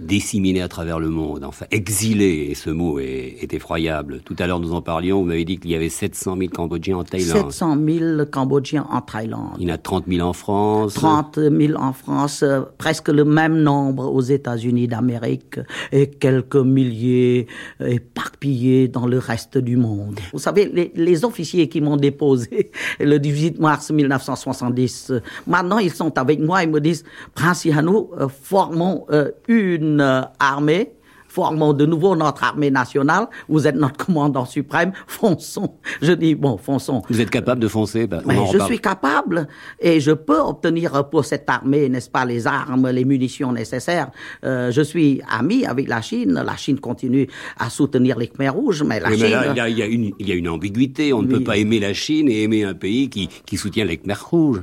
disséminés 0.00 0.62
à 0.62 0.68
travers 0.68 0.98
le 0.98 1.08
monde, 1.08 1.44
enfin 1.44 1.66
exilés, 1.70 2.48
et 2.50 2.54
ce 2.54 2.70
mot 2.70 2.98
est, 2.98 3.52
effroyable. 3.52 4.20
Tout 4.24 4.34
à 4.38 4.46
l'heure, 4.46 4.60
nous 4.60 4.74
en 4.74 4.82
parlions, 4.82 5.20
vous 5.20 5.24
m'avez 5.24 5.44
dit 5.44 5.58
qu'il 5.58 5.70
y 5.70 5.74
avait 5.76 5.88
700 5.88 6.36
000 6.36 6.50
Cambodgiens 6.50 6.98
en 6.98 7.04
Thaïlande. 7.04 7.52
700 7.52 7.76
000 7.86 8.24
Cambodgiens 8.30 8.86
en 8.90 9.00
Thaïlande. 9.00 9.56
Il 9.58 9.68
y 9.68 9.70
en 9.70 9.74
a 9.74 9.78
30 9.78 10.04
000 10.08 10.26
en 10.26 10.32
France. 10.32 10.94
30 10.94 11.38
000 11.38 11.80
en 11.80 11.92
France, 11.92 12.42
euh, 12.42 12.62
presque 12.76 13.08
le 13.08 13.24
même 13.24 13.62
nombre 13.62 14.12
aux 14.12 14.20
États-Unis 14.20 14.88
d'Amérique, 14.88 15.60
et 15.92 16.10
quelques 16.10 16.56
milliers 16.56 17.46
éparpillés 17.80 18.88
dans 18.88 19.06
le 19.06 19.18
reste 19.18 19.58
du 19.58 19.76
monde. 19.76 20.18
Vous 20.32 20.38
savez, 20.38 20.66
les, 20.66 20.92
les 20.94 21.24
officiers 21.24 21.68
qui 21.68 21.80
m'ont 21.80 21.96
déposé 21.96 22.72
le 23.00 23.18
18 23.18 23.60
mars 23.60 23.90
1970, 23.90 25.10
euh, 25.10 25.20
maintenant 25.46 25.78
ils 25.78 25.92
sont 25.92 26.18
avec 26.18 26.40
moi, 26.40 26.64
ils 26.64 26.70
me 26.70 26.80
disent, 26.80 27.04
Prince 27.34 27.64
Yanou, 27.64 28.10
euh, 28.18 28.28
formons 28.28 29.06
une 29.48 29.85
une 29.86 30.00
euh, 30.00 30.22
armée, 30.38 30.92
formons 31.28 31.74
de 31.74 31.84
nouveau 31.84 32.16
notre 32.16 32.44
armée 32.44 32.70
nationale, 32.70 33.26
vous 33.48 33.66
êtes 33.66 33.74
notre 33.74 34.06
commandant 34.06 34.46
suprême, 34.46 34.92
fonçons. 35.06 35.74
Je 36.00 36.12
dis, 36.12 36.34
bon, 36.34 36.56
fonçons. 36.56 37.02
Vous 37.10 37.20
êtes 37.20 37.30
capable 37.30 37.60
de 37.60 37.68
foncer? 37.68 38.06
Ben, 38.06 38.22
Mais 38.26 38.38
Je 38.52 38.58
suis 38.64 38.78
capable 38.78 39.46
et 39.78 40.00
je 40.00 40.12
peux 40.12 40.38
obtenir 40.38 41.08
pour 41.10 41.24
cette 41.24 41.48
armée, 41.48 41.88
n'est-ce 41.88 42.08
pas, 42.08 42.24
les 42.24 42.46
armes, 42.46 42.88
les 42.88 43.04
munitions 43.04 43.52
nécessaires. 43.52 44.10
Euh, 44.44 44.70
je 44.70 44.80
suis 44.80 45.20
ami 45.28 45.66
avec 45.66 45.88
la 45.88 46.00
Chine, 46.00 46.42
la 46.44 46.56
Chine 46.56 46.80
continue 46.80 47.28
à 47.58 47.68
soutenir 47.68 48.18
les 48.18 48.28
Khmer 48.28 48.48
rouges, 48.48 48.82
mais 48.82 48.98
la 48.98 49.10
Chine... 49.10 49.20
Mais 49.22 49.30
là, 49.30 49.68
il, 49.68 49.76
y 49.76 49.82
a, 49.82 49.86
une, 49.86 50.12
il 50.18 50.28
y 50.28 50.32
a 50.32 50.34
une 50.34 50.48
ambiguïté, 50.48 51.12
on 51.12 51.22
ne 51.22 51.28
peut 51.28 51.44
pas 51.44 51.58
aimer 51.58 51.80
la 51.80 51.92
Chine 51.92 52.28
et 52.30 52.42
aimer 52.44 52.64
un 52.64 52.74
pays 52.74 53.10
qui, 53.10 53.28
qui 53.44 53.56
soutient 53.58 53.84
les 53.84 53.98
Khmer 53.98 54.14
rouges. 54.30 54.62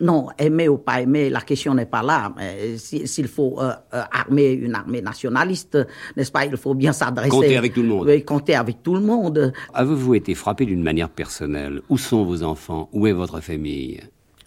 Non, 0.00 0.28
aimer 0.38 0.68
ou 0.68 0.78
pas 0.78 1.00
aimer, 1.00 1.30
la 1.30 1.40
question 1.40 1.74
n'est 1.74 1.86
pas 1.86 2.02
là. 2.02 2.32
S'il 2.76 3.28
faut 3.28 3.60
euh, 3.60 3.72
euh, 3.94 4.02
armer 4.12 4.52
une 4.52 4.74
armée 4.74 5.00
nationaliste, 5.00 5.78
n'est-ce 6.16 6.32
pas, 6.32 6.44
il 6.44 6.56
faut 6.56 6.74
bien 6.74 6.92
s'adresser. 6.92 7.30
Compter 7.30 7.56
avec 7.56 7.72
tout 7.72 7.82
le 7.82 7.88
monde. 7.88 8.06
Oui, 8.06 8.24
compter 8.24 8.54
avec 8.54 8.82
tout 8.82 8.94
le 8.94 9.00
monde. 9.00 9.52
Avez-vous 9.72 10.14
été 10.14 10.34
frappé 10.34 10.66
d'une 10.66 10.82
manière 10.82 11.08
personnelle? 11.08 11.80
Où 11.88 11.98
sont 11.98 12.24
vos 12.24 12.42
enfants? 12.42 12.88
Où 12.92 13.06
est 13.06 13.12
votre 13.12 13.40
famille? 13.40 14.00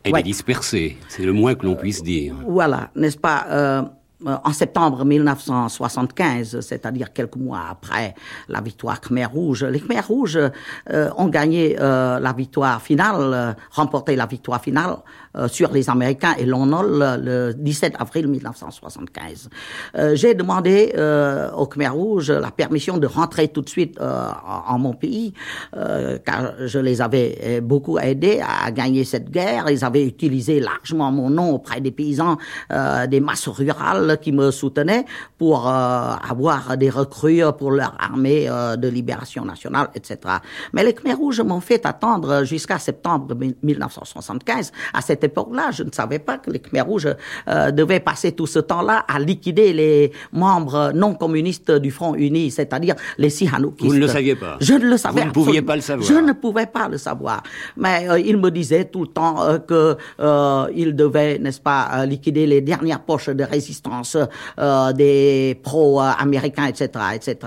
Elle 0.03 0.17
est 0.17 0.23
dispersée, 0.23 0.97
c'est 1.09 1.23
le 1.23 1.33
moins 1.33 1.55
que 1.55 1.65
l'on 1.65 1.75
puisse 1.75 2.01
dire. 2.01 2.33
Voilà, 2.47 2.89
n'est-ce 2.95 3.17
pas 3.17 3.45
euh, 3.49 3.81
en 4.25 4.51
septembre 4.51 5.05
1975, 5.05 6.59
c'est-à-dire 6.59 7.13
quelques 7.13 7.37
mois 7.37 7.61
après 7.71 8.15
la 8.49 8.59
victoire 8.59 8.99
Khmer 8.99 9.25
Rouge, 9.25 9.63
les 9.63 9.79
Khmer 9.79 10.01
Rouges 10.01 10.39
ont 11.17 11.27
gagné 11.27 11.75
la 11.77 12.33
victoire 12.35 12.81
finale, 12.81 13.55
remporté 13.71 14.15
la 14.15 14.25
victoire 14.25 14.61
finale 14.61 14.97
sur 15.47 15.71
les 15.71 15.89
Américains 15.89 16.33
et 16.37 16.45
l'ONOL 16.45 17.19
le 17.23 17.53
17 17.53 17.95
avril 17.99 18.27
1975. 18.27 19.49
J'ai 20.13 20.33
demandé 20.33 20.93
aux 21.55 21.67
Khmer 21.67 21.89
Rouges 21.89 22.31
la 22.31 22.51
permission 22.51 22.97
de 22.97 23.07
rentrer 23.07 23.47
tout 23.47 23.61
de 23.61 23.69
suite 23.69 23.99
en, 24.01 24.77
mon 24.79 24.93
pays, 24.93 25.33
car 26.25 26.53
je 26.65 26.79
les 26.79 27.01
avais 27.01 27.61
beaucoup 27.61 27.97
aidés 27.97 28.41
à 28.45 28.69
gagner 28.71 29.05
cette 29.05 29.29
guerre. 29.29 29.69
Ils 29.69 29.85
avaient 29.85 30.05
utilisé 30.05 30.59
largement 30.59 31.11
mon 31.11 31.29
nom 31.29 31.51
auprès 31.51 31.79
des 31.79 31.91
paysans 31.91 32.37
des 33.07 33.19
masses 33.21 33.47
rurales 33.47 34.08
qui 34.15 34.31
me 34.31 34.51
soutenaient 34.51 35.05
pour 35.37 35.67
euh, 35.67 35.71
avoir 35.71 36.77
des 36.77 36.89
recrues 36.89 37.43
pour 37.57 37.71
leur 37.71 37.95
armée 37.99 38.47
euh, 38.49 38.75
de 38.75 38.87
libération 38.87 39.45
nationale, 39.45 39.89
etc. 39.95 40.17
Mais 40.73 40.83
les 40.83 40.93
Khmer 40.93 41.13
Rouges 41.13 41.41
m'ont 41.41 41.61
fait 41.61 41.85
attendre 41.85 42.43
jusqu'à 42.43 42.79
septembre 42.79 43.35
1975. 43.63 44.71
À 44.93 45.01
cette 45.01 45.23
époque-là, 45.23 45.71
je 45.71 45.83
ne 45.83 45.91
savais 45.91 46.19
pas 46.19 46.37
que 46.37 46.51
les 46.51 46.59
Khmer 46.59 46.81
Rouges 46.81 47.15
euh, 47.47 47.71
devaient 47.71 47.99
passer 47.99 48.31
tout 48.33 48.47
ce 48.47 48.59
temps-là 48.59 49.05
à 49.07 49.19
liquider 49.19 49.73
les 49.73 50.11
membres 50.31 50.91
non 50.93 51.13
communistes 51.13 51.71
du 51.71 51.91
Front 51.91 52.15
Uni, 52.15 52.51
c'est-à-dire 52.51 52.95
les 53.17 53.29
Sihanoukistes. 53.29 53.87
Vous 53.87 53.95
ne 53.95 53.99
le 53.99 54.07
saviez 54.07 54.35
pas 54.35 54.57
Je 54.59 54.73
ne 54.73 54.85
le 54.85 54.97
savais 54.97 55.21
Vous 55.21 55.27
ne 55.27 55.31
pouviez 55.31 55.61
pas 55.61 55.75
le 55.75 55.81
savoir 55.81 56.07
Je 56.07 56.13
ne 56.15 56.33
pouvais 56.33 56.67
pas 56.67 56.87
le 56.87 56.97
savoir. 56.97 57.43
Mais 57.77 58.07
ils 58.25 58.37
me 58.37 58.49
disaient 58.51 58.85
tout 58.85 59.01
le 59.01 59.07
temps 59.07 59.59
que 59.67 59.97
ils 60.73 60.95
devaient, 60.95 61.39
n'est-ce 61.39 61.61
pas, 61.61 62.05
liquider 62.05 62.45
les 62.47 62.61
dernières 62.61 63.01
poches 63.01 63.29
de 63.29 63.43
résistance 63.43 63.98
euh, 64.59 64.93
des 64.93 65.59
pro-américains, 65.63 66.65
etc., 66.65 66.89
etc. 67.13 67.37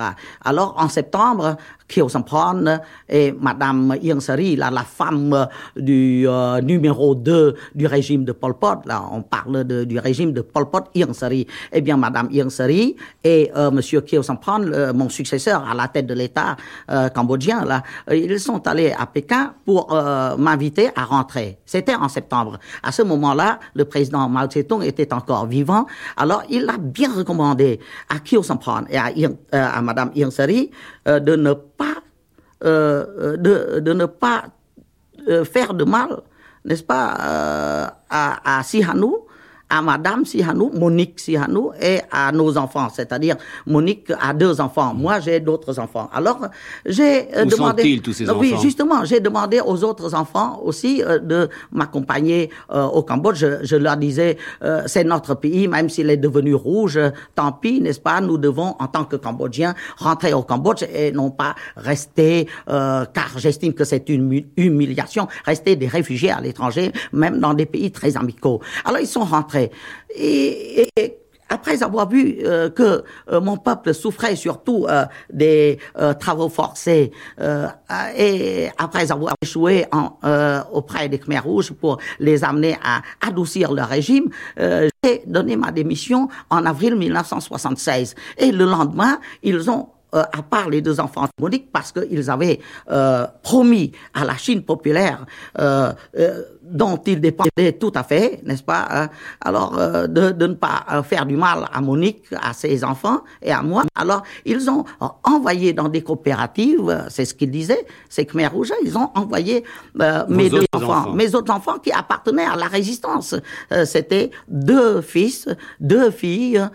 Alors, 0.45 0.75
en 0.79 0.89
septembre, 0.89 1.57
Khieu 1.93 2.09
Samphan 2.09 2.81
et 3.09 3.33
Madame 3.33 3.97
Ieng 4.01 4.21
Sari, 4.21 4.57
la 4.57 4.71
femme 4.83 5.47
du 5.77 6.25
euh, 6.27 6.61
numéro 6.63 7.15
2 7.15 7.55
du 7.75 7.87
régime 7.87 8.25
de 8.25 8.33
Pol 8.33 8.55
Pot, 8.55 8.81
là, 8.87 9.05
on 9.13 9.21
parle 9.21 9.65
de, 9.65 9.85
du 9.85 9.99
régime 9.99 10.33
de 10.33 10.41
Pol 10.41 10.71
Pot, 10.71 10.85
Ieng 10.95 11.13
Sari. 11.13 11.47
Eh 11.71 11.83
bien, 11.83 11.99
Madame 11.99 12.29
Ieng 12.31 12.49
Sari 12.49 12.97
et 13.23 13.51
euh, 13.55 13.71
Monsieur 13.71 14.01
Khieu 14.01 14.23
Samphan, 14.23 14.61
mon 14.95 15.11
successeur 15.11 15.69
à 15.69 15.75
la 15.75 15.89
tête 15.89 16.07
de 16.07 16.15
l'État 16.15 16.57
euh, 16.91 17.11
cambodgien, 17.11 17.65
là, 17.65 17.83
ils 18.11 18.41
sont 18.41 18.67
allés 18.67 18.93
à 18.99 19.07
Pékin 19.07 19.55
pour 19.67 19.93
m'inviter 20.39 20.89
à 20.97 21.05
rentrer. 21.05 21.59
C'était 21.67 21.95
en 21.95 22.09
septembre. 22.09 22.59
À 22.83 22.93
ce 22.93 23.03
moment-là, 23.03 23.59
le 23.75 23.85
président 23.85 24.29
Mao 24.29 24.47
Tse-tung 24.47 24.83
était 24.83 25.13
encore 25.13 25.47
vivant. 25.47 25.87
Alors, 26.17 26.43
il 26.49 26.69
a 26.69 26.79
bien 26.79 27.13
recommandé 27.13 27.81
à 28.09 28.19
Khieu 28.19 28.43
Samphan 28.43 28.85
et 28.89 28.97
à, 28.97 29.11
à 29.53 29.83
Madame 29.83 30.11
Ieng 30.15 30.31
Sari 30.31 30.71
de 31.07 31.37
ne 31.37 31.53
pas 31.53 32.03
euh, 32.65 33.37
de, 33.37 33.81
de, 33.81 33.93
ne 33.93 34.07
pas 34.07 34.45
euh, 35.29 35.45
faire 35.45 35.75
de 35.75 35.83
mal, 35.83 36.21
n'est-ce 36.65 36.85
pas, 36.85 37.17
euh, 37.21 37.87
à, 38.09 38.59
à 38.59 38.63
Sihanou 38.63 39.27
à 39.73 39.81
Madame 39.81 40.27
Sihanou, 40.27 40.71
Monique 40.75 41.19
Sihanou, 41.19 41.73
et 41.81 42.01
à 42.11 42.31
nos 42.31 42.59
enfants. 42.59 42.89
C'est-à-dire, 42.95 43.37
Monique 43.67 44.13
a 44.21 44.35
deux 44.35 44.61
enfants. 44.61 44.93
Moi, 44.95 45.19
j'ai 45.21 45.41
d'autres 45.41 45.79
enfants. 45.79 46.11
Alors, 46.13 46.41
j'ai 46.85 47.35
euh, 47.35 47.47
demandé... 47.47 47.99
tous 48.05 48.13
ces 48.13 48.29
enfants 48.29 48.39
Oui, 48.39 48.55
justement, 48.61 49.07
j'ai 49.07 49.21
demandé 49.21 49.61
aux 49.65 49.83
autres 49.83 50.15
enfants 50.15 50.61
aussi 50.63 51.03
euh, 51.03 51.19
de 51.19 51.49
m'accompagner 51.73 52.51
euh, 52.71 52.85
au 52.85 53.03
Cambodge. 53.03 53.39
Je, 53.39 53.65
je 53.65 53.77
leur 53.77 53.97
disais, 53.97 54.37
c'est 54.87 55.05
notre 55.05 55.35
pays, 55.35 55.67
même 55.69 55.89
s'il 55.89 56.11
est 56.11 56.19
devenu 56.19 56.55
rouge, 56.55 57.01
tant 57.35 57.53
pis, 57.53 57.81
n'est-ce 57.81 58.01
pas? 58.01 58.21
Nous 58.21 58.37
devons, 58.37 58.77
en 58.79 58.87
tant 58.87 59.05
que 59.05 59.17
Cambodgiens, 59.17 59.75
rentrer 59.97 60.35
au 60.35 60.43
Cambodge 60.43 60.83
et 60.95 61.13
non 61.13 61.31
pas 61.31 61.55
rester, 61.77 62.47
car 62.67 63.31
j'estime 63.37 63.73
que 63.73 63.85
c'est 63.85 64.09
une 64.11 64.45
humiliation, 64.57 65.29
rester 65.47 65.77
des 65.77 65.89
réfugiés 65.89 66.31
à 66.31 66.41
l'étranger, 66.41 66.93
même 67.13 67.41
dans 67.41 67.55
des 67.55 67.67
pays 67.67 67.91
très 67.91 68.19
amicaux. 68.19 68.61
Alors, 68.85 69.01
ils 69.01 69.07
sont 69.07 69.25
rentrés 69.25 69.62
et, 70.17 70.89
après 71.53 71.83
avoir 71.83 72.09
vu 72.09 72.39
euh, 72.45 72.71
que 72.71 73.05
euh, 73.31 73.41
mon 73.41 73.59
peuple 73.59 73.93
souffrait 73.93 74.37
surtout 74.37 74.87
euh, 74.89 75.05
des 75.31 75.79
travaux 76.19 76.49
forcés 76.49 77.13
et 78.17 78.69
après 78.79 79.13
avoir 79.13 79.35
échoué 79.43 79.87
auprès 80.73 81.09
des 81.09 81.19
Khmer 81.19 81.41
Rouges 81.41 81.73
pour 81.73 81.99
les 82.19 82.45
amener 82.45 82.77
à 82.83 83.03
adoucir 83.27 83.73
leur 83.73 83.89
régime, 83.89 84.31
j'ai 84.57 85.23
donné 85.27 85.57
ma 85.57 85.71
démission 85.73 86.29
en 86.51 86.65
avril 86.65 86.97
1976. 86.97 88.15
Et 88.39 88.53
le 88.53 88.65
lendemain, 88.65 89.19
ils 89.43 89.71
ont 89.71 89.89
à 90.13 90.43
part 90.43 90.69
les 90.69 90.81
deux 90.83 91.01
enfants 91.01 91.27
Monique, 91.41 91.73
parce 91.73 91.93
qu'ils 91.93 92.31
avaient 92.31 92.61
promis 93.43 93.93
à 94.15 94.25
la 94.25 94.37
Chine 94.37 94.63
populaire 94.63 95.27
dont 96.73 97.01
il 97.07 97.21
dépendait 97.21 97.73
tout 97.79 97.93
à 97.95 98.03
fait, 98.03 98.41
n'est-ce 98.45 98.63
pas 98.63 98.89
hein? 98.91 99.09
Alors, 99.41 99.79
euh, 99.79 100.07
de, 100.07 100.31
de, 100.31 100.47
ne 100.47 100.55
pas 100.55 100.85
euh, 100.91 101.03
faire 101.03 101.27
du 101.27 101.37
mal 101.37 101.69
à 101.73 101.81
Monique, 101.81 102.25
à 102.41 102.53
ses 102.55 102.83
enfants 102.83 103.21
et 103.43 103.53
à 103.53 103.63
moi. 103.63 103.85
Alors, 103.95 104.23
ils 104.45 104.71
ont 104.71 104.85
envoyé 105.23 105.73
dans 105.73 105.89
des 105.89 106.03
coopératives, 106.03 107.07
c'est 107.11 107.25
ce 107.25 107.35
qu'ils 107.35 107.51
disaient, 107.51 107.87
c'est 108.09 108.25
que 108.25 108.37
mes 108.37 108.47
Rouget, 108.47 108.75
ils 108.85 108.97
ont 108.97 109.11
envoyé 109.15 109.65
euh, 110.01 110.25
mes 110.29 110.49
deux 110.49 110.65
enfants, 110.73 111.13
mes 111.13 111.35
autres 111.35 111.53
enfants 111.53 111.79
qui 111.79 111.93
appartenaient 111.93 112.47
à 112.47 112.57
la 112.57 112.67
résistance. 112.67 113.35
C'était 113.85 114.31
deux 114.49 115.01
fils, 115.01 115.49
deux 115.81 116.11
filles, 116.11 116.69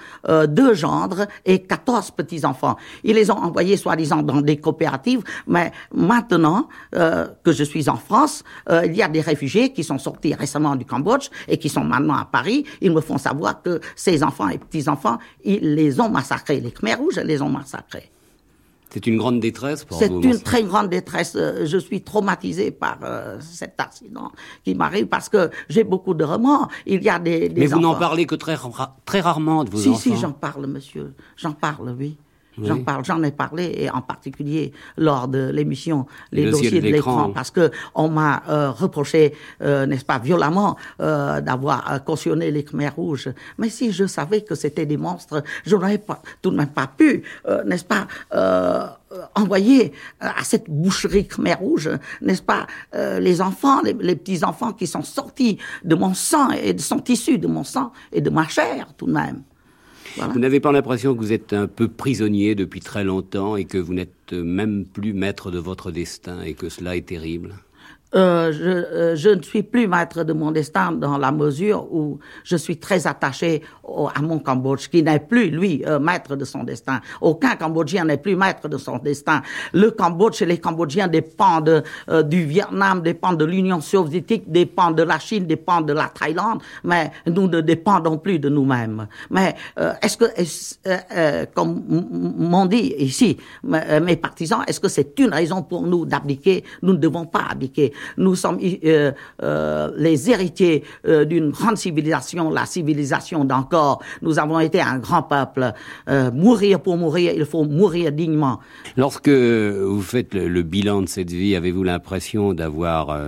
deux 0.47 0.73
gendres 0.73 1.25
et 1.45 1.63
quatorze 1.63 2.11
petits-enfants. 2.11 2.77
Ils 3.03 3.15
les 3.15 3.31
ont 3.31 3.37
envoyés 3.37 3.77
soi-disant 3.77 4.21
dans 4.21 4.41
des 4.41 4.57
coopératives, 4.57 5.23
mais 5.47 5.71
maintenant 5.93 6.67
que 6.91 7.51
je 7.51 7.63
suis 7.63 7.89
en 7.89 7.95
France, 7.95 8.43
il 8.69 8.95
y 8.95 9.01
a 9.01 9.07
des 9.07 9.21
réfugiés 9.21 9.73
qui 9.73 9.83
sont 9.87 9.97
sortis 9.97 10.33
récemment 10.33 10.75
du 10.75 10.85
Cambodge 10.85 11.29
et 11.47 11.57
qui 11.57 11.69
sont 11.69 11.83
maintenant 11.83 12.15
à 12.15 12.25
Paris, 12.25 12.65
ils 12.81 12.91
me 12.91 13.01
font 13.01 13.17
savoir 13.17 13.61
que 13.61 13.79
ces 13.95 14.23
enfants 14.23 14.49
et 14.49 14.57
petits-enfants, 14.57 15.17
ils 15.43 15.75
les 15.75 15.99
ont 15.99 16.09
massacrés. 16.09 16.59
Les 16.59 16.71
Khmer 16.71 16.95
rouges 16.95 17.19
les 17.19 17.41
ont 17.41 17.49
massacrés. 17.49 18.11
C'est 18.89 19.05
une 19.05 19.17
grande 19.17 19.39
détresse 19.41 19.83
pour 19.83 19.99
C'est 19.99 20.07
une 20.07 20.39
très 20.39 20.63
grande 20.63 20.89
détresse. 20.89 21.33
Euh, 21.35 21.65
je 21.65 21.77
suis 21.77 22.01
traumatisé 22.01 22.71
par 22.71 22.99
euh, 23.03 23.37
cet 23.41 23.79
accident 23.79 24.31
qui 24.63 24.75
m'arrive 24.75 25.07
parce 25.07 25.27
que 25.27 25.49
j'ai 25.67 25.83
beaucoup 25.83 26.13
de 26.13 26.23
remords. 26.23 26.69
Il 26.85 27.03
y 27.03 27.09
a 27.09 27.19
des, 27.19 27.51
Mais 27.55 27.65
vous 27.65 27.79
n'en 27.79 27.95
parlez 27.95 28.25
que 28.25 28.35
très, 28.35 28.55
très 29.05 29.19
rarement 29.19 29.65
de 29.65 29.69
vos 29.69 29.87
enfants. 29.89 29.99
Si, 29.99 30.11
si, 30.11 30.17
j'en 30.17 30.31
parle, 30.31 30.67
monsieur. 30.67 31.13
J'en 31.35 31.51
parle, 31.51 31.95
oui. 31.99 32.17
J'en 32.63 32.83
parle, 32.83 33.05
j'en 33.05 33.21
ai 33.23 33.31
parlé, 33.31 33.73
et 33.77 33.89
en 33.89 34.01
particulier 34.01 34.71
lors 34.97 35.27
de 35.27 35.49
l'émission 35.49 36.05
Les 36.31 36.49
dossiers 36.49 36.81
de 36.81 36.87
l'écran, 36.87 37.31
parce 37.31 37.51
que 37.51 37.71
on 37.93 38.09
m'a 38.09 38.43
euh, 38.49 38.71
reproché, 38.71 39.33
euh, 39.61 39.85
n'est-ce 39.85 40.05
pas, 40.05 40.17
violemment, 40.17 40.75
euh, 41.01 41.41
d'avoir 41.41 42.03
cautionné 42.03 42.51
les 42.51 42.63
Khmer 42.63 42.89
rouges. 42.89 43.29
Mais 43.57 43.69
si 43.69 43.91
je 43.91 44.05
savais 44.05 44.41
que 44.41 44.55
c'était 44.55 44.85
des 44.85 44.97
monstres, 44.97 45.43
je 45.65 45.75
n'aurais 45.75 45.97
pas, 45.97 46.21
tout 46.41 46.51
de 46.51 46.57
même 46.57 46.69
pas 46.69 46.87
pu, 46.87 47.23
n'est-ce 47.65 47.85
pas, 47.85 48.07
envoyer 49.35 49.93
à 50.19 50.43
cette 50.43 50.69
boucherie 50.69 51.27
Khmer 51.27 51.55
rouge, 51.55 51.89
n'est-ce 52.21 52.41
pas, 52.41 52.67
les 52.93 53.41
enfants, 53.41 53.81
les, 53.83 53.93
les 53.93 54.15
petits-enfants 54.15 54.73
qui 54.73 54.87
sont 54.87 55.03
sortis 55.03 55.57
de 55.83 55.95
mon 55.95 56.13
sang 56.13 56.51
et 56.51 56.77
sont 56.77 57.03
issus 57.07 57.37
de 57.37 57.47
mon 57.47 57.63
sang 57.63 57.91
et 58.11 58.21
de 58.21 58.29
ma 58.29 58.47
chair, 58.47 58.87
tout 58.97 59.05
de 59.05 59.13
même. 59.13 59.43
Vous 60.19 60.39
n'avez 60.39 60.59
pas 60.59 60.71
l'impression 60.71 61.13
que 61.13 61.19
vous 61.19 61.33
êtes 61.33 61.53
un 61.53 61.67
peu 61.67 61.87
prisonnier 61.87 62.55
depuis 62.55 62.79
très 62.79 63.03
longtemps 63.03 63.55
et 63.55 63.65
que 63.65 63.77
vous 63.77 63.93
n'êtes 63.93 64.33
même 64.33 64.85
plus 64.85 65.13
maître 65.13 65.51
de 65.51 65.59
votre 65.59 65.91
destin 65.91 66.41
et 66.41 66.53
que 66.53 66.69
cela 66.69 66.95
est 66.95 67.07
terrible? 67.07 67.55
Euh, 68.15 68.51
je, 68.53 68.63
euh, 68.63 69.15
je, 69.15 69.29
ne 69.29 69.41
suis 69.41 69.63
plus 69.63 69.87
maître 69.87 70.23
de 70.23 70.31
mon 70.31 70.51
destin 70.51 70.93
dans 70.93 71.17
la 71.17 71.31
mesure 71.31 71.91
où 71.91 72.19
je 72.43 72.55
suis 72.55 72.77
très 72.77 73.05
attaché 73.05 73.61
à 74.15 74.21
mon 74.21 74.39
Cambodge, 74.39 74.87
qui 74.87 75.03
n'est 75.03 75.19
plus, 75.19 75.49
lui, 75.49 75.83
euh, 75.85 75.99
maître 75.99 76.35
de 76.35 76.45
son 76.45 76.63
destin. 76.63 77.01
Aucun 77.19 77.55
Cambodgien 77.55 78.05
n'est 78.05 78.17
plus 78.17 78.35
maître 78.35 78.69
de 78.69 78.77
son 78.77 78.97
destin. 78.97 79.41
Le 79.73 79.91
Cambodge 79.91 80.41
et 80.41 80.45
les 80.45 80.57
Cambodgiens 80.57 81.07
dépendent 81.07 81.83
euh, 82.09 82.23
du 82.23 82.45
Vietnam, 82.45 83.01
dépendent 83.01 83.37
de 83.37 83.45
l'Union 83.45 83.81
soviétique, 83.81 84.49
dépendent 84.49 84.97
de 84.97 85.03
la 85.03 85.19
Chine, 85.19 85.45
dépendent 85.45 85.87
de 85.87 85.93
la 85.93 86.07
Thaïlande, 86.07 86.61
mais 86.83 87.11
nous 87.25 87.47
ne 87.47 87.59
dépendons 87.59 88.17
plus 88.17 88.39
de 88.39 88.47
nous-mêmes. 88.49 89.07
Mais 89.29 89.55
est-ce 90.01 90.17
que, 90.17 91.45
comme 91.53 91.83
m'ont 92.37 92.65
dit 92.65 92.93
ici 92.97 93.37
mes 93.63 94.15
partisans, 94.15 94.63
est-ce 94.67 94.79
que 94.79 94.87
c'est 94.87 95.17
une 95.19 95.33
raison 95.33 95.61
pour 95.61 95.83
nous 95.83 96.05
d'abdiquer? 96.05 96.63
Nous 96.81 96.93
ne 96.93 96.97
devons 96.97 97.25
pas 97.25 97.45
abdiquer. 97.51 97.93
Nous 98.17 98.35
sommes 98.35 98.59
euh, 98.63 99.11
euh, 99.43 99.91
les 99.97 100.29
héritiers 100.29 100.83
euh, 101.07 101.25
d'une 101.25 101.51
grande 101.51 101.77
civilisation, 101.77 102.49
la 102.49 102.65
civilisation 102.65 103.45
d'encore. 103.45 104.01
Nous 104.21 104.39
avons 104.39 104.59
été 104.59 104.81
un 104.81 104.99
grand 104.99 105.23
peuple. 105.23 105.73
mourir 106.33 106.79
pour 106.79 106.97
mourir, 106.97 107.33
il 107.35 107.45
faut 107.45 107.63
mourir 107.63 108.11
dignement. 108.11 108.59
Lorsque 108.95 109.29
vous 109.29 110.01
faites 110.01 110.33
le, 110.33 110.63
bilan 110.63 111.01
de 111.01 111.07
cette 111.07 111.31
vie, 111.31 111.55
avez-vous 111.55 111.83
l'impression 111.83 112.53
d'avoir 112.53 113.19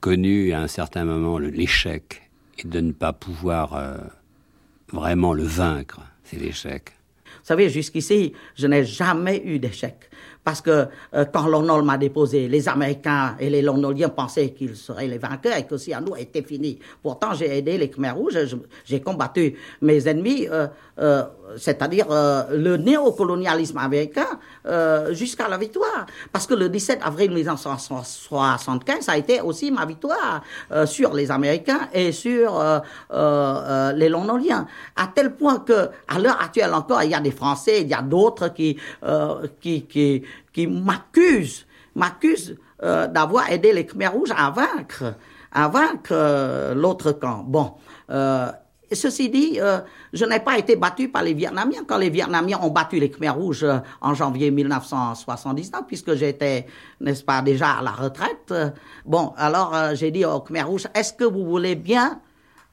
connu 0.00 0.52
à 0.52 0.60
un 0.60 0.68
certain 0.68 1.04
moment 1.04 1.38
l'échec 1.38 2.30
et 2.58 2.66
de 2.66 2.80
ne 2.80 2.92
pas 2.92 3.12
pouvoir 3.12 3.78
vraiment 4.92 5.32
le 5.32 5.44
vaincre 5.44 6.00
ces 6.24 6.42
échecs 6.42 6.92
Vous 6.92 6.95
savez, 7.46 7.68
jusqu'ici, 7.68 8.32
je 8.54 8.66
n'ai 8.66 8.84
jamais 8.84 9.42
eu 9.44 9.58
d'échec 9.58 10.10
parce 10.46 10.60
que 10.60 10.86
euh, 11.14 11.24
quand 11.32 11.48
London 11.48 11.82
m'a 11.82 11.98
déposé, 11.98 12.46
les 12.46 12.68
Américains 12.68 13.34
et 13.40 13.50
les 13.50 13.62
Londoniens 13.62 14.10
pensaient 14.10 14.50
qu'ils 14.50 14.76
seraient 14.76 15.08
les 15.08 15.18
vainqueurs 15.18 15.56
et 15.56 15.66
que 15.66 15.76
si 15.76 15.92
à 15.92 16.00
nous 16.00 16.14
était 16.14 16.42
fini. 16.42 16.78
Pourtant, 17.02 17.34
j'ai 17.34 17.58
aidé 17.58 17.76
les 17.76 17.90
Khmer 17.90 18.12
rouges, 18.12 18.38
j'ai 18.84 19.00
combattu 19.00 19.56
mes 19.82 20.06
ennemis, 20.06 20.46
euh, 20.48 20.68
euh, 21.00 21.24
c'est-à-dire 21.56 22.06
le 22.08 22.76
néocolonialisme 22.76 23.78
américain, 23.78 24.38
jusqu'à 25.12 25.48
la 25.48 25.58
victoire. 25.58 26.06
Parce 26.32 26.46
que 26.46 26.54
le 26.54 26.68
17 26.68 27.00
avril 27.02 27.30
1975, 27.32 29.04
ça 29.04 29.12
a 29.12 29.16
été 29.16 29.40
aussi 29.40 29.70
ma 29.70 29.84
victoire 29.86 30.42
sur 30.86 31.14
les 31.14 31.30
Américains 31.30 31.88
et 31.92 32.12
sur 32.12 32.82
les 33.12 34.08
Londoniens. 34.08 34.66
À 34.96 35.08
tel 35.14 35.34
point 35.34 35.60
que, 35.60 35.90
à 36.08 36.18
l'heure 36.18 36.40
actuelle 36.40 36.74
encore, 36.74 37.02
il 37.02 37.10
y 37.10 37.14
a 37.14 37.20
des 37.20 37.30
Français, 37.30 37.82
il 37.82 37.88
y 37.88 37.94
a 37.94 38.02
d'autres 38.02 38.48
qui, 38.48 38.76
qui, 39.60 39.82
qui 39.86 40.22
qui 40.56 40.66
m'accuse, 40.66 41.66
m'accuse 41.94 42.56
euh, 42.82 43.06
d'avoir 43.08 43.52
aidé 43.52 43.74
les 43.74 43.84
Khmer 43.84 44.06
rouges 44.06 44.32
à 44.34 44.50
vaincre, 44.50 45.14
à 45.52 45.68
vaincre 45.68 46.12
euh, 46.12 46.74
l'autre 46.74 47.12
camp. 47.12 47.44
Bon, 47.46 47.74
euh, 48.08 48.50
ceci 48.94 49.28
dit, 49.28 49.58
je 50.12 50.24
n'ai 50.24 50.40
pas 50.40 50.58
été 50.58 50.76
battu 50.76 51.08
par 51.08 51.22
les 51.22 51.34
Vietnamiens 51.34 51.84
quand 51.86 51.98
les 51.98 52.10
Vietnamiens 52.10 52.60
ont 52.62 52.70
battu 52.70 53.00
les 53.00 53.10
Khmer 53.10 53.30
rouges 53.30 53.66
en 54.00 54.14
janvier 54.14 54.50
1979, 54.50 55.82
puisque 55.86 56.14
j'étais, 56.14 56.66
n'est-ce 57.00 57.24
pas, 57.24 57.42
déjà 57.42 57.72
à 57.72 57.82
la 57.82 57.90
retraite. 57.90 58.54
Bon, 59.04 59.32
alors 59.36 59.74
j'ai 59.94 60.10
dit 60.10 60.24
aux 60.24 60.40
Khmer 60.40 60.62
rouges, 60.62 60.86
est-ce 60.94 61.12
que 61.12 61.24
vous 61.24 61.44
voulez 61.44 61.74
bien 61.74 62.20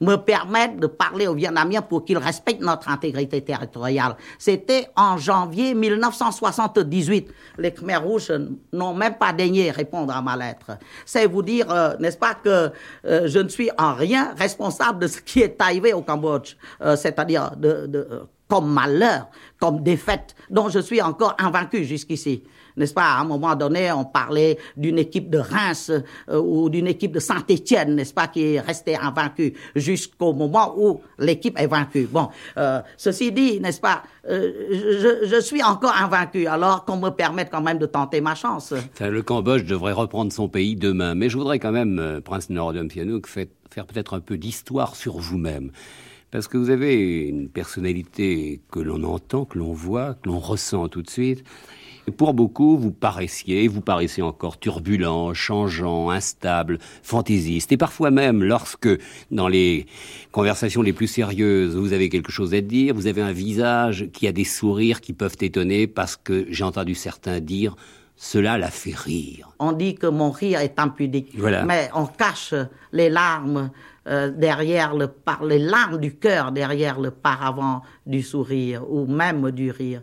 me 0.04 0.16
permettre 0.16 0.76
de 0.76 0.86
parler 0.86 1.26
aux 1.26 1.34
Vietnamiens 1.34 1.82
pour 1.82 2.04
qu'ils 2.04 2.18
respectent 2.18 2.62
notre 2.62 2.88
intégrité 2.88 3.40
territoriale. 3.40 4.16
C'était 4.38 4.88
en 4.96 5.16
janvier 5.16 5.74
1978. 5.74 7.32
Les 7.58 7.72
Khmer 7.72 7.96
rouges 7.96 8.32
n'ont 8.72 8.94
même 8.94 9.16
pas 9.16 9.32
daigné 9.32 9.70
répondre 9.70 10.14
à 10.14 10.22
ma 10.22 10.36
lettre. 10.36 10.78
C'est 11.04 11.26
vous 11.26 11.42
dire, 11.42 11.70
euh, 11.70 11.96
n'est-ce 11.98 12.18
pas, 12.18 12.34
que 12.34 12.70
euh, 13.06 13.26
je 13.26 13.38
ne 13.38 13.48
suis 13.48 13.70
en 13.78 13.94
rien 13.94 14.34
responsable 14.36 15.00
de 15.00 15.06
ce 15.06 15.20
qui 15.20 15.40
est 15.40 15.60
arrivé 15.60 15.92
au 15.92 16.02
Cambodge, 16.02 16.56
euh, 16.82 16.96
c'est-à-dire 16.96 17.52
de, 17.56 18.26
comme 18.48 18.70
malheur, 18.72 19.28
comme 19.58 19.82
défaite, 19.82 20.34
dont 20.50 20.68
je 20.68 20.80
suis 20.80 21.00
encore 21.00 21.34
invaincu 21.38 21.84
jusqu'ici 21.84 22.44
n'est-ce 22.76 22.94
pas? 22.94 23.14
À 23.14 23.20
un 23.20 23.24
moment 23.24 23.54
donné, 23.54 23.92
on 23.92 24.04
parlait 24.04 24.58
d'une 24.76 24.98
équipe 24.98 25.30
de 25.30 25.38
Reims 25.38 25.90
euh, 26.28 26.40
ou 26.40 26.68
d'une 26.68 26.86
équipe 26.86 27.12
de 27.12 27.20
Saint-Étienne, 27.20 27.94
n'est-ce 27.94 28.14
pas, 28.14 28.28
qui 28.28 28.54
est 28.54 28.60
restée 28.60 28.96
invaincue 28.96 29.54
jusqu'au 29.76 30.32
moment 30.32 30.74
où 30.76 31.00
l'équipe 31.18 31.58
est 31.58 31.66
vaincue. 31.66 32.08
Bon, 32.10 32.28
euh, 32.56 32.80
ceci 32.96 33.32
dit, 33.32 33.60
n'est-ce 33.60 33.80
pas 33.80 34.02
euh, 34.28 34.52
je, 34.70 35.26
je, 35.26 35.40
suis 35.40 35.62
encore 35.62 35.94
invaincu, 35.94 36.46
alors 36.46 36.84
qu'on 36.84 36.96
me 36.96 37.10
permette 37.10 37.50
quand 37.50 37.60
même 37.60 37.78
de 37.78 37.86
tenter 37.86 38.20
ma 38.20 38.34
chance. 38.34 38.72
le 39.00 39.22
Cambodge 39.22 39.64
devrait 39.64 39.92
reprendre 39.92 40.32
son 40.32 40.48
pays 40.48 40.76
demain, 40.76 41.14
mais 41.14 41.28
je 41.28 41.36
voudrais 41.36 41.58
quand 41.58 41.72
même, 41.72 42.20
Prince 42.24 42.48
Norodom 42.48 42.88
Sihanouk, 42.88 43.26
faire 43.26 43.86
peut-être 43.86 44.14
un 44.14 44.20
peu 44.20 44.38
d'histoire 44.38 44.96
sur 44.96 45.18
vous-même. 45.18 45.70
Parce 46.30 46.48
que 46.48 46.56
vous 46.56 46.70
avez 46.70 47.28
une 47.28 47.48
personnalité 47.48 48.60
que 48.72 48.80
l'on 48.80 49.04
entend, 49.04 49.44
que 49.44 49.56
l'on 49.56 49.72
voit, 49.72 50.14
que 50.14 50.28
l'on 50.28 50.40
ressent 50.40 50.88
tout 50.88 51.00
de 51.00 51.08
suite. 51.08 51.44
Pour 52.16 52.34
beaucoup, 52.34 52.76
vous 52.76 52.90
paraissiez, 52.90 53.66
vous 53.66 53.80
paraissez 53.80 54.20
encore 54.20 54.58
turbulent, 54.58 55.32
changeant, 55.32 56.10
instable, 56.10 56.78
fantaisiste. 57.02 57.72
Et 57.72 57.76
parfois 57.76 58.10
même, 58.10 58.42
lorsque, 58.42 58.88
dans 59.30 59.48
les 59.48 59.86
conversations 60.30 60.82
les 60.82 60.92
plus 60.92 61.06
sérieuses, 61.06 61.76
vous 61.76 61.92
avez 61.92 62.10
quelque 62.10 62.30
chose 62.30 62.52
à 62.54 62.60
dire, 62.60 62.94
vous 62.94 63.06
avez 63.06 63.22
un 63.22 63.32
visage 63.32 64.08
qui 64.12 64.26
a 64.26 64.32
des 64.32 64.44
sourires 64.44 65.00
qui 65.00 65.12
peuvent 65.12 65.36
étonner 65.40 65.86
parce 65.86 66.16
que 66.16 66.46
j'ai 66.50 66.64
entendu 66.64 66.94
certains 66.94 67.40
dire 67.40 67.74
cela 68.16 68.58
la 68.58 68.70
fait 68.70 68.94
rire. 68.94 69.50
On 69.58 69.72
dit 69.72 69.96
que 69.96 70.06
mon 70.06 70.30
rire 70.30 70.60
est 70.60 70.78
impudique, 70.78 71.36
mais 71.36 71.90
on 71.94 72.06
cache 72.06 72.54
les 72.92 73.10
larmes 73.10 73.70
euh, 74.06 74.30
derrière 74.30 74.94
le 74.94 75.08
par 75.08 75.44
les 75.44 75.58
larmes 75.58 75.98
du 75.98 76.14
cœur 76.14 76.52
derrière 76.52 77.00
le 77.00 77.10
paravent 77.10 77.82
du 78.06 78.22
sourire 78.22 78.82
ou 78.88 79.06
même 79.06 79.50
du 79.50 79.70
rire. 79.70 80.02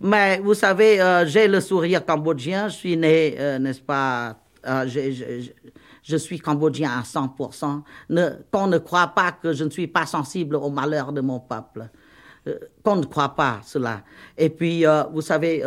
Mais 0.00 0.38
vous 0.38 0.54
savez, 0.54 1.00
euh, 1.00 1.26
j'ai 1.26 1.48
le 1.48 1.60
sourire 1.60 2.04
cambodgien. 2.04 2.68
Je 2.68 2.74
suis 2.74 2.96
né, 2.96 3.36
euh, 3.38 3.58
n'est-ce 3.58 3.80
pas 3.80 4.36
euh, 4.66 4.86
je, 4.86 6.16
suis 6.16 6.38
cambodgien 6.38 6.90
à 6.90 7.02
100%. 7.02 7.82
qu'on 8.50 8.66
ne 8.66 8.78
croit 8.78 9.08
pas 9.08 9.32
que 9.32 9.52
je 9.52 9.64
ne 9.64 9.70
suis 9.70 9.86
pas 9.86 10.06
sensible 10.06 10.56
au 10.56 10.70
malheur 10.70 11.12
de 11.12 11.20
mon 11.20 11.40
peuple. 11.40 11.88
qu'on 12.82 12.96
ne 12.96 13.04
croit 13.04 13.34
pas 13.34 13.60
cela. 13.64 14.02
Et 14.36 14.50
puis, 14.50 14.84
vous 15.12 15.20
savez, 15.20 15.62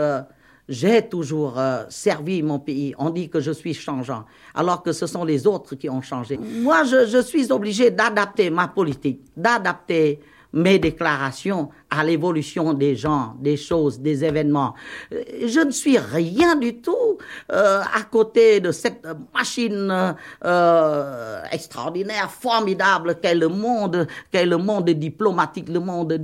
j'ai 0.68 1.08
toujours 1.08 1.60
servi 1.90 2.42
mon 2.44 2.60
pays. 2.60 2.94
On 2.98 3.10
dit 3.12 3.30
que 3.30 3.40
je 3.40 3.52
suis 3.52 3.74
changeant, 3.74 4.26
alors 4.54 4.84
que 4.84 4.92
ce 4.94 5.06
sont 5.08 5.24
les 5.24 5.46
autres 5.48 5.76
qui 5.76 5.90
ont 5.90 6.02
changé. 6.02 6.38
Moi, 6.38 6.84
je, 6.84 7.08
je 7.08 7.22
suis 7.22 7.52
obligé 7.52 7.90
d'adapter 7.92 8.50
ma 8.50 8.68
politique, 8.68 9.22
d'adapter 9.36 10.20
mes 10.54 10.80
déclarations 10.80 11.70
à 11.90 12.04
l'évolution 12.04 12.74
des 12.74 12.96
gens, 12.96 13.36
des 13.40 13.58
choses, 13.58 14.00
des 14.00 14.24
événements. 14.24 14.74
Euh, 15.14 15.24
je 15.46 15.60
ne 15.60 15.72
suis 15.72 15.98
rien 15.98 16.56
du 16.56 16.82
tout 16.82 17.18
euh, 17.52 17.82
à 17.82 18.04
côté 18.04 18.60
de 18.60 18.72
cette 18.72 19.06
machine 19.34 20.16
euh, 20.44 21.42
extraordinaire, 21.52 22.30
formidable 22.30 23.16
qu'est 23.22 23.36
le 23.36 23.48
monde, 23.48 24.08
qu'est 24.32 24.46
le 24.46 24.58
monde 24.58 24.90
diplomatique, 24.90 25.70
le 25.70 25.80
monde 25.80 26.20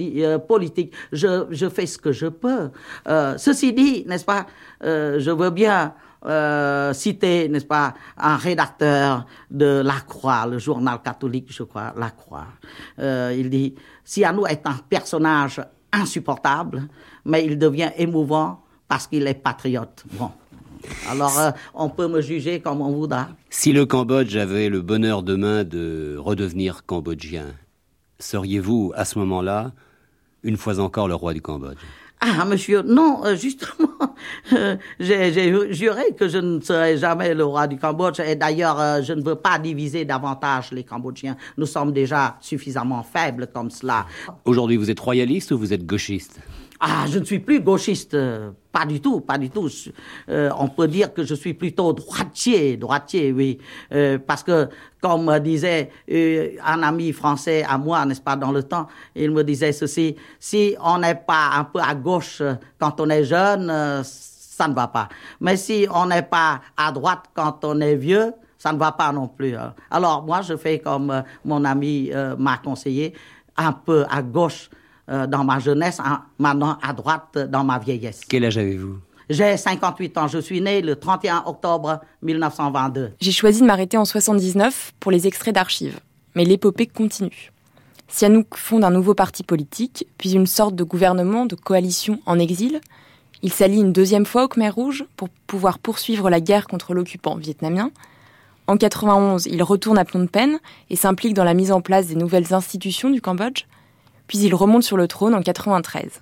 politique. 0.47 0.93
Je, 1.11 1.45
je 1.49 1.69
fais 1.69 1.85
ce 1.85 1.97
que 1.97 2.11
je 2.11 2.27
peux. 2.27 2.69
ceci 3.37 3.73
dit, 3.73 4.05
n'est-ce 4.07 4.25
pas, 4.25 4.45
je 4.81 5.31
veux 5.31 5.49
bien 5.49 5.93
euh, 6.25 6.93
citer, 6.93 7.49
n'est-ce 7.49 7.65
pas, 7.65 7.93
un 8.17 8.37
rédacteur 8.37 9.25
de 9.51 9.81
La 9.83 9.99
Croix, 10.07 10.45
le 10.45 10.57
journal 10.59 11.01
catholique, 11.01 11.51
je 11.51 11.63
crois, 11.63 11.93
La 11.97 12.11
Croix. 12.11 12.47
Euh, 12.99 13.35
il 13.37 13.49
dit, 13.49 13.75
Sianou 14.03 14.45
est 14.45 14.65
un 14.65 14.77
personnage 14.89 15.61
insupportable, 15.91 16.87
mais 17.25 17.45
il 17.45 17.57
devient 17.57 17.91
émouvant 17.97 18.63
parce 18.87 19.07
qu'il 19.07 19.27
est 19.27 19.33
patriote. 19.33 20.03
Bon. 20.13 20.31
Alors, 21.09 21.39
euh, 21.39 21.51
on 21.73 21.89
peut 21.89 22.07
me 22.07 22.21
juger 22.21 22.59
comme 22.59 22.81
on 22.81 22.91
voudra. 22.91 23.29
Si 23.49 23.71
le 23.71 23.85
Cambodge 23.85 24.35
avait 24.35 24.69
le 24.69 24.81
bonheur 24.81 25.23
demain 25.23 25.63
de 25.63 26.17
redevenir 26.17 26.85
cambodgien, 26.85 27.47
seriez-vous 28.19 28.91
à 28.95 29.05
ce 29.05 29.19
moment-là, 29.19 29.71
une 30.43 30.57
fois 30.57 30.79
encore, 30.79 31.07
le 31.07 31.15
roi 31.15 31.33
du 31.33 31.41
Cambodge? 31.41 31.77
Ah, 32.25 32.45
monsieur, 32.45 32.81
non, 32.83 33.25
euh, 33.25 33.35
justement, 33.35 33.89
euh, 34.53 34.77
j'ai 34.97 35.73
juré 35.73 36.03
que 36.17 36.29
je 36.29 36.37
ne 36.37 36.61
serai 36.61 36.97
jamais 36.97 37.33
le 37.33 37.43
roi 37.43 37.67
du 37.67 37.77
Cambodge. 37.77 38.21
Et 38.21 38.35
d'ailleurs, 38.35 38.79
euh, 38.79 39.01
je 39.01 39.11
ne 39.11 39.21
veux 39.21 39.35
pas 39.35 39.59
diviser 39.59 40.05
davantage 40.05 40.71
les 40.71 40.85
Cambodgiens. 40.85 41.35
Nous 41.57 41.65
sommes 41.65 41.91
déjà 41.91 42.37
suffisamment 42.39 43.03
faibles 43.03 43.47
comme 43.53 43.69
cela. 43.69 44.05
Aujourd'hui, 44.45 44.77
vous 44.77 44.89
êtes 44.89 45.01
royaliste 45.01 45.51
ou 45.51 45.57
vous 45.57 45.73
êtes 45.73 45.85
gauchiste? 45.85 46.39
Ah, 46.85 47.05
je 47.07 47.17
ne 47.17 47.23
suis 47.23 47.39
plus 47.39 47.61
gauchiste, 47.61 48.17
pas 48.69 48.85
du 48.85 48.99
tout, 48.99 49.21
pas 49.21 49.37
du 49.37 49.49
tout. 49.49 49.69
Euh, 50.27 50.49
on 50.59 50.67
peut 50.67 50.89
dire 50.89 51.13
que 51.13 51.23
je 51.23 51.33
suis 51.33 51.53
plutôt 51.53 51.93
droitier, 51.93 52.75
droitier, 52.75 53.31
oui, 53.31 53.57
euh, 53.93 54.17
parce 54.17 54.43
que 54.43 54.67
comme 55.01 55.39
disait 55.39 55.91
euh, 56.11 56.57
un 56.61 56.83
ami 56.83 57.13
français 57.13 57.63
à 57.63 57.77
moi, 57.77 58.05
n'est-ce 58.05 58.19
pas, 58.19 58.35
dans 58.35 58.51
le 58.51 58.63
temps, 58.63 58.87
il 59.15 59.31
me 59.31 59.45
disait 59.45 59.71
ceci 59.71 60.17
si 60.41 60.75
on 60.83 60.97
n'est 60.97 61.15
pas 61.15 61.51
un 61.55 61.63
peu 61.63 61.79
à 61.79 61.95
gauche 61.95 62.41
quand 62.77 62.99
on 62.99 63.09
est 63.09 63.23
jeune, 63.23 63.71
ça 64.03 64.67
ne 64.67 64.73
va 64.73 64.87
pas. 64.89 65.07
Mais 65.39 65.55
si 65.55 65.87
on 65.89 66.07
n'est 66.07 66.21
pas 66.21 66.59
à 66.75 66.91
droite 66.91 67.29
quand 67.33 67.63
on 67.63 67.79
est 67.79 67.95
vieux, 67.95 68.33
ça 68.57 68.73
ne 68.73 68.77
va 68.77 68.91
pas 68.91 69.13
non 69.13 69.29
plus. 69.29 69.55
Hein. 69.55 69.73
Alors 69.89 70.21
moi, 70.23 70.41
je 70.41 70.57
fais 70.57 70.79
comme 70.79 71.23
mon 71.45 71.63
ami 71.63 72.11
m'a 72.37 72.57
conseillé, 72.57 73.13
un 73.55 73.71
peu 73.71 74.03
à 74.09 74.21
gauche 74.21 74.69
euh, 75.09 75.27
dans 75.27 75.43
ma 75.43 75.59
jeunesse, 75.59 75.99
maintenant 76.39 76.77
à 76.81 76.93
droite 76.93 77.37
dans 77.37 77.63
ma 77.63 77.79
vieillesse. 77.79 78.21
Quel 78.27 78.45
âge 78.45 78.57
avez-vous? 78.57 78.99
J'ai 79.29 79.57
58 79.57 80.17
ans. 80.17 80.27
Je 80.27 80.37
suis 80.39 80.61
né 80.61 80.81
le 80.81 80.95
31 80.95 81.43
octobre 81.45 82.01
1922. 82.21 83.11
J'ai 83.19 83.31
choisi 83.31 83.61
de 83.61 83.65
m'arrêter 83.65 83.97
en 83.97 84.05
79 84.05 84.93
pour 84.99 85.11
les 85.11 85.27
extraits 85.27 85.55
d'archives. 85.55 85.99
Mais 86.35 86.45
l'épopée 86.45 86.87
continue. 86.87 87.51
Sihanouk 88.07 88.55
fonde 88.55 88.83
un 88.83 88.91
nouveau 88.91 89.13
parti 89.13 89.43
politique, 89.43 90.07
puis 90.17 90.33
une 90.33 90.45
sorte 90.45 90.75
de 90.75 90.83
gouvernement 90.83 91.45
de 91.45 91.55
coalition 91.55 92.19
en 92.25 92.37
exil. 92.37 92.79
Il 93.41 93.51
s'allie 93.51 93.79
une 93.79 93.91
deuxième 93.91 94.25
fois 94.25 94.43
au 94.43 94.47
Khmer 94.47 94.69
Rouge 94.69 95.05
pour 95.17 95.29
pouvoir 95.47 95.79
poursuivre 95.79 96.29
la 96.29 96.39
guerre 96.39 96.67
contre 96.67 96.93
l'occupant 96.93 97.35
vietnamien. 97.35 97.91
En 98.67 98.77
91, 98.77 99.47
il 99.47 99.61
retourne 99.63 99.97
à 99.97 100.05
Phnom 100.05 100.27
Penh 100.27 100.59
et 100.89 100.95
s'implique 100.95 101.33
dans 101.33 101.43
la 101.43 101.53
mise 101.53 101.71
en 101.71 101.81
place 101.81 102.07
des 102.07 102.15
nouvelles 102.15 102.53
institutions 102.53 103.09
du 103.09 103.19
Cambodge 103.19 103.65
puis 104.27 104.39
il 104.39 104.55
remonte 104.55 104.83
sur 104.83 104.97
le 104.97 105.07
trône 105.07 105.35
en 105.35 105.41
93. 105.41 106.21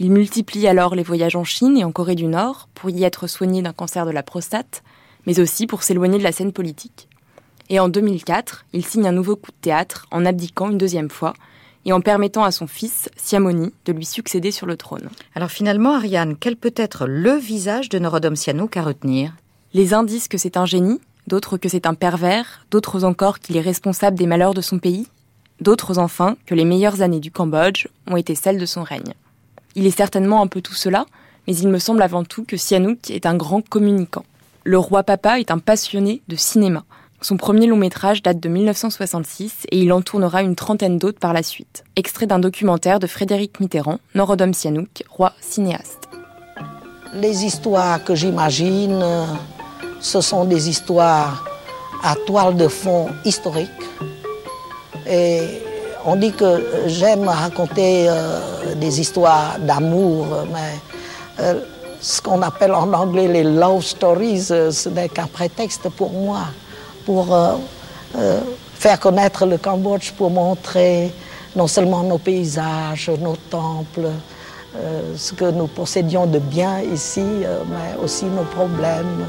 Il 0.00 0.12
multiplie 0.12 0.68
alors 0.68 0.94
les 0.94 1.02
voyages 1.02 1.36
en 1.36 1.44
Chine 1.44 1.76
et 1.76 1.84
en 1.84 1.90
Corée 1.90 2.14
du 2.14 2.26
Nord 2.26 2.68
pour 2.74 2.90
y 2.90 3.02
être 3.02 3.26
soigné 3.26 3.62
d'un 3.62 3.72
cancer 3.72 4.06
de 4.06 4.12
la 4.12 4.22
prostate, 4.22 4.82
mais 5.26 5.40
aussi 5.40 5.66
pour 5.66 5.82
s'éloigner 5.82 6.18
de 6.18 6.22
la 6.22 6.32
scène 6.32 6.52
politique. 6.52 7.08
Et 7.68 7.80
en 7.80 7.88
2004, 7.88 8.64
il 8.72 8.84
signe 8.84 9.08
un 9.08 9.12
nouveau 9.12 9.36
coup 9.36 9.50
de 9.50 9.56
théâtre 9.60 10.06
en 10.10 10.24
abdiquant 10.24 10.70
une 10.70 10.78
deuxième 10.78 11.10
fois 11.10 11.34
et 11.84 11.92
en 11.92 12.00
permettant 12.00 12.44
à 12.44 12.50
son 12.50 12.66
fils, 12.66 13.08
Siamoni, 13.16 13.72
de 13.86 13.92
lui 13.92 14.04
succéder 14.04 14.50
sur 14.50 14.66
le 14.66 14.76
trône. 14.76 15.08
Alors 15.34 15.50
finalement, 15.50 15.94
Ariane, 15.94 16.36
quel 16.38 16.56
peut 16.56 16.74
être 16.76 17.06
le 17.06 17.32
visage 17.32 17.88
de 17.88 17.98
Norodom 17.98 18.36
Sihanouk 18.36 18.76
à 18.76 18.82
retenir? 18.82 19.34
Les 19.74 19.94
indices 19.94 20.28
que 20.28 20.38
c'est 20.38 20.56
un 20.56 20.66
génie, 20.66 21.00
d'autres 21.26 21.56
que 21.56 21.68
c'est 21.68 21.86
un 21.86 21.94
pervers, 21.94 22.66
d'autres 22.70 23.04
encore 23.04 23.38
qu'il 23.38 23.56
est 23.56 23.62
responsable 23.62 24.16
des 24.16 24.26
malheurs 24.26 24.54
de 24.54 24.60
son 24.60 24.78
pays, 24.78 25.08
d'autres 25.60 25.98
enfin 25.98 26.36
que 26.46 26.54
les 26.54 26.64
meilleures 26.64 27.02
années 27.02 27.20
du 27.20 27.30
Cambodge 27.30 27.86
ont 28.06 28.16
été 28.16 28.34
celles 28.34 28.58
de 28.58 28.66
son 28.66 28.82
règne. 28.82 29.14
Il 29.74 29.86
est 29.86 29.96
certainement 29.96 30.42
un 30.42 30.46
peu 30.46 30.60
tout 30.60 30.74
cela, 30.74 31.06
mais 31.46 31.56
il 31.56 31.68
me 31.68 31.78
semble 31.78 32.02
avant 32.02 32.24
tout 32.24 32.44
que 32.44 32.56
Sihanouk 32.56 33.10
est 33.10 33.26
un 33.26 33.36
grand 33.36 33.66
communicant. 33.66 34.24
Le 34.64 34.78
roi 34.78 35.02
papa 35.02 35.40
est 35.40 35.50
un 35.50 35.58
passionné 35.58 36.22
de 36.28 36.36
cinéma. 36.36 36.84
Son 37.20 37.36
premier 37.36 37.66
long 37.66 37.76
métrage 37.76 38.22
date 38.22 38.38
de 38.38 38.48
1966 38.48 39.66
et 39.70 39.80
il 39.80 39.92
en 39.92 40.02
tournera 40.02 40.42
une 40.42 40.54
trentaine 40.54 40.98
d'autres 40.98 41.18
par 41.18 41.32
la 41.32 41.42
suite. 41.42 41.84
Extrait 41.96 42.26
d'un 42.26 42.38
documentaire 42.38 43.00
de 43.00 43.06
Frédéric 43.08 43.58
Mitterrand, 43.60 43.98
Norodom 44.14 44.52
Sihanouk, 44.52 45.04
roi 45.08 45.32
cinéaste. 45.40 46.08
Les 47.14 47.44
histoires 47.44 48.04
que 48.04 48.14
j'imagine, 48.14 49.02
ce 50.00 50.20
sont 50.20 50.44
des 50.44 50.68
histoires 50.68 51.44
à 52.04 52.14
toile 52.26 52.56
de 52.56 52.68
fond 52.68 53.08
historique. 53.24 53.70
Et 55.08 55.62
on 56.04 56.16
dit 56.16 56.32
que 56.32 56.86
j'aime 56.86 57.28
raconter 57.28 58.06
euh, 58.08 58.74
des 58.76 59.00
histoires 59.00 59.58
d'amour, 59.58 60.26
mais 60.52 60.78
euh, 61.40 61.60
ce 62.00 62.20
qu'on 62.20 62.42
appelle 62.42 62.72
en 62.72 62.92
anglais 62.92 63.26
les 63.26 63.42
love 63.42 63.82
stories, 63.82 64.46
euh, 64.50 64.70
ce 64.70 64.88
n'est 64.88 65.08
qu'un 65.08 65.26
prétexte 65.26 65.88
pour 65.90 66.10
moi 66.10 66.40
pour 67.04 67.34
faire 68.74 69.00
connaître 69.00 69.46
le 69.46 69.56
Cambodge, 69.56 70.12
pour 70.12 70.30
montrer 70.30 71.10
non 71.56 71.66
seulement 71.66 72.02
nos 72.02 72.18
paysages, 72.18 73.10
nos 73.18 73.36
temples, 73.48 74.10
ce 75.16 75.32
que 75.32 75.50
nous 75.50 75.68
possédions 75.68 76.26
de 76.26 76.38
bien 76.38 76.80
ici, 76.80 77.22
mais 77.22 78.04
aussi 78.04 78.26
nos 78.26 78.42
problèmes 78.42 79.24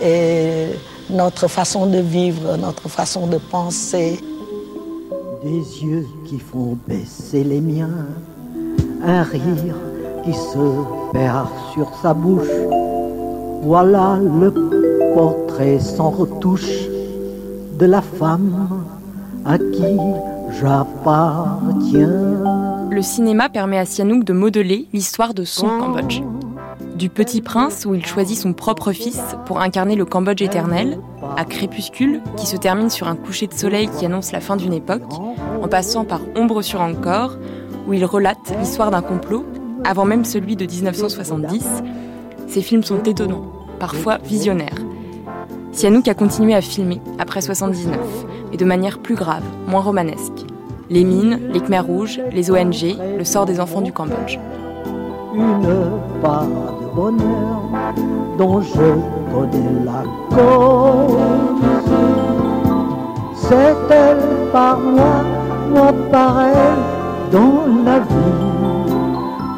et 0.00 0.68
notre 1.10 1.48
façon 1.48 1.86
de 1.86 1.98
vivre, 1.98 2.56
notre 2.56 2.88
façon 2.88 3.26
de 3.26 3.38
penser. 3.38 4.20
Des 5.44 5.84
yeux 5.84 6.06
qui 6.24 6.38
font 6.38 6.78
baisser 6.88 7.44
les 7.44 7.60
miens, 7.60 8.06
un 9.04 9.22
rire 9.22 9.76
qui 10.24 10.32
se 10.32 11.12
perd 11.12 11.48
sur 11.74 11.90
sa 12.00 12.14
bouche. 12.14 12.48
Voilà 13.62 14.18
le 14.18 14.50
portrait 15.14 15.78
sans 15.80 16.08
retouche 16.08 16.88
de 17.78 17.84
la 17.84 18.00
femme 18.00 18.86
à 19.44 19.58
qui 19.58 19.98
j'appartiens. 20.58 22.08
Le 22.90 23.02
cinéma 23.02 23.50
permet 23.50 23.76
à 23.76 23.84
Sihanouk 23.84 24.24
de 24.24 24.32
modeler 24.32 24.88
l'histoire 24.94 25.34
de 25.34 25.44
son 25.44 25.66
Cambodge. 25.66 26.22
Du 26.96 27.10
Petit 27.10 27.42
Prince, 27.42 27.84
où 27.84 27.94
il 27.94 28.06
choisit 28.06 28.38
son 28.38 28.54
propre 28.54 28.92
fils 28.92 29.20
pour 29.44 29.60
incarner 29.60 29.94
le 29.94 30.06
Cambodge 30.06 30.40
éternel, 30.40 30.98
à 31.36 31.44
Crépuscule, 31.44 32.22
qui 32.36 32.46
se 32.46 32.56
termine 32.56 32.90
sur 32.90 33.08
un 33.08 33.16
coucher 33.16 33.46
de 33.46 33.54
soleil 33.54 33.88
qui 33.88 34.06
annonce 34.06 34.32
la 34.32 34.40
fin 34.40 34.56
d'une 34.56 34.72
époque, 34.72 35.02
en 35.62 35.68
passant 35.68 36.04
par 36.04 36.20
Ombre 36.36 36.62
sur 36.62 36.80
Angkor, 36.80 37.36
où 37.86 37.92
il 37.92 38.04
relate 38.04 38.54
l'histoire 38.58 38.90
d'un 38.90 39.02
complot, 39.02 39.44
avant 39.84 40.04
même 40.04 40.24
celui 40.24 40.56
de 40.56 40.66
1970. 40.66 41.64
Ces 42.48 42.62
films 42.62 42.84
sont 42.84 43.02
étonnants, 43.02 43.52
parfois 43.78 44.18
visionnaires. 44.18 44.78
Sihanouk 45.72 46.08
a 46.08 46.14
continué 46.14 46.54
à 46.54 46.60
filmer 46.60 47.00
après 47.18 47.40
79, 47.40 47.98
mais 48.50 48.56
de 48.56 48.64
manière 48.64 49.00
plus 49.00 49.16
grave, 49.16 49.42
moins 49.66 49.80
romanesque. 49.80 50.46
Les 50.88 51.02
mines, 51.02 51.40
les 51.52 51.60
Khmers 51.60 51.86
rouges, 51.86 52.20
les 52.30 52.50
ONG, 52.50 52.96
le 53.18 53.24
sort 53.24 53.46
des 53.46 53.58
enfants 53.58 53.80
du 53.80 53.92
Cambodge. 53.92 54.38
Une 55.34 56.20
part 56.22 56.46
de 56.80 56.86
bonheur 56.94 57.60
dont 58.38 58.60
je 58.60 58.88
connais 59.32 59.84
la 59.84 60.04
cause. 60.30 61.18
C'est 63.34 63.76
elle 63.90 64.50
par 64.52 64.78
moi, 64.78 65.24
moi 65.74 65.92
par 66.12 66.40
elle, 66.40 67.32
dans 67.32 67.66
la 67.84 67.98
vie. 67.98 68.44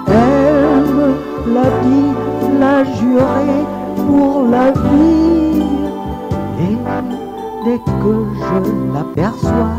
Elle 0.09 0.95
me 0.95 1.55
l'a 1.55 1.69
dit, 1.85 2.59
l'a 2.59 2.85
juré 2.85 3.67
pour 4.07 4.47
la 4.49 4.71
vie. 4.71 5.63
Et 6.59 6.77
dès 7.67 7.79
que 7.79 8.25
je 8.35 8.95
l'aperçois, 8.95 9.77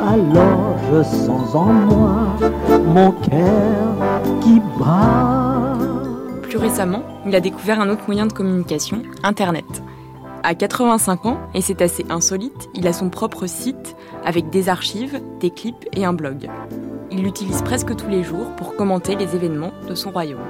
alors 0.00 0.74
je 0.90 1.02
sens 1.02 1.54
en 1.54 1.66
moi 1.66 2.14
mon 2.94 3.10
cœur 3.12 4.21
Plus 6.42 6.58
récemment, 6.58 7.02
il 7.26 7.34
a 7.34 7.40
découvert 7.40 7.80
un 7.80 7.88
autre 7.88 8.04
moyen 8.06 8.26
de 8.26 8.32
communication, 8.32 9.02
Internet. 9.22 9.64
À 10.42 10.54
85 10.54 11.26
ans, 11.26 11.38
et 11.54 11.60
c'est 11.60 11.80
assez 11.82 12.04
insolite, 12.10 12.68
il 12.74 12.86
a 12.86 12.92
son 12.92 13.08
propre 13.10 13.46
site 13.46 13.96
avec 14.24 14.50
des 14.50 14.68
archives, 14.68 15.20
des 15.40 15.50
clips 15.50 15.88
et 15.94 16.04
un 16.04 16.12
blog. 16.12 16.48
Il 17.10 17.22
l'utilise 17.22 17.62
presque 17.62 17.94
tous 17.94 18.08
les 18.08 18.24
jours 18.24 18.50
pour 18.56 18.74
commenter 18.74 19.14
les 19.14 19.34
événements 19.36 19.72
de 19.88 19.94
son 19.94 20.10
royaume. 20.10 20.40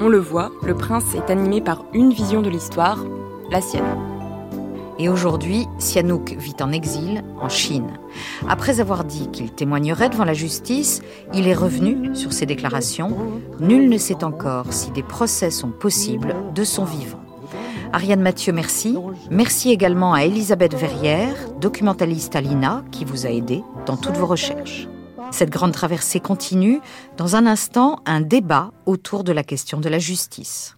On 0.00 0.08
le 0.08 0.18
voit, 0.18 0.50
le 0.64 0.74
prince 0.74 1.14
est 1.14 1.30
animé 1.30 1.60
par 1.60 1.84
une 1.92 2.12
vision 2.12 2.40
de 2.40 2.50
l'histoire, 2.50 3.04
la 3.50 3.60
sienne. 3.60 4.07
Et 5.00 5.08
aujourd'hui, 5.08 5.66
Sihanouk 5.78 6.34
vit 6.38 6.56
en 6.60 6.72
exil 6.72 7.22
en 7.40 7.48
Chine. 7.48 7.98
Après 8.48 8.80
avoir 8.80 9.04
dit 9.04 9.28
qu'il 9.28 9.52
témoignerait 9.52 10.08
devant 10.08 10.24
la 10.24 10.34
justice, 10.34 11.02
il 11.32 11.46
est 11.46 11.54
revenu 11.54 12.16
sur 12.16 12.32
ses 12.32 12.46
déclarations. 12.46 13.16
Nul 13.60 13.88
ne 13.88 13.98
sait 13.98 14.24
encore 14.24 14.72
si 14.72 14.90
des 14.90 15.04
procès 15.04 15.50
sont 15.50 15.70
possibles 15.70 16.34
de 16.54 16.64
son 16.64 16.84
vivant. 16.84 17.20
Ariane 17.92 18.20
Mathieu, 18.20 18.52
merci. 18.52 18.98
Merci 19.30 19.70
également 19.70 20.14
à 20.14 20.24
Elisabeth 20.24 20.74
Verrière, 20.74 21.34
documentaliste 21.60 22.34
à 22.34 22.40
l'INA, 22.40 22.84
qui 22.90 23.04
vous 23.04 23.24
a 23.24 23.30
aidé 23.30 23.62
dans 23.86 23.96
toutes 23.96 24.16
vos 24.16 24.26
recherches. 24.26 24.88
Cette 25.30 25.50
grande 25.50 25.72
traversée 25.72 26.20
continue. 26.20 26.80
Dans 27.16 27.36
un 27.36 27.46
instant, 27.46 28.00
un 28.04 28.20
débat 28.20 28.72
autour 28.86 29.24
de 29.24 29.32
la 29.32 29.44
question 29.44 29.78
de 29.78 29.88
la 29.88 29.98
justice. 29.98 30.74